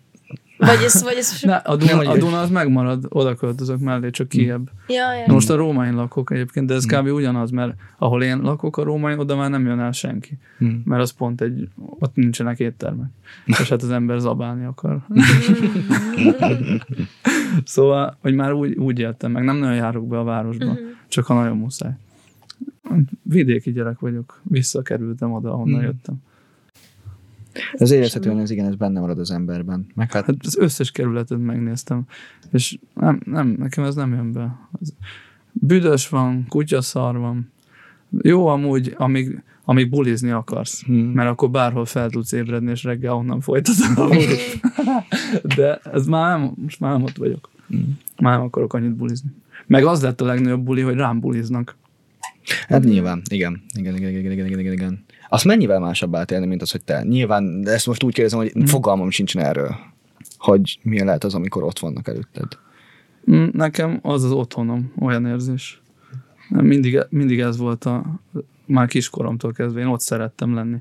vagy 0.57 0.83
ez, 0.85 1.03
vagy 1.03 1.17
ez... 1.17 1.43
Ne, 1.43 1.55
a, 1.55 1.77
Duna, 1.77 2.11
a 2.11 2.17
Duna 2.17 2.41
az 2.41 2.51
megmarad, 2.51 3.07
oda 3.09 3.35
költözök 3.35 3.79
mellé, 3.79 4.11
csak 4.11 4.29
kiebb. 4.29 4.71
Ja, 4.89 5.15
ja. 5.15 5.33
Most 5.33 5.51
a 5.51 5.57
rómain 5.57 5.95
lakok 5.95 6.31
egyébként, 6.31 6.67
de 6.67 6.75
ez 6.75 6.85
kb. 6.85 7.07
ugyanaz, 7.07 7.51
mert 7.51 7.75
ahol 7.99 8.23
én 8.23 8.39
lakok 8.39 8.77
a 8.77 8.83
rómain, 8.83 9.19
oda 9.19 9.37
már 9.37 9.51
nem 9.51 9.67
jön 9.67 9.81
el 9.81 9.93
senki. 9.93 10.39
Hmm. 10.59 10.83
Mert 10.85 11.03
az 11.03 11.11
pont 11.11 11.41
egy, 11.41 11.69
ott 11.77 12.15
nincsenek 12.15 12.59
éttermek. 12.59 13.09
És 13.61 13.69
hát 13.69 13.83
az 13.83 13.91
ember 13.91 14.19
zabálni 14.19 14.65
akar. 14.65 15.01
szóval, 17.65 18.17
hogy 18.21 18.35
már 18.35 18.53
úgy, 18.53 18.77
úgy 18.77 18.99
éltem 18.99 19.31
meg, 19.31 19.45
nem 19.45 19.57
nagyon 19.57 19.77
járok 19.77 20.09
be 20.09 20.19
a 20.19 20.25
városba, 20.25 20.65
uh-huh. 20.65 20.87
csak 21.09 21.25
ha 21.25 21.35
nagyon 21.35 21.57
muszáj. 21.57 21.93
Vidéki 23.23 23.73
gyerek 23.73 23.99
vagyok, 23.99 24.41
visszakerültem 24.43 25.33
oda, 25.33 25.53
ahonnan 25.53 25.83
jöttem. 25.83 26.15
Ez 27.73 27.91
érezhetően 27.91 28.39
ez 28.39 28.51
igen, 28.51 28.67
ez 28.67 28.75
benne 28.75 29.01
marad 29.01 29.19
az 29.19 29.31
emberben. 29.31 29.87
Meg 29.95 30.13
hát... 30.13 30.27
hát 30.27 30.35
az 30.45 30.59
összes 30.59 30.91
kerületet 30.91 31.39
megnéztem, 31.39 32.03
és 32.53 32.79
nem, 32.95 33.21
nem, 33.25 33.57
nekem 33.59 33.85
ez 33.85 33.95
nem 33.95 34.15
jön 34.15 34.33
be. 34.33 34.59
Az 34.81 34.95
büdös 35.53 36.09
van, 36.09 36.47
kutyaszar 36.49 37.19
van. 37.19 37.51
Jó 38.23 38.47
amúgy, 38.47 38.95
amíg, 38.97 39.43
amíg 39.65 39.91
bulizni 39.91 40.31
akarsz, 40.31 40.85
hmm. 40.85 40.97
mert 40.97 41.31
akkor 41.31 41.51
bárhol 41.51 41.85
fel 41.85 42.11
tudsz 42.11 42.33
ébredni, 42.33 42.71
és 42.71 42.85
reggel 42.85 43.13
onnan 43.13 43.41
folytatod 43.41 43.99
a 43.99 44.09
bulit. 44.15 44.61
De 45.57 45.81
ez 45.93 46.07
már 46.07 46.39
nem, 46.39 46.53
most 46.63 46.81
már 46.81 46.93
nem 46.93 47.03
ott 47.03 47.17
vagyok. 47.17 47.51
Hmm. 47.69 47.99
Már 48.19 48.37
nem 48.37 48.47
akarok 48.47 48.75
annyit 48.75 48.95
bulizni. 48.95 49.31
Meg 49.67 49.85
az 49.85 50.03
lett 50.03 50.21
a 50.21 50.25
legnagyobb 50.25 50.65
buli, 50.65 50.81
hogy 50.81 50.95
rám 50.95 51.21
buliznak. 51.21 51.77
Hát 52.69 52.85
nyilván, 52.85 53.23
igen. 53.31 53.63
Igen, 53.75 53.97
igen, 53.97 54.11
igen, 54.11 54.33
igen, 54.33 54.59
igen, 54.59 54.73
igen. 54.73 55.05
Azt 55.29 55.45
mennyivel 55.45 55.81
másabb 55.81 56.15
átélni, 56.15 56.47
mint 56.47 56.63
az, 56.63 56.71
hogy 56.71 56.85
te. 56.85 57.03
Nyilván, 57.03 57.63
ezt 57.65 57.87
most 57.87 58.03
úgy 58.03 58.15
kérdezem, 58.15 58.39
hogy 58.39 58.53
mm. 58.59 58.65
fogalmam 58.65 59.11
sincsen 59.11 59.43
erről, 59.43 59.77
hogy 60.39 60.79
milyen 60.83 61.07
lehet 61.07 61.25
az, 61.25 61.35
amikor 61.35 61.63
ott 61.63 61.79
vannak 61.79 62.09
előtted. 62.09 62.59
Mm, 63.31 63.47
nekem 63.53 63.99
az 64.03 64.25
az 64.25 64.31
otthonom, 64.31 64.93
olyan 65.01 65.27
érzés. 65.27 65.81
Mindig, 66.49 66.99
mindig 67.09 67.41
ez 67.41 67.57
volt 67.57 67.85
a, 67.85 68.21
már 68.67 68.87
kiskoromtól 68.87 69.53
kezdve, 69.53 69.81
én 69.81 69.87
ott 69.87 70.01
szerettem 70.01 70.55
lenni. 70.55 70.77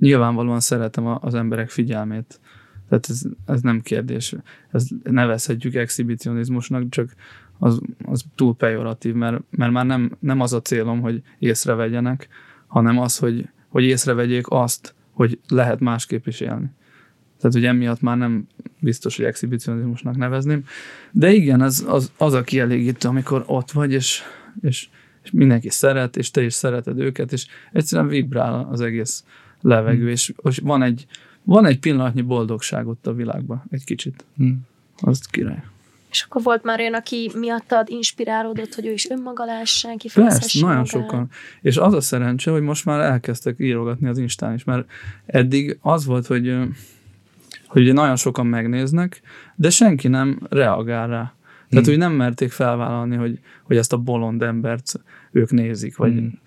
Nyilvánvalóan 0.00 0.60
szeretem 0.60 1.06
az 1.20 1.34
emberek 1.34 1.70
figyelmét. 1.70 2.40
Tehát 2.88 3.06
ez, 3.08 3.22
ez 3.46 3.60
nem 3.60 3.80
kérdés. 3.80 4.34
Ez 4.70 4.86
nevezhetjük 5.02 5.74
exhibicionizmusnak, 5.74 6.88
csak 6.88 7.14
az, 7.58 7.80
az 8.04 8.24
túl 8.34 8.54
pejoratív, 8.56 9.14
mert, 9.14 9.42
mert 9.50 9.72
már 9.72 9.86
nem, 9.86 10.16
nem 10.18 10.40
az 10.40 10.52
a 10.52 10.60
célom, 10.60 11.00
hogy 11.00 11.22
észrevegyenek, 11.38 12.28
hanem 12.66 12.98
az, 12.98 13.18
hogy, 13.18 13.48
hogy 13.70 13.84
észrevegyék 13.84 14.44
azt, 14.48 14.94
hogy 15.12 15.38
lehet 15.48 15.80
másképp 15.80 16.26
is 16.26 16.40
élni. 16.40 16.70
Tehát, 17.40 17.56
hogy 17.56 17.64
emiatt 17.64 18.00
már 18.00 18.16
nem 18.16 18.46
biztos, 18.78 19.16
hogy 19.16 19.24
exhibicionizmusnak 19.24 20.16
nevezném. 20.16 20.64
De 21.10 21.32
igen, 21.32 21.62
ez 21.62 21.84
az, 21.86 22.12
az 22.16 22.32
a 22.32 22.42
kielégítő, 22.42 23.08
amikor 23.08 23.44
ott 23.46 23.70
vagy, 23.70 23.92
és, 23.92 24.22
és, 24.60 24.88
és 25.22 25.30
mindenki 25.30 25.68
szeret, 25.68 26.16
és 26.16 26.30
te 26.30 26.42
is 26.42 26.54
szereted 26.54 26.98
őket, 26.98 27.32
és 27.32 27.46
egyszerűen 27.72 28.08
vibrál 28.08 28.68
az 28.70 28.80
egész 28.80 29.24
levegő, 29.60 30.00
hmm. 30.00 30.08
és, 30.08 30.32
és 30.42 30.58
van 30.58 30.82
egy, 30.82 31.06
van 31.42 31.66
egy 31.66 31.78
pillanatnyi 31.78 32.22
boldogság 32.22 32.86
ott 32.86 33.06
a 33.06 33.14
világban, 33.14 33.62
egy 33.70 33.84
kicsit. 33.84 34.24
Hmm. 34.36 34.60
Az 34.96 35.20
király. 35.20 35.62
És 36.10 36.22
akkor 36.22 36.42
volt 36.42 36.62
már 36.62 36.80
olyan, 36.80 36.94
aki 36.94 37.30
miattad 37.34 37.88
inspirálódott, 37.88 38.74
hogy 38.74 38.86
ő 38.86 38.92
is 38.92 39.10
önmaga 39.10 39.44
lehessen, 39.44 39.96
Persze, 40.14 40.60
nagyon 40.60 40.76
magát. 40.76 40.86
sokan. 40.86 41.30
És 41.60 41.76
az 41.76 41.94
a 41.94 42.00
szerencse, 42.00 42.50
hogy 42.50 42.62
most 42.62 42.84
már 42.84 43.00
elkezdtek 43.00 43.54
írogatni 43.58 44.08
az 44.08 44.18
Instán 44.18 44.54
is, 44.54 44.64
mert 44.64 44.90
eddig 45.26 45.78
az 45.80 46.04
volt, 46.04 46.26
hogy, 46.26 46.56
hogy 47.66 47.82
ugye 47.82 47.92
nagyon 47.92 48.16
sokan 48.16 48.46
megnéznek, 48.46 49.20
de 49.54 49.70
senki 49.70 50.08
nem 50.08 50.38
reagál 50.48 51.08
rá. 51.08 51.34
Tehát, 51.68 51.84
hmm. 51.84 51.94
hogy 51.94 52.02
nem 52.02 52.12
merték 52.12 52.50
felvállalni, 52.50 53.16
hogy, 53.16 53.38
hogy 53.62 53.76
ezt 53.76 53.92
a 53.92 53.96
bolond 53.96 54.42
embert 54.42 54.92
ők 55.32 55.50
nézik, 55.50 55.96
vagy 55.96 56.12
hmm 56.12 56.40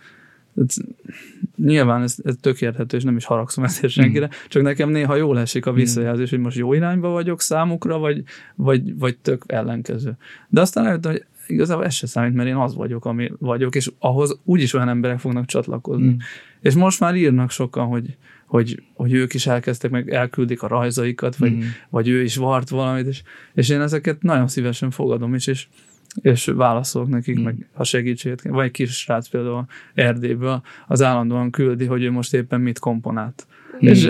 nyilván 1.55 2.01
ez, 2.01 2.15
ez 2.23 2.35
tök 2.41 2.61
érthető, 2.61 2.97
és 2.97 3.03
nem 3.03 3.15
is 3.15 3.25
haragszom 3.25 3.63
ezért 3.63 3.93
senkire, 3.93 4.25
mm. 4.25 4.29
csak 4.47 4.63
nekem 4.63 4.89
néha 4.89 5.15
jól 5.15 5.39
esik 5.39 5.65
a 5.65 5.69
hmm. 5.69 5.79
visszajelzés, 5.79 6.29
hogy 6.29 6.39
most 6.39 6.57
jó 6.57 6.73
irányba 6.73 7.09
vagyok 7.09 7.41
számukra, 7.41 7.97
vagy, 7.97 8.23
vagy, 8.55 8.97
vagy 8.97 9.17
tök 9.17 9.43
ellenkező. 9.47 10.17
De 10.49 10.61
aztán 10.61 10.83
rájöttem, 10.83 11.11
hogy 11.11 11.25
igazából 11.47 11.85
ez 11.85 11.93
se 11.93 12.07
számít, 12.07 12.33
mert 12.33 12.49
én 12.49 12.55
az 12.55 12.75
vagyok, 12.75 13.05
ami 13.05 13.31
vagyok, 13.39 13.75
és 13.75 13.91
ahhoz 13.99 14.39
úgyis 14.43 14.73
olyan 14.73 14.89
emberek 14.89 15.19
fognak 15.19 15.45
csatlakozni. 15.45 16.07
Mm. 16.07 16.17
És 16.61 16.73
most 16.73 16.99
már 16.99 17.15
írnak 17.15 17.51
sokan, 17.51 17.85
hogy, 17.85 18.17
hogy, 18.45 18.83
hogy 18.93 19.13
ők 19.13 19.33
is 19.33 19.47
elkezdtek, 19.47 19.91
meg 19.91 20.09
elküldik 20.09 20.61
a 20.61 20.67
rajzaikat, 20.67 21.35
vagy, 21.35 21.51
mm. 21.51 21.61
vagy 21.89 22.07
ő 22.07 22.23
is 22.23 22.35
vart 22.35 22.69
valamit, 22.69 23.07
és, 23.07 23.21
és 23.53 23.69
én 23.69 23.81
ezeket 23.81 24.21
nagyon 24.21 24.47
szívesen 24.47 24.91
fogadom 24.91 25.33
is, 25.33 25.47
és, 25.47 25.67
és 25.92 25.92
válaszolok 26.55 27.07
nekik, 27.09 27.39
mm. 27.39 27.43
meg 27.43 27.69
a 27.73 27.83
segítséget. 27.83 28.43
Vagy 28.43 28.65
egy 28.65 28.71
kis 28.71 28.97
srác 28.97 29.27
például 29.27 29.65
Erdélyből, 29.93 30.61
az 30.87 31.01
állandóan 31.01 31.51
küldi, 31.51 31.85
hogy 31.85 32.03
ő 32.03 32.11
most 32.11 32.33
éppen 32.33 32.61
mit 32.61 32.79
komponált. 32.79 33.47
Mm. 33.75 33.87
És, 33.87 34.09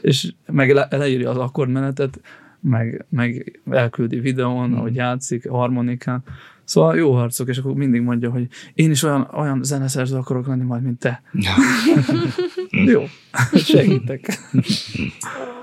és 0.00 0.32
meg 0.46 0.70
le, 0.70 0.86
leírja 0.90 1.30
az 1.30 1.36
akkordmenetet, 1.36 2.20
meg, 2.60 3.04
meg 3.08 3.60
elküldi 3.70 4.20
videón, 4.20 4.70
mm. 4.70 4.74
ahogy 4.74 4.94
játszik, 4.94 5.48
harmonikán. 5.48 6.22
Szóval 6.64 6.96
jó 6.96 7.12
harcok, 7.14 7.48
és 7.48 7.58
akkor 7.58 7.74
mindig 7.74 8.00
mondja, 8.00 8.30
hogy 8.30 8.48
én 8.74 8.90
is 8.90 9.02
olyan, 9.02 9.28
olyan 9.34 9.62
zeneszerző 9.62 10.16
akarok 10.16 10.46
lenni 10.46 10.64
majd, 10.64 10.82
mint 10.82 10.98
te. 10.98 11.22
jó, 12.92 13.04
segítek. 13.72 14.38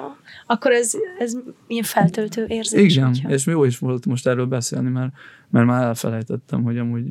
akkor 0.52 0.72
ez, 0.72 0.94
ez 1.20 1.38
milyen 1.68 1.84
feltöltő 1.84 2.46
érzés. 2.48 2.96
Igen, 2.96 3.08
hogyha. 3.08 3.30
és 3.30 3.46
jó 3.46 3.64
is 3.64 3.78
volt 3.78 4.06
most 4.06 4.28
erről 4.28 4.46
beszélni, 4.46 4.90
mert, 4.90 5.12
mert 5.50 5.66
már 5.66 5.84
elfelejtettem, 5.84 6.64
hogy 6.64 6.78
amúgy 6.78 7.06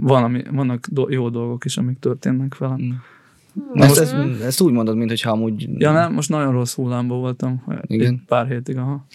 valami, 0.00 0.42
vannak 0.50 0.86
do, 0.90 1.06
jó 1.08 1.28
dolgok 1.28 1.64
is, 1.64 1.76
amik 1.76 1.98
történnek 1.98 2.58
velem. 2.58 2.80
Mm. 2.80 2.92
Na 3.72 3.84
ezt, 3.84 3.98
ezt, 3.98 4.14
ezt 4.42 4.60
úgy 4.60 4.72
mondod, 4.72 4.96
mintha 4.96 5.30
amúgy... 5.30 5.68
Ja 5.78 5.92
nem, 5.92 6.12
most 6.12 6.28
nagyon 6.28 6.52
rossz 6.52 6.74
hullámban 6.74 7.20
voltam. 7.20 7.64
Igen. 7.82 8.22
Pár 8.26 8.46
hétig, 8.46 8.76
aha. 8.76 9.06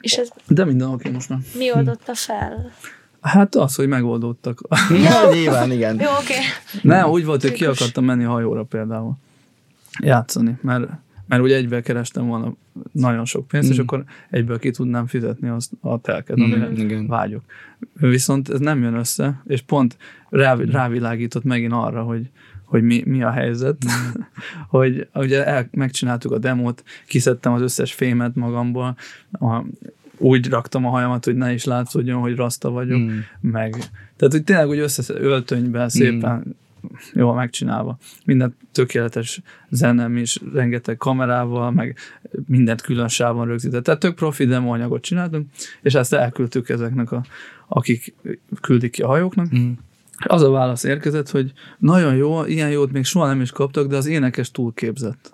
És 0.00 0.12
ez... 0.12 0.30
De 0.48 0.64
minden 0.64 0.88
oké 0.88 1.10
most 1.10 1.28
már. 1.28 1.38
Mi 1.56 1.72
oldotta 1.72 2.14
fel? 2.14 2.72
Hát 3.20 3.54
az, 3.54 3.74
hogy 3.74 3.88
megoldódtak. 3.88 4.60
Ja, 5.04 5.32
nyilván, 5.32 5.72
igen. 5.72 6.00
Jó, 6.00 6.10
oké. 6.20 6.32
Okay. 6.32 6.44
Nem, 6.82 7.08
úgy 7.10 7.24
volt, 7.24 7.42
hogy 7.42 7.52
ki 7.52 7.64
akartam 7.64 8.04
menni 8.04 8.24
hajóra 8.24 8.62
például. 8.62 9.12
Játszani, 9.98 10.58
mert, 10.62 10.90
mert 11.30 11.42
ugye 11.42 11.56
egybe 11.56 11.80
kerestem 11.80 12.26
volna 12.26 12.54
nagyon 12.92 13.24
sok 13.24 13.48
pénzt, 13.48 13.68
mm. 13.68 13.72
és 13.72 13.78
akkor 13.78 14.04
egyből 14.30 14.58
ki 14.58 14.70
tudnám 14.70 15.06
fizetni 15.06 15.48
azt 15.48 15.72
a 15.80 16.00
telket, 16.00 16.38
amire 16.38 16.68
mm, 16.68 16.74
igen. 16.74 17.06
vágyok. 17.06 17.42
Viszont 17.92 18.48
ez 18.48 18.58
nem 18.58 18.82
jön 18.82 18.94
össze, 18.94 19.42
és 19.46 19.60
pont 19.60 19.96
rá, 20.28 20.54
rávilágított 20.54 21.44
megint 21.44 21.72
arra, 21.72 22.02
hogy, 22.02 22.30
hogy 22.64 22.82
mi, 22.82 23.02
mi 23.06 23.22
a 23.22 23.30
helyzet, 23.30 23.76
mm. 23.84 24.20
hogy 24.80 25.08
ugye 25.14 25.46
el, 25.46 25.68
megcsináltuk 25.70 26.32
a 26.32 26.38
demót, 26.38 26.84
kiszedtem 27.06 27.52
az 27.52 27.62
összes 27.62 27.92
fémet 27.92 28.34
magamból, 28.34 28.96
a, 29.32 29.64
úgy 30.16 30.48
raktam 30.48 30.86
a 30.86 30.90
hajamat, 30.90 31.24
hogy 31.24 31.36
ne 31.36 31.52
is 31.52 31.64
látszódjon, 31.64 32.20
hogy 32.20 32.36
rasta 32.36 32.70
vagyok, 32.70 33.00
mm. 33.00 33.18
meg, 33.40 33.70
tehát 34.16 34.32
hogy 34.32 34.44
tényleg 34.44 34.68
úgy 34.68 34.78
össze 34.78 35.14
öltönyben 35.14 35.88
szépen 35.88 36.44
mm. 36.46 36.50
Jól 37.14 37.34
megcsinálva. 37.34 37.98
Minden 38.24 38.56
tökéletes 38.72 39.40
zenem 39.70 40.16
is, 40.16 40.40
rengeteg 40.52 40.96
kamerával, 40.96 41.70
meg 41.70 41.96
mindent 42.46 42.80
külön 42.80 43.08
sávon 43.08 43.46
rögzített. 43.46 43.84
Tehát 43.84 44.00
tök 44.00 44.14
profi 44.14 44.44
demo 44.44 44.72
anyagot 44.72 45.02
csináltunk, 45.02 45.48
és 45.82 45.94
ezt 45.94 46.12
elküldtük 46.12 46.68
ezeknek, 46.68 47.12
a, 47.12 47.24
akik 47.68 48.14
küldik 48.60 48.92
ki 48.92 49.02
a 49.02 49.06
hajóknak, 49.06 49.58
mm 49.58 49.70
az 50.26 50.42
a 50.42 50.50
válasz 50.50 50.84
érkezett, 50.84 51.30
hogy 51.30 51.52
nagyon 51.78 52.14
jó, 52.14 52.44
ilyen 52.44 52.70
jót 52.70 52.92
még 52.92 53.04
soha 53.04 53.26
nem 53.26 53.40
is 53.40 53.50
kaptak, 53.50 53.86
de 53.86 53.96
az 53.96 54.06
énekes 54.06 54.50
túlképzett. 54.50 55.32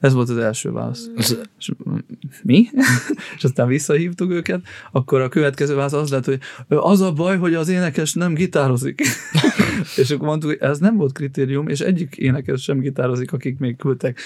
Ez 0.00 0.12
volt 0.12 0.28
az 0.28 0.36
első 0.36 0.70
válasz. 0.72 1.10
És, 1.16 1.34
mi? 2.42 2.66
és 3.36 3.44
aztán 3.44 3.66
visszahívtuk 3.66 4.30
őket, 4.30 4.60
akkor 4.92 5.20
a 5.20 5.28
következő 5.28 5.74
válasz 5.74 5.92
az 5.92 6.10
lett, 6.10 6.24
hogy 6.24 6.40
az 6.68 7.00
a 7.00 7.12
baj, 7.12 7.38
hogy 7.38 7.54
az 7.54 7.68
énekes 7.68 8.14
nem 8.14 8.34
gitározik. 8.34 9.00
és 9.96 10.10
akkor 10.10 10.26
mondtuk, 10.26 10.50
hogy 10.50 10.58
ez 10.60 10.78
nem 10.78 10.96
volt 10.96 11.12
kritérium, 11.12 11.68
és 11.68 11.80
egyik 11.80 12.16
énekes 12.16 12.62
sem 12.62 12.78
gitározik, 12.78 13.32
akik 13.32 13.58
még 13.58 13.76
küldtek. 13.76 14.20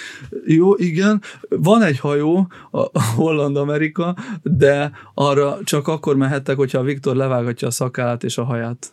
Jó, 0.47 0.75
igen, 0.75 1.20
van 1.49 1.83
egy 1.83 1.99
hajó, 1.99 2.49
a 2.70 3.03
Holland-Amerika, 3.03 4.16
de 4.43 4.91
arra 5.14 5.59
csak 5.64 5.89
akkor 5.89 6.16
mehettek, 6.16 6.57
hogyha 6.57 6.79
a 6.79 6.83
Viktor 6.83 7.16
levágatja 7.16 7.68
a 7.68 7.70
szakállát 7.70 8.25
és 8.25 8.39
a 8.39 8.45
haját. 8.45 8.93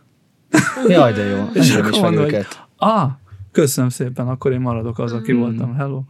Jaj, 0.87 1.13
de 1.13 1.23
jó. 1.23 1.49
És 1.53 1.75
akkor 1.75 2.01
mondom, 2.01 2.23
hogy, 2.23 2.45
ah, 2.77 3.11
köszönöm 3.51 3.89
szépen, 3.89 4.27
akkor 4.27 4.51
én 4.51 4.59
maradok 4.59 4.99
az, 4.99 5.11
aki 5.13 5.33
mm. 5.33 5.37
voltam. 5.37 5.75
Hello. 5.75 6.01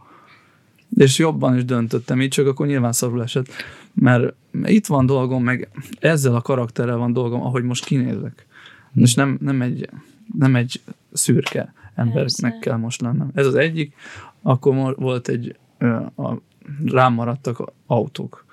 És 0.94 1.18
jobban 1.18 1.56
is 1.56 1.64
döntöttem 1.64 2.20
így, 2.20 2.28
csak 2.28 2.46
akkor 2.46 2.66
nyilván 2.66 2.92
szarul 2.92 3.22
esett. 3.22 3.46
Mert 3.92 4.34
itt 4.62 4.86
van 4.86 5.06
dolgom, 5.06 5.44
meg 5.44 5.68
ezzel 6.00 6.34
a 6.34 6.40
karakterrel 6.40 6.96
van 6.96 7.12
dolgom, 7.12 7.42
ahogy 7.42 7.62
most 7.62 7.84
kinézek. 7.84 8.46
Mm. 8.98 9.02
És 9.02 9.14
nem, 9.14 9.38
nem, 9.40 9.62
egy, 9.62 9.88
nem 10.38 10.56
egy 10.56 10.80
szürke 11.12 11.74
embernek 11.94 12.58
kell 12.58 12.76
most 12.76 13.00
lennem. 13.00 13.30
Ez 13.34 13.46
az 13.46 13.54
egyik. 13.54 13.94
Akkor 14.42 14.94
volt 14.96 15.28
egy, 15.28 15.56
a, 16.16 16.34
rám 16.84 17.12
maradtak 17.12 17.72
autók 17.86 18.44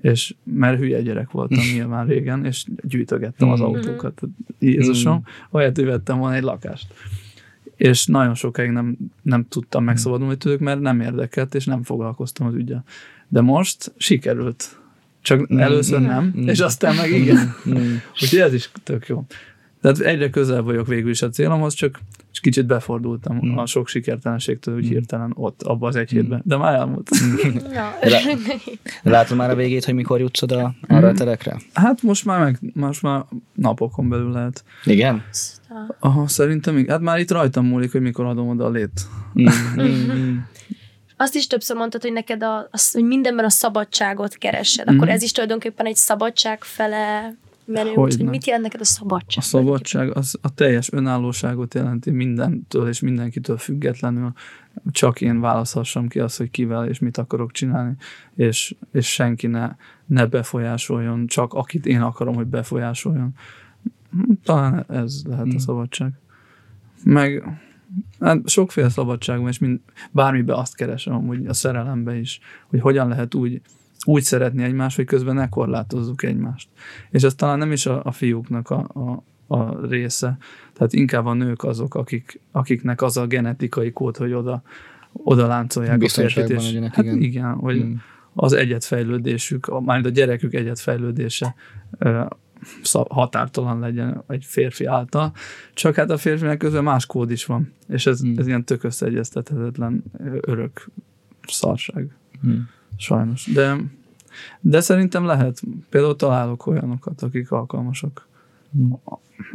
és 0.00 0.34
mert 0.42 0.78
hülye 0.78 1.02
gyerek 1.02 1.30
voltam 1.30 1.64
nyilván 1.72 2.06
régen, 2.06 2.44
és 2.44 2.64
gyűjtögettem 2.82 3.50
az 3.50 3.60
mm. 3.60 3.64
autókat. 3.64 4.20
Jézusom, 4.58 5.16
mm. 5.16 5.20
olyat 5.50 5.76
vettem 5.76 6.18
volna 6.18 6.34
egy 6.34 6.42
lakást. 6.42 6.94
És 7.76 8.06
nagyon 8.06 8.34
sokáig 8.34 8.70
nem, 8.70 8.96
nem 9.22 9.46
tudtam 9.48 9.82
mm. 9.82 9.86
megszabadulni 9.86 10.36
tőlük, 10.36 10.60
mert 10.60 10.80
nem 10.80 11.00
érdekelt, 11.00 11.54
és 11.54 11.64
nem 11.64 11.82
foglalkoztam 11.82 12.46
az 12.46 12.54
ügyel. 12.54 12.84
De 13.28 13.40
most 13.40 13.92
sikerült. 13.96 14.78
Csak 15.22 15.50
először 15.50 16.00
nem, 16.00 16.32
és 16.46 16.60
aztán 16.60 16.94
meg 16.94 17.10
igen. 17.10 17.54
Úgyhogy 18.12 18.38
ez 18.38 18.54
is 18.54 18.70
tök 18.82 19.06
jó. 19.06 19.24
Tehát 19.80 19.98
egyre 19.98 20.30
közel 20.30 20.62
vagyok 20.62 20.86
végül 20.86 21.10
is 21.10 21.22
a 21.22 21.28
célomhoz, 21.28 21.74
csak 21.74 22.00
és 22.36 22.42
kicsit 22.42 22.66
befordultam 22.66 23.40
mm. 23.46 23.56
a 23.56 23.66
sok 23.66 23.88
sikertelenségtől, 23.88 24.76
úgy 24.76 24.84
mm. 24.84 24.88
hirtelen 24.88 25.32
ott, 25.34 25.62
abban 25.62 25.88
az 25.88 25.96
egy 25.96 26.14
mm. 26.14 26.16
hétben. 26.16 26.42
De 26.44 26.56
már 26.56 26.74
elmúlt. 26.74 27.08
Látod 29.02 29.36
már 29.36 29.50
a 29.50 29.54
végét, 29.54 29.84
hogy 29.84 29.94
mikor 29.94 30.20
jutsz 30.20 30.42
oda 30.42 30.74
arra 30.88 31.08
a 31.08 31.10
mm. 31.10 31.14
terekre? 31.14 31.56
Hát 31.72 32.02
most 32.02 32.24
már, 32.24 32.40
meg, 32.40 32.58
most 32.74 33.02
már 33.02 33.24
napokon 33.54 34.08
belül 34.08 34.30
lehet. 34.30 34.64
Igen? 34.84 35.24
Aha, 36.00 36.28
szerintem, 36.28 36.84
hát 36.88 37.00
már 37.00 37.18
itt 37.18 37.30
rajtam 37.30 37.66
múlik, 37.66 37.92
hogy 37.92 38.00
mikor 38.00 38.24
adom 38.24 38.48
oda 38.48 38.64
a 38.64 38.70
lét. 38.70 39.00
Mm. 39.40 40.36
Azt 41.16 41.34
is 41.34 41.46
többször 41.46 41.76
mondtad, 41.76 42.02
hogy 42.02 42.12
neked 42.12 42.42
a, 42.42 42.68
az, 42.70 42.92
hogy 42.92 43.04
mindenben 43.04 43.44
a 43.44 43.50
szabadságot 43.50 44.34
keresed. 44.34 44.88
Akkor 44.88 45.06
mm. 45.06 45.10
ez 45.10 45.22
is 45.22 45.32
tulajdonképpen 45.32 45.86
egy 45.86 45.96
szabadság 45.96 46.64
fele 46.64 47.34
menő, 47.66 47.92
hogy, 47.92 48.16
hogy 48.16 48.24
mit 48.24 48.46
jelent 48.46 48.64
neked 48.64 48.80
a 48.80 48.84
szabadság? 48.84 49.44
A 49.44 49.46
szabadság 49.46 50.16
az 50.16 50.38
a 50.42 50.54
teljes 50.54 50.92
önállóságot 50.92 51.74
jelenti 51.74 52.10
mindentől 52.10 52.88
és 52.88 53.00
mindenkitől 53.00 53.56
függetlenül. 53.56 54.32
Csak 54.90 55.20
én 55.20 55.40
választhassam 55.40 56.08
ki 56.08 56.18
azt, 56.18 56.36
hogy 56.36 56.50
kivel 56.50 56.88
és 56.88 56.98
mit 56.98 57.16
akarok 57.16 57.52
csinálni, 57.52 57.96
és, 58.34 58.74
és 58.92 59.12
senki 59.12 59.46
ne, 59.46 59.76
ne 60.06 60.26
befolyásoljon, 60.26 61.26
csak 61.26 61.54
akit 61.54 61.86
én 61.86 62.00
akarom, 62.00 62.34
hogy 62.34 62.46
befolyásoljon. 62.46 63.34
Talán 64.44 64.84
ez 64.88 65.22
lehet 65.24 65.44
hmm. 65.44 65.56
a 65.56 65.58
szabadság. 65.58 66.12
Meg 67.04 67.58
hát 68.20 68.48
sokféle 68.48 68.88
szabadság 68.88 69.38
van, 69.38 69.48
és 69.48 69.58
mind, 69.58 69.80
bármibe 70.10 70.54
azt 70.54 70.76
keresem, 70.76 71.26
hogy 71.26 71.46
a 71.46 71.52
szerelembe 71.52 72.18
is, 72.18 72.40
hogy 72.66 72.80
hogyan 72.80 73.08
lehet 73.08 73.34
úgy 73.34 73.60
úgy 74.04 74.22
szeretni 74.22 74.62
egymást, 74.62 74.96
hogy 74.96 75.04
közben 75.04 75.34
ne 75.34 75.48
korlátozzuk 75.48 76.22
egymást. 76.22 76.68
És 77.10 77.22
ez 77.22 77.34
talán 77.34 77.58
nem 77.58 77.72
is 77.72 77.86
a, 77.86 78.00
a 78.04 78.12
fiúknak 78.12 78.70
a, 78.70 78.88
a, 78.94 79.22
a 79.56 79.86
része. 79.86 80.38
Tehát 80.72 80.92
inkább 80.92 81.26
a 81.26 81.32
nők 81.32 81.64
azok, 81.64 81.94
akik, 81.94 82.40
akiknek 82.52 83.02
az 83.02 83.16
a 83.16 83.26
genetikai 83.26 83.92
kód, 83.92 84.16
hogy 84.16 84.32
oda, 84.32 84.62
oda 85.12 85.46
láncolják 85.46 86.02
a 86.02 86.08
férfit. 86.08 86.48
És, 86.48 86.64
legyenek, 86.64 86.94
hát 86.94 87.04
igen. 87.04 87.20
igen, 87.20 87.54
hogy 87.54 87.76
hmm. 87.76 88.02
az 88.34 88.52
egyetfejlődésük, 88.52 89.82
már 89.84 90.06
a 90.06 90.08
gyerekük 90.08 90.54
egyetfejlődése 90.54 91.54
határtalan 93.08 93.78
legyen 93.78 94.24
egy 94.28 94.44
férfi 94.44 94.84
által, 94.84 95.32
csak 95.74 95.94
hát 95.94 96.10
a 96.10 96.16
férfinek 96.16 96.56
közben 96.56 96.84
más 96.84 97.06
kód 97.06 97.30
is 97.30 97.44
van, 97.44 97.72
és 97.88 98.06
ez, 98.06 98.20
hmm. 98.20 98.38
ez 98.38 98.46
ilyen 98.46 98.64
tök 98.64 98.84
összeegyeztethetetlen 98.84 100.04
örök 100.40 100.86
szarság. 101.46 102.16
Hmm. 102.40 102.68
Sajnos. 102.96 103.46
De, 103.52 103.76
de 104.60 104.80
szerintem 104.80 105.24
lehet. 105.24 105.62
Például 105.88 106.16
találok 106.16 106.66
olyanokat, 106.66 107.22
akik 107.22 107.50
alkalmasak. 107.50 108.26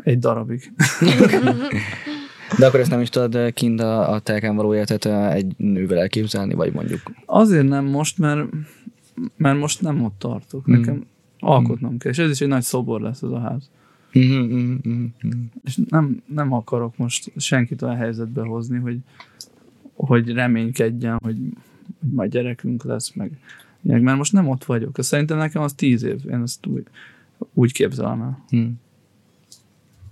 Egy 0.03 0.19
darabig. 0.19 0.71
De 2.57 2.65
akkor 2.65 2.79
ezt 2.79 2.89
nem 2.89 3.01
is 3.01 3.09
tudod 3.09 3.53
kint 3.53 3.79
a, 3.79 4.11
a 4.11 4.19
telken 4.19 4.55
való 4.55 4.75
életet 4.75 5.05
egy 5.05 5.53
nővel 5.57 5.97
elképzelni, 5.97 6.53
vagy 6.53 6.73
mondjuk? 6.73 7.01
Azért 7.25 7.67
nem 7.67 7.85
most, 7.85 8.17
mert, 8.17 8.49
mert 9.37 9.59
most 9.59 9.81
nem 9.81 10.03
ott 10.03 10.15
tartok. 10.17 10.69
Mm. 10.69 10.73
Nekem 10.73 11.05
alkotnom 11.39 11.93
mm. 11.93 11.97
kell. 11.97 12.11
És 12.11 12.17
ez 12.17 12.29
is 12.29 12.41
egy 12.41 12.47
nagy 12.47 12.61
szobor 12.61 13.01
lesz 13.01 13.21
ez 13.21 13.29
a 13.29 13.39
ház. 13.39 13.69
Mm-hmm, 14.19 14.77
mm-hmm. 14.87 15.05
És 15.63 15.79
nem, 15.89 16.21
nem 16.25 16.53
akarok 16.53 16.97
most 16.97 17.31
senkit 17.37 17.81
olyan 17.81 17.95
helyzetbe 17.95 18.41
hozni, 18.41 18.77
hogy, 18.79 18.97
hogy 19.93 20.31
reménykedjen, 20.31 21.19
hogy 21.23 21.37
hogy 21.99 22.09
majd 22.11 22.31
gyerekünk 22.31 22.83
lesz, 22.83 23.13
meg 23.13 23.31
ilyenek, 23.81 24.03
mert 24.03 24.17
most 24.17 24.33
nem 24.33 24.47
ott 24.47 24.63
vagyok. 24.63 24.95
Szerintem 24.99 25.37
nekem 25.37 25.61
az 25.61 25.73
tíz 25.73 26.03
év, 26.03 26.19
én 26.29 26.41
ezt 26.41 26.65
úgy, 26.65 26.83
úgy 27.53 27.73
képzelem 27.73 28.21
el. 28.21 28.43
Hmm. 28.49 28.79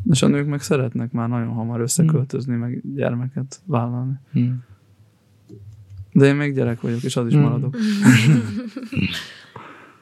És 0.09 0.21
a 0.21 0.27
nők 0.27 0.47
meg 0.47 0.61
szeretnek 0.61 1.11
már 1.11 1.29
nagyon 1.29 1.53
hamar 1.53 1.79
összeköltözni, 1.79 2.51
hmm. 2.51 2.61
meg 2.61 2.81
gyermeket 2.95 3.61
vállalni. 3.65 4.13
Hmm. 4.31 4.63
De 6.11 6.25
én 6.25 6.35
még 6.35 6.53
gyerek 6.53 6.81
vagyok, 6.81 7.03
és 7.03 7.15
az 7.15 7.27
is 7.27 7.33
hmm. 7.33 7.41
maradok. 7.41 7.77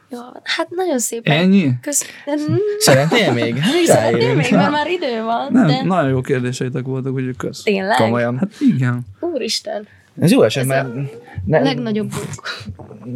Jó, 0.09 0.19
hát 0.43 0.69
nagyon 0.69 0.99
szépen. 0.99 1.38
Ennyi? 1.38 1.71
Kösz... 1.82 2.05
Szeretnél 2.78 3.34
még? 3.34 3.63
Szeretnél 3.86 4.36
még, 4.36 4.51
mert 4.51 4.71
már 4.71 4.88
idő 4.88 5.23
van. 5.23 5.51
Nem, 5.51 5.67
de... 5.67 5.84
nagyon 5.84 6.09
jó 6.09 6.21
kérdéseitek 6.21 6.84
voltak, 6.84 7.13
úgyhogy 7.13 7.36
kösz. 7.36 7.63
Tényleg? 7.63 7.97
Komolyan. 7.97 8.38
Hát 8.38 8.51
igen. 8.59 9.01
Úristen. 9.19 9.88
Ez 10.20 10.32
jó 10.32 10.41
eset, 10.41 10.65
mert... 10.65 10.88
Ne, 11.45 11.59
legnagyobb 11.59 12.11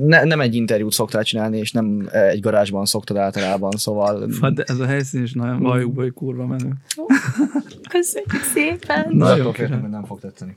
ne, 0.05 0.23
nem 0.23 0.41
egy 0.41 0.55
interjút 0.55 0.91
szoktál 0.91 1.23
csinálni, 1.23 1.57
és 1.57 1.71
nem 1.71 2.09
egy 2.11 2.39
garázsban 2.39 2.85
szoktad 2.85 3.17
általában, 3.17 3.71
szóval... 3.71 4.29
Hát 4.41 4.53
de 4.53 4.63
ez 4.67 4.79
a 4.79 4.85
helyszín 4.85 5.23
is 5.23 5.33
nagyon 5.33 5.59
valljuk 5.59 5.95
hogy 5.95 6.13
kurva 6.13 6.45
menő. 6.45 6.73
Köszönjük 7.89 8.43
szépen! 8.53 9.05
Nagyon 9.09 9.53
féltem, 9.53 9.81
hogy 9.81 9.89
nem 9.89 10.05
fog 10.05 10.19
tetszeni. 10.19 10.55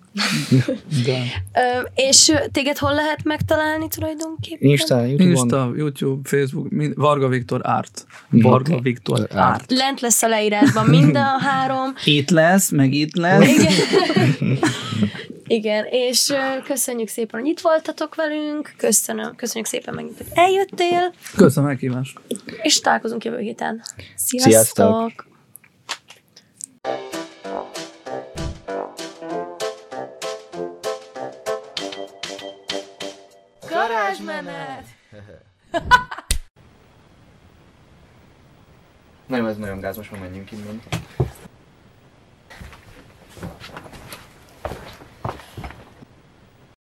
De. 1.05 1.19
Ö, 1.53 1.81
és 1.95 2.33
téged 2.53 2.79
hol 2.79 2.95
lehet 2.95 3.25
megtalálni 3.25 3.89
tulajdonképpen? 3.89 4.69
Insta, 4.69 5.05
YouTube, 5.05 5.31
Insta, 5.31 5.73
YouTube, 5.77 6.29
Facebook, 6.29 6.71
mind, 6.71 6.95
Varga 6.97 7.29
Viktor 7.29 7.61
Art. 7.63 8.07
Varga 8.31 8.71
okay. 8.71 8.83
Viktor 8.83 9.21
Art. 9.21 9.35
Art. 9.35 9.71
Lent 9.71 10.01
lesz 10.01 10.23
a 10.23 10.29
leírásban 10.29 10.87
mind 10.87 11.17
a 11.17 11.39
három. 11.41 11.95
Itt 12.05 12.31
lesz, 12.31 12.71
meg 12.71 12.93
itt 12.93 13.17
lesz. 13.17 13.49
Igen. 13.49 13.73
Igen, 15.55 15.85
és 15.91 16.33
köszönjük 16.65 17.09
szépen, 17.09 17.41
hogy 17.41 17.49
itt 17.49 17.61
voltatok 17.61 18.15
velünk, 18.15 18.75
köszönöm, 18.77 19.35
köszönjük 19.37 19.67
szépen 19.67 19.95
megint, 19.95 20.17
hogy 20.17 20.27
eljöttél. 20.35 21.13
Köszönöm 21.37 21.69
meghívást. 21.69 22.21
És 22.63 22.81
találkozunk 22.81 23.25
jövő 23.25 23.39
héten. 23.39 23.83
Sziasztok! 24.15 24.53
Sziasztok. 24.53 25.27
Garázsmenet! 33.69 34.85
Nem, 39.27 39.47
ez 39.47 39.57
nagyon 39.57 39.81
gáz, 39.81 39.97
most 39.97 40.11
már 40.11 40.21
menjünk 40.21 40.53
innen. 40.53 40.83